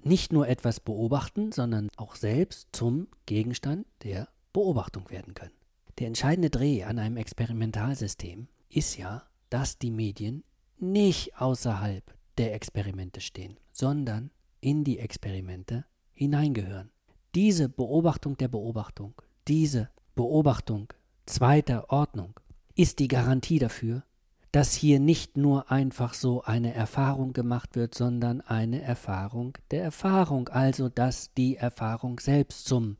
nicht 0.00 0.32
nur 0.32 0.46
etwas 0.46 0.78
beobachten, 0.78 1.50
sondern 1.50 1.88
auch 1.96 2.14
selbst 2.14 2.68
zum 2.72 3.08
Gegenstand 3.26 3.86
der 4.04 4.28
Beobachtung 4.52 5.10
werden 5.10 5.34
können. 5.34 5.63
Der 5.98 6.08
entscheidende 6.08 6.50
Dreh 6.50 6.84
an 6.84 6.98
einem 6.98 7.16
Experimentalsystem 7.16 8.48
ist 8.68 8.96
ja, 8.96 9.22
dass 9.50 9.78
die 9.78 9.92
Medien 9.92 10.42
nicht 10.78 11.36
außerhalb 11.40 12.02
der 12.36 12.54
Experimente 12.54 13.20
stehen, 13.20 13.58
sondern 13.70 14.30
in 14.60 14.82
die 14.82 14.98
Experimente 14.98 15.84
hineingehören. 16.12 16.90
Diese 17.34 17.68
Beobachtung 17.68 18.36
der 18.36 18.48
Beobachtung, 18.48 19.14
diese 19.46 19.90
Beobachtung 20.16 20.92
zweiter 21.26 21.90
Ordnung 21.90 22.40
ist 22.74 22.98
die 22.98 23.08
Garantie 23.08 23.60
dafür, 23.60 24.02
dass 24.50 24.74
hier 24.74 25.00
nicht 25.00 25.36
nur 25.36 25.70
einfach 25.70 26.14
so 26.14 26.42
eine 26.42 26.74
Erfahrung 26.74 27.32
gemacht 27.32 27.74
wird, 27.74 27.94
sondern 27.94 28.40
eine 28.40 28.82
Erfahrung 28.82 29.58
der 29.70 29.82
Erfahrung, 29.82 30.48
also 30.48 30.88
dass 30.88 31.34
die 31.34 31.56
Erfahrung 31.56 32.20
selbst 32.20 32.66
zum 32.66 32.96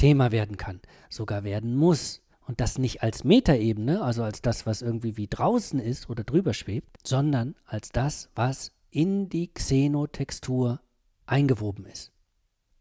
Thema 0.00 0.32
werden 0.32 0.56
kann, 0.56 0.80
sogar 1.10 1.44
werden 1.44 1.76
muss. 1.76 2.22
Und 2.46 2.60
das 2.60 2.78
nicht 2.78 3.02
als 3.02 3.22
Metaebene, 3.22 4.02
also 4.02 4.22
als 4.22 4.40
das, 4.40 4.64
was 4.64 4.80
irgendwie 4.80 5.18
wie 5.18 5.28
draußen 5.28 5.78
ist 5.78 6.08
oder 6.08 6.24
drüber 6.24 6.54
schwebt, 6.54 7.06
sondern 7.06 7.54
als 7.66 7.90
das, 7.90 8.30
was 8.34 8.72
in 8.90 9.28
die 9.28 9.52
Xenotextur 9.52 10.80
eingewoben 11.26 11.84
ist. 11.84 12.12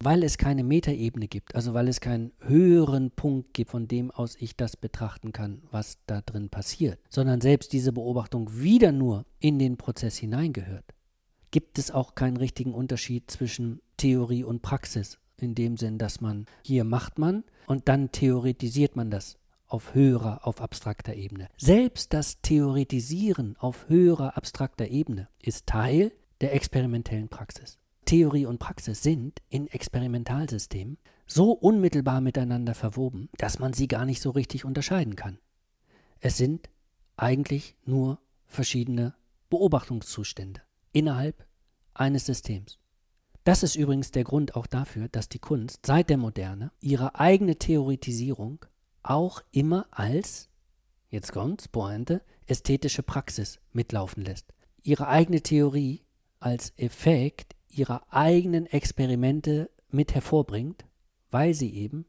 Weil 0.01 0.24
es 0.24 0.38
keine 0.38 0.63
Metaebene 0.63 1.28
gibt, 1.28 1.55
also 1.55 1.74
weil 1.74 1.89
es 1.89 1.99
keinen 1.99 2.32
höheren 2.39 3.11
Punkt 3.11 3.53
gibt, 3.53 3.72
von 3.72 3.89
dem 3.89 4.11
aus 4.11 4.38
ich 4.39 4.55
das 4.55 4.78
betrachten 4.78 5.34
kann, 5.34 5.61
was 5.72 5.97
da 6.07 6.22
drin 6.22 6.47
passiert, 6.49 6.99
sondern 7.09 7.41
selbst 7.41 7.74
diese 7.74 7.91
Beobachtung 7.91 8.49
wieder 8.61 8.93
nur 8.93 9.26
in 9.39 9.59
den 9.59 9.76
Prozess 9.76 10.15
hineingehört, 10.15 10.86
gibt 11.51 11.80
es 11.80 11.91
auch 11.91 12.15
keinen 12.15 12.38
richtigen 12.38 12.74
Unterschied 12.74 13.30
zwischen 13.30 13.82
Theorie 13.97 14.45
und 14.45 14.61
Praxis, 14.61 15.18
in 15.41 15.55
dem 15.55 15.77
Sinn, 15.77 15.97
dass 15.97 16.21
man 16.21 16.45
hier 16.63 16.83
macht 16.83 17.19
man 17.19 17.43
und 17.67 17.87
dann 17.87 18.11
theoretisiert 18.11 18.95
man 18.95 19.11
das 19.11 19.37
auf 19.67 19.93
höherer, 19.93 20.47
auf 20.47 20.61
abstrakter 20.61 21.13
Ebene. 21.13 21.47
Selbst 21.57 22.13
das 22.13 22.41
Theoretisieren 22.41 23.55
auf 23.57 23.87
höherer, 23.87 24.35
abstrakter 24.35 24.87
Ebene 24.87 25.27
ist 25.41 25.67
Teil 25.67 26.11
der 26.41 26.55
experimentellen 26.55 27.29
Praxis. 27.29 27.77
Theorie 28.05 28.47
und 28.47 28.57
Praxis 28.57 29.03
sind 29.03 29.39
in 29.49 29.67
Experimentalsystemen 29.67 30.97
so 31.27 31.51
unmittelbar 31.51 32.21
miteinander 32.21 32.73
verwoben, 32.73 33.29
dass 33.37 33.59
man 33.59 33.73
sie 33.73 33.87
gar 33.87 34.05
nicht 34.05 34.21
so 34.21 34.31
richtig 34.31 34.65
unterscheiden 34.65 35.15
kann. 35.15 35.37
Es 36.19 36.35
sind 36.35 36.69
eigentlich 37.15 37.75
nur 37.85 38.19
verschiedene 38.47 39.13
Beobachtungszustände 39.51 40.61
innerhalb 40.91 41.45
eines 41.93 42.25
Systems. 42.25 42.78
Das 43.43 43.63
ist 43.63 43.75
übrigens 43.75 44.11
der 44.11 44.23
Grund 44.23 44.55
auch 44.55 44.67
dafür, 44.67 45.07
dass 45.07 45.29
die 45.29 45.39
Kunst 45.39 45.85
seit 45.85 46.09
der 46.09 46.17
Moderne 46.17 46.71
ihre 46.81 47.15
eigene 47.19 47.55
Theoretisierung 47.55 48.65
auch 49.01 49.41
immer 49.51 49.87
als, 49.91 50.49
jetzt 51.09 51.31
kommt's, 51.31 51.67
Pointe, 51.67 52.21
ästhetische 52.47 53.03
Praxis 53.03 53.59
mitlaufen 53.71 54.23
lässt. 54.23 54.53
ihre 54.83 55.07
eigene 55.07 55.41
Theorie 55.41 56.03
als 56.39 56.73
Effekt 56.77 57.55
ihrer 57.69 58.01
eigenen 58.13 58.65
Experimente 58.65 59.69
mit 59.89 60.15
hervorbringt, 60.15 60.85
weil 61.31 61.53
sie 61.53 61.73
eben 61.73 62.05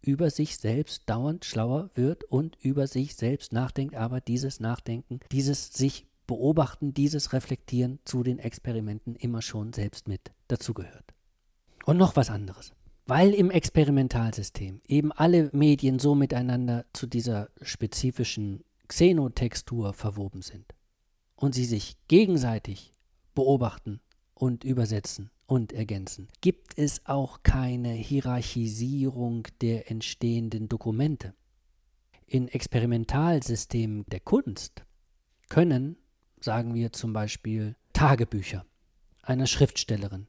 über 0.00 0.30
sich 0.30 0.58
selbst 0.58 1.08
dauernd 1.08 1.44
schlauer 1.44 1.90
wird 1.94 2.24
und 2.24 2.56
über 2.60 2.86
sich 2.86 3.16
selbst 3.16 3.52
nachdenkt, 3.52 3.94
aber 3.94 4.20
dieses 4.20 4.60
Nachdenken, 4.60 5.20
dieses 5.32 5.72
sich 5.72 6.06
beobachten, 6.26 6.94
dieses 6.94 7.32
Reflektieren 7.32 7.98
zu 8.04 8.22
den 8.22 8.38
Experimenten 8.38 9.16
immer 9.16 9.42
schon 9.42 9.72
selbst 9.72 10.06
mit 10.08 10.32
dazugehört. 10.48 11.14
Und 11.84 11.96
noch 11.96 12.16
was 12.16 12.30
anderes. 12.30 12.72
Weil 13.06 13.32
im 13.32 13.50
Experimentalsystem 13.50 14.82
eben 14.86 15.12
alle 15.12 15.48
Medien 15.52 15.98
so 15.98 16.14
miteinander 16.14 16.84
zu 16.92 17.06
dieser 17.06 17.48
spezifischen 17.62 18.64
Xenotextur 18.88 19.94
verwoben 19.94 20.42
sind 20.42 20.74
und 21.36 21.54
sie 21.54 21.64
sich 21.64 21.96
gegenseitig 22.08 22.92
beobachten 23.34 24.00
und 24.34 24.64
übersetzen 24.64 25.30
und 25.46 25.72
ergänzen, 25.72 26.28
gibt 26.42 26.76
es 26.76 27.06
auch 27.06 27.42
keine 27.42 27.92
Hierarchisierung 27.92 29.46
der 29.62 29.90
entstehenden 29.90 30.68
Dokumente. 30.68 31.32
In 32.26 32.48
Experimentalsystemen 32.48 34.04
der 34.08 34.20
Kunst 34.20 34.84
können, 35.48 35.96
sagen 36.40 36.74
wir 36.74 36.92
zum 36.92 37.14
Beispiel, 37.14 37.74
Tagebücher 37.94 38.66
einer 39.22 39.46
Schriftstellerin 39.46 40.26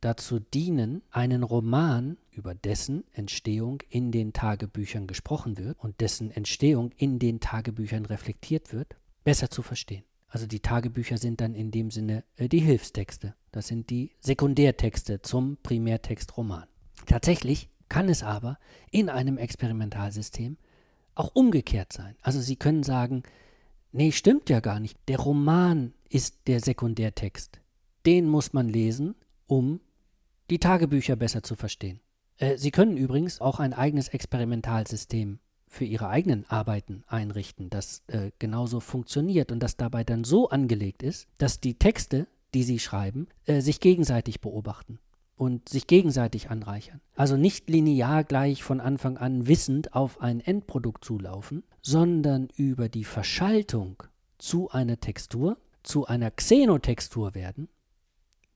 dazu 0.00 0.38
dienen, 0.38 1.02
einen 1.10 1.42
Roman, 1.42 2.16
über 2.30 2.54
dessen 2.54 3.04
Entstehung 3.12 3.82
in 3.88 4.12
den 4.12 4.32
Tagebüchern 4.32 5.06
gesprochen 5.06 5.58
wird 5.58 5.78
und 5.80 6.00
dessen 6.00 6.30
Entstehung 6.30 6.92
in 6.96 7.18
den 7.18 7.40
Tagebüchern 7.40 8.06
reflektiert 8.06 8.72
wird, 8.72 8.96
besser 9.24 9.50
zu 9.50 9.62
verstehen. 9.62 10.04
Also 10.28 10.46
die 10.46 10.60
Tagebücher 10.60 11.18
sind 11.18 11.40
dann 11.40 11.54
in 11.54 11.70
dem 11.70 11.90
Sinne 11.90 12.24
äh, 12.36 12.48
die 12.48 12.60
Hilfstexte. 12.60 13.34
Das 13.50 13.66
sind 13.66 13.90
die 13.90 14.12
Sekundärtexte 14.20 15.22
zum 15.22 15.56
Primärtextroman. 15.62 16.66
Tatsächlich 17.06 17.70
kann 17.88 18.08
es 18.08 18.22
aber 18.22 18.58
in 18.90 19.08
einem 19.08 19.38
Experimentalsystem 19.38 20.58
auch 21.14 21.34
umgekehrt 21.34 21.92
sein. 21.92 22.14
Also 22.20 22.40
Sie 22.40 22.56
können 22.56 22.82
sagen, 22.82 23.22
nee, 23.90 24.12
stimmt 24.12 24.50
ja 24.50 24.60
gar 24.60 24.80
nicht. 24.80 24.98
Der 25.08 25.18
Roman 25.18 25.94
ist 26.10 26.46
der 26.46 26.60
Sekundärtext. 26.60 27.60
Den 28.06 28.28
muss 28.28 28.52
man 28.52 28.68
lesen, 28.68 29.14
um 29.46 29.80
die 30.50 30.58
Tagebücher 30.58 31.16
besser 31.16 31.42
zu 31.42 31.54
verstehen. 31.54 32.00
Äh, 32.36 32.56
Sie 32.56 32.70
können 32.70 32.96
übrigens 32.96 33.40
auch 33.40 33.60
ein 33.60 33.72
eigenes 33.72 34.08
Experimentalsystem 34.08 35.40
für 35.66 35.84
ihre 35.84 36.08
eigenen 36.08 36.46
Arbeiten 36.48 37.04
einrichten, 37.06 37.70
das 37.70 38.02
äh, 38.06 38.30
genauso 38.38 38.80
funktioniert 38.80 39.52
und 39.52 39.60
das 39.60 39.76
dabei 39.76 40.02
dann 40.04 40.24
so 40.24 40.48
angelegt 40.48 41.02
ist, 41.02 41.28
dass 41.36 41.60
die 41.60 41.74
Texte, 41.74 42.26
die 42.54 42.62
sie 42.62 42.78
schreiben, 42.78 43.28
äh, 43.44 43.60
sich 43.60 43.80
gegenseitig 43.80 44.40
beobachten 44.40 44.98
und 45.36 45.68
sich 45.68 45.86
gegenseitig 45.86 46.50
anreichern. 46.50 47.00
Also 47.14 47.36
nicht 47.36 47.68
linear 47.68 48.24
gleich 48.24 48.62
von 48.62 48.80
Anfang 48.80 49.18
an 49.18 49.46
wissend 49.46 49.94
auf 49.94 50.20
ein 50.20 50.40
Endprodukt 50.40 51.04
zulaufen, 51.04 51.64
sondern 51.82 52.48
über 52.56 52.88
die 52.88 53.04
Verschaltung 53.04 54.02
zu 54.38 54.70
einer 54.70 54.98
Textur, 54.98 55.58
zu 55.82 56.06
einer 56.06 56.30
Xenotextur 56.30 57.34
werden, 57.34 57.68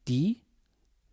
die 0.09 0.40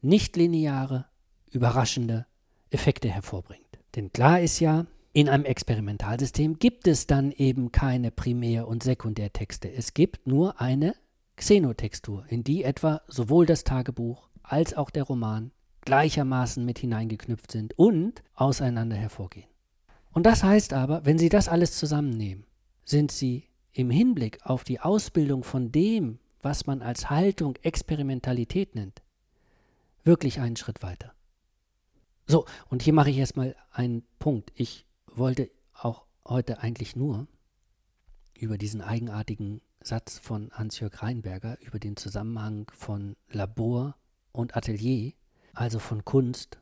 nicht 0.01 0.35
lineare, 0.35 1.05
überraschende 1.51 2.25
Effekte 2.69 3.09
hervorbringt. 3.09 3.79
Denn 3.95 4.11
klar 4.11 4.39
ist 4.39 4.59
ja, 4.59 4.85
in 5.11 5.27
einem 5.27 5.45
Experimentalsystem 5.45 6.59
gibt 6.59 6.87
es 6.87 7.07
dann 7.07 7.31
eben 7.31 7.71
keine 7.71 8.11
Primär- 8.11 8.67
und 8.67 8.83
Sekundärtexte. 8.83 9.71
Es 9.71 9.93
gibt 9.93 10.27
nur 10.27 10.61
eine 10.61 10.95
Xenotextur, 11.35 12.25
in 12.27 12.43
die 12.43 12.63
etwa 12.63 13.01
sowohl 13.07 13.45
das 13.45 13.63
Tagebuch 13.63 14.29
als 14.43 14.75
auch 14.75 14.89
der 14.89 15.03
Roman 15.03 15.51
gleichermaßen 15.81 16.63
mit 16.63 16.79
hineingeknüpft 16.79 17.51
sind 17.51 17.77
und 17.77 18.21
auseinander 18.35 18.95
hervorgehen. 18.95 19.47
Und 20.11 20.25
das 20.25 20.43
heißt 20.43 20.73
aber, 20.73 21.05
wenn 21.05 21.17
Sie 21.17 21.29
das 21.29 21.47
alles 21.47 21.77
zusammennehmen, 21.77 22.45
sind 22.83 23.11
Sie 23.11 23.47
im 23.71 23.89
Hinblick 23.89 24.39
auf 24.43 24.63
die 24.63 24.79
Ausbildung 24.79 25.43
von 25.43 25.71
dem, 25.71 26.19
was 26.41 26.65
man 26.65 26.81
als 26.81 27.09
Haltung 27.09 27.55
Experimentalität 27.61 28.75
nennt, 28.75 29.01
wirklich 30.03 30.39
einen 30.39 30.55
Schritt 30.55 30.81
weiter. 30.81 31.13
So, 32.27 32.45
und 32.69 32.83
hier 32.83 32.93
mache 32.93 33.09
ich 33.09 33.17
erstmal 33.17 33.55
einen 33.71 34.03
Punkt. 34.19 34.51
Ich 34.55 34.85
wollte 35.07 35.49
auch 35.73 36.05
heute 36.25 36.59
eigentlich 36.59 36.95
nur 36.95 37.27
über 38.35 38.57
diesen 38.57 38.81
eigenartigen 38.81 39.61
Satz 39.81 40.19
von 40.19 40.51
Hans-Jörg 40.51 41.01
Reinberger, 41.01 41.57
über 41.61 41.79
den 41.79 41.97
Zusammenhang 41.97 42.69
von 42.73 43.15
Labor 43.29 43.95
und 44.31 44.55
Atelier, 44.55 45.13
also 45.53 45.79
von 45.79 46.05
Kunst 46.05 46.59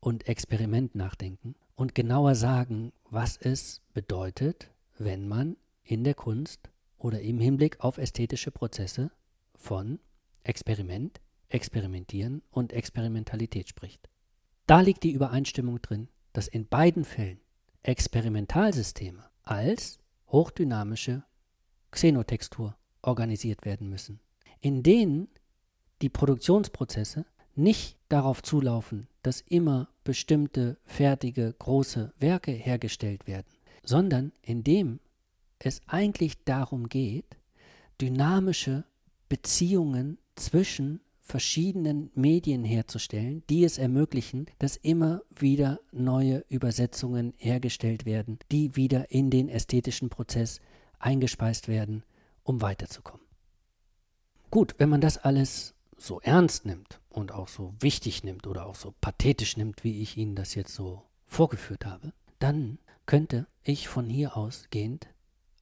und 0.00 0.26
Experiment 0.28 0.94
nachdenken 0.94 1.54
und 1.76 1.94
genauer 1.94 2.34
sagen, 2.34 2.92
was 3.10 3.36
es 3.36 3.82
bedeutet, 3.92 4.70
wenn 4.98 5.28
man 5.28 5.56
in 5.82 6.04
der 6.04 6.14
Kunst 6.14 6.70
oder 6.98 7.20
im 7.20 7.38
Hinblick 7.38 7.80
auf 7.80 7.98
ästhetische 7.98 8.50
Prozesse 8.50 9.10
von 9.54 9.98
Experiment, 10.42 11.20
Experimentieren 11.48 12.42
und 12.50 12.72
Experimentalität 12.72 13.68
spricht. 13.68 14.08
Da 14.66 14.80
liegt 14.80 15.02
die 15.02 15.12
Übereinstimmung 15.12 15.80
drin, 15.82 16.08
dass 16.32 16.48
in 16.48 16.66
beiden 16.66 17.04
Fällen 17.04 17.40
Experimentalsysteme 17.82 19.24
als 19.42 19.98
hochdynamische 20.28 21.22
Xenotextur 21.90 22.76
organisiert 23.02 23.64
werden 23.64 23.88
müssen, 23.88 24.20
in 24.60 24.82
denen 24.82 25.28
die 26.02 26.08
Produktionsprozesse 26.08 27.26
nicht 27.54 27.98
darauf 28.08 28.42
zulaufen, 28.42 29.06
dass 29.22 29.42
immer 29.42 29.88
bestimmte 30.02 30.78
fertige 30.84 31.54
große 31.58 32.12
Werke 32.18 32.52
hergestellt 32.52 33.26
werden, 33.26 33.46
sondern 33.84 34.32
in 34.42 34.64
dem 34.64 35.00
es 35.58 35.80
eigentlich 35.86 36.42
darum 36.44 36.88
geht, 36.88 37.36
dynamische 38.00 38.84
Beziehungen 39.28 40.18
zwischen 40.34 41.00
verschiedenen 41.24 42.10
Medien 42.14 42.64
herzustellen, 42.64 43.42
die 43.48 43.64
es 43.64 43.78
ermöglichen, 43.78 44.46
dass 44.58 44.76
immer 44.76 45.22
wieder 45.34 45.80
neue 45.90 46.44
Übersetzungen 46.48 47.32
hergestellt 47.38 48.04
werden, 48.04 48.38
die 48.52 48.76
wieder 48.76 49.10
in 49.10 49.30
den 49.30 49.48
ästhetischen 49.48 50.10
Prozess 50.10 50.60
eingespeist 50.98 51.66
werden, 51.66 52.04
um 52.42 52.60
weiterzukommen. 52.60 53.26
Gut, 54.50 54.74
wenn 54.78 54.90
man 54.90 55.00
das 55.00 55.16
alles 55.16 55.74
so 55.96 56.20
ernst 56.20 56.66
nimmt 56.66 57.00
und 57.08 57.32
auch 57.32 57.48
so 57.48 57.74
wichtig 57.80 58.22
nimmt 58.22 58.46
oder 58.46 58.66
auch 58.66 58.74
so 58.74 58.94
pathetisch 59.00 59.56
nimmt, 59.56 59.82
wie 59.82 60.02
ich 60.02 60.16
Ihnen 60.18 60.36
das 60.36 60.54
jetzt 60.54 60.74
so 60.74 61.02
vorgeführt 61.26 61.86
habe, 61.86 62.12
dann 62.38 62.78
könnte 63.06 63.46
ich 63.62 63.88
von 63.88 64.10
hier 64.10 64.36
ausgehend 64.36 65.08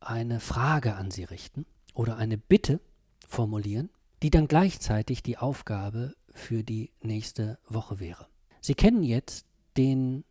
eine 0.00 0.40
Frage 0.40 0.96
an 0.96 1.12
Sie 1.12 1.24
richten 1.24 1.66
oder 1.94 2.16
eine 2.16 2.36
Bitte 2.36 2.80
formulieren, 3.28 3.90
die 4.22 4.30
dann 4.30 4.46
gleichzeitig 4.46 5.22
die 5.22 5.36
Aufgabe 5.36 6.14
für 6.32 6.62
die 6.62 6.92
nächste 7.02 7.58
Woche 7.68 7.98
wäre. 8.00 8.28
Sie 8.60 8.74
kennen 8.74 9.02
jetzt 9.02 9.46
den 9.76 10.24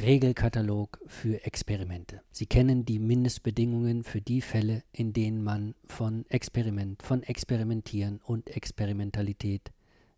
Regelkatalog 0.00 0.98
für 1.06 1.44
Experimente. 1.44 2.22
Sie 2.30 2.46
kennen 2.46 2.84
die 2.84 2.98
Mindestbedingungen 2.98 4.04
für 4.04 4.20
die 4.20 4.40
Fälle, 4.40 4.82
in 4.92 5.12
denen 5.12 5.42
man 5.42 5.74
von 5.86 6.26
Experiment, 6.28 7.02
von 7.02 7.22
Experimentieren 7.22 8.20
und 8.24 8.50
Experimentalität 8.50 9.72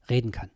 reden 0.09 0.33
kann. 0.33 0.51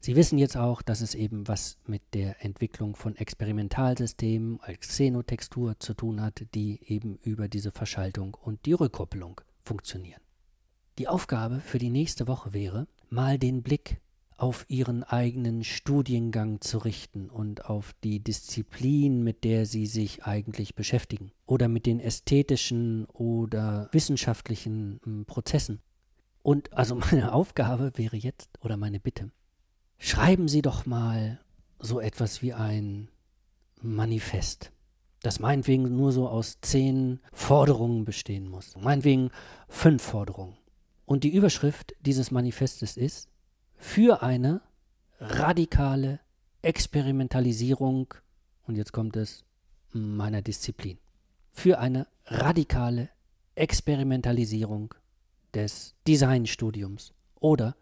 Sie 0.00 0.14
wissen 0.14 0.38
jetzt 0.38 0.56
auch, 0.56 0.82
dass 0.82 1.00
es 1.00 1.14
eben 1.14 1.48
was 1.48 1.78
mit 1.86 2.02
der 2.14 2.44
Entwicklung 2.44 2.94
von 2.94 3.16
Experimentalsystemen 3.16 4.60
als 4.60 4.88
Xenotextur 4.88 5.78
zu 5.80 5.94
tun 5.94 6.20
hat, 6.20 6.44
die 6.54 6.80
eben 6.86 7.18
über 7.22 7.48
diese 7.48 7.72
Verschaltung 7.72 8.34
und 8.34 8.66
die 8.66 8.74
Rückkopplung 8.74 9.40
funktionieren. 9.64 10.25
Die 10.98 11.08
Aufgabe 11.08 11.60
für 11.60 11.78
die 11.78 11.90
nächste 11.90 12.26
Woche 12.26 12.54
wäre, 12.54 12.86
mal 13.10 13.38
den 13.38 13.62
Blick 13.62 14.00
auf 14.38 14.64
ihren 14.68 15.02
eigenen 15.02 15.62
Studiengang 15.62 16.62
zu 16.62 16.78
richten 16.78 17.28
und 17.28 17.66
auf 17.66 17.94
die 18.02 18.20
Disziplin, 18.20 19.22
mit 19.22 19.44
der 19.44 19.66
sie 19.66 19.86
sich 19.86 20.24
eigentlich 20.24 20.74
beschäftigen 20.74 21.32
oder 21.44 21.68
mit 21.68 21.84
den 21.84 22.00
ästhetischen 22.00 23.04
oder 23.06 23.90
wissenschaftlichen 23.92 25.00
hm, 25.04 25.24
Prozessen. 25.26 25.80
Und 26.42 26.72
also 26.72 26.94
meine 27.10 27.32
Aufgabe 27.32 27.92
wäre 27.96 28.16
jetzt 28.16 28.48
oder 28.62 28.78
meine 28.78 29.00
Bitte, 29.00 29.30
schreiben 29.98 30.48
Sie 30.48 30.62
doch 30.62 30.86
mal 30.86 31.40
so 31.78 32.00
etwas 32.00 32.40
wie 32.40 32.54
ein 32.54 33.08
Manifest, 33.82 34.72
das 35.20 35.40
meinetwegen 35.40 35.94
nur 35.94 36.12
so 36.12 36.26
aus 36.26 36.58
zehn 36.62 37.20
Forderungen 37.32 38.06
bestehen 38.06 38.48
muss, 38.48 38.74
meinetwegen 38.76 39.30
fünf 39.68 40.02
Forderungen. 40.02 40.56
Und 41.06 41.22
die 41.24 41.32
Überschrift 41.32 41.94
dieses 42.00 42.30
Manifestes 42.30 42.96
ist 42.96 43.28
für 43.76 44.22
eine 44.22 44.60
radikale 45.20 46.20
Experimentalisierung, 46.62 48.12
und 48.66 48.76
jetzt 48.76 48.92
kommt 48.92 49.16
es 49.16 49.44
meiner 49.92 50.42
Disziplin, 50.42 50.98
für 51.52 51.78
eine 51.78 52.08
radikale 52.26 53.08
Experimentalisierung 53.54 54.94
des 55.54 55.94
Designstudiums 56.06 57.14
oder 57.36 57.76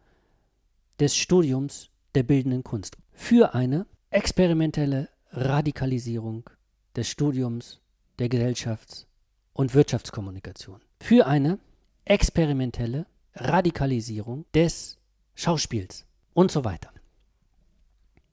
des 1.01 1.17
Studiums 1.17 1.91
der 2.15 2.23
bildenden 2.23 2.63
Kunst. 2.63 2.97
Für 3.13 3.55
eine 3.55 3.87
experimentelle 4.11 5.09
Radikalisierung 5.33 6.49
des 6.95 7.09
Studiums 7.09 7.81
der 8.19 8.29
Gesellschafts- 8.29 9.07
und 9.55 9.75
Wirtschaftskommunikation, 9.75 10.81
für 11.01 11.27
eine 11.27 11.59
experimentelle 12.05 13.07
Radikalisierung 13.35 14.45
des 14.55 14.99
Schauspiels 15.35 16.07
und 16.33 16.51
so 16.51 16.65
weiter. 16.65 16.91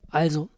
Also 0.09 0.49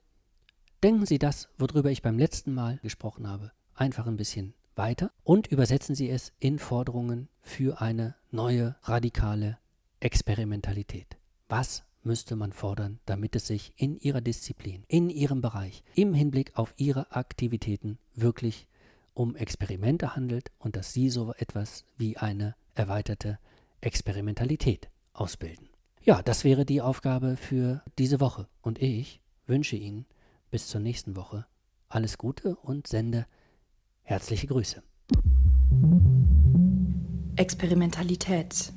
denken 0.81 1.05
Sie 1.05 1.19
das, 1.19 1.49
worüber 1.57 1.91
ich 1.91 2.01
beim 2.01 2.17
letzten 2.17 2.53
Mal 2.53 2.79
gesprochen 2.79 3.27
habe, 3.27 3.51
einfach 3.75 4.07
ein 4.07 4.17
bisschen 4.17 4.53
weiter 4.75 5.11
und 5.23 5.47
übersetzen 5.47 5.95
Sie 5.95 6.09
es 6.09 6.33
in 6.39 6.59
Forderungen 6.59 7.29
für 7.41 7.81
eine 7.81 8.15
neue 8.31 8.75
radikale 8.83 9.57
Experimentalität. 9.99 11.17
Was 11.47 11.83
müsste 12.03 12.35
man 12.35 12.51
fordern, 12.51 12.99
damit 13.05 13.35
es 13.35 13.47
sich 13.47 13.73
in 13.77 13.97
Ihrer 13.99 14.21
Disziplin, 14.21 14.83
in 14.87 15.09
Ihrem 15.09 15.41
Bereich, 15.41 15.83
im 15.95 16.13
Hinblick 16.13 16.57
auf 16.57 16.73
Ihre 16.77 17.11
Aktivitäten 17.11 17.97
wirklich 18.15 18.67
um 19.13 19.35
Experimente 19.35 20.15
handelt 20.15 20.51
und 20.57 20.75
dass 20.75 20.91
Sie 20.91 21.09
so 21.09 21.33
etwas 21.37 21.85
wie 21.97 22.17
eine 22.17 22.55
erweiterte 22.75 23.39
Experimentalität 23.83 24.89
ausbilden. 25.13 25.69
Ja, 26.01 26.21
das 26.21 26.43
wäre 26.43 26.65
die 26.65 26.81
Aufgabe 26.81 27.37
für 27.37 27.81
diese 27.97 28.19
Woche 28.19 28.47
und 28.61 28.81
ich 28.81 29.21
wünsche 29.45 29.75
Ihnen 29.75 30.05
bis 30.51 30.67
zur 30.67 30.81
nächsten 30.81 31.15
Woche 31.15 31.45
alles 31.89 32.17
Gute 32.17 32.55
und 32.55 32.87
sende 32.87 33.25
herzliche 34.01 34.47
Grüße. 34.47 34.83
Experimentalität. 37.35 38.73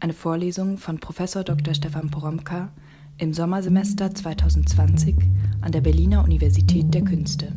Eine 0.00 0.12
Vorlesung 0.12 0.78
von 0.78 0.98
Prof. 0.98 1.18
Dr. 1.44 1.74
Stefan 1.74 2.10
Poromka 2.10 2.72
im 3.18 3.34
Sommersemester 3.34 4.14
2020 4.14 5.16
an 5.60 5.72
der 5.72 5.80
Berliner 5.80 6.22
Universität 6.22 6.94
der 6.94 7.02
Künste. 7.02 7.52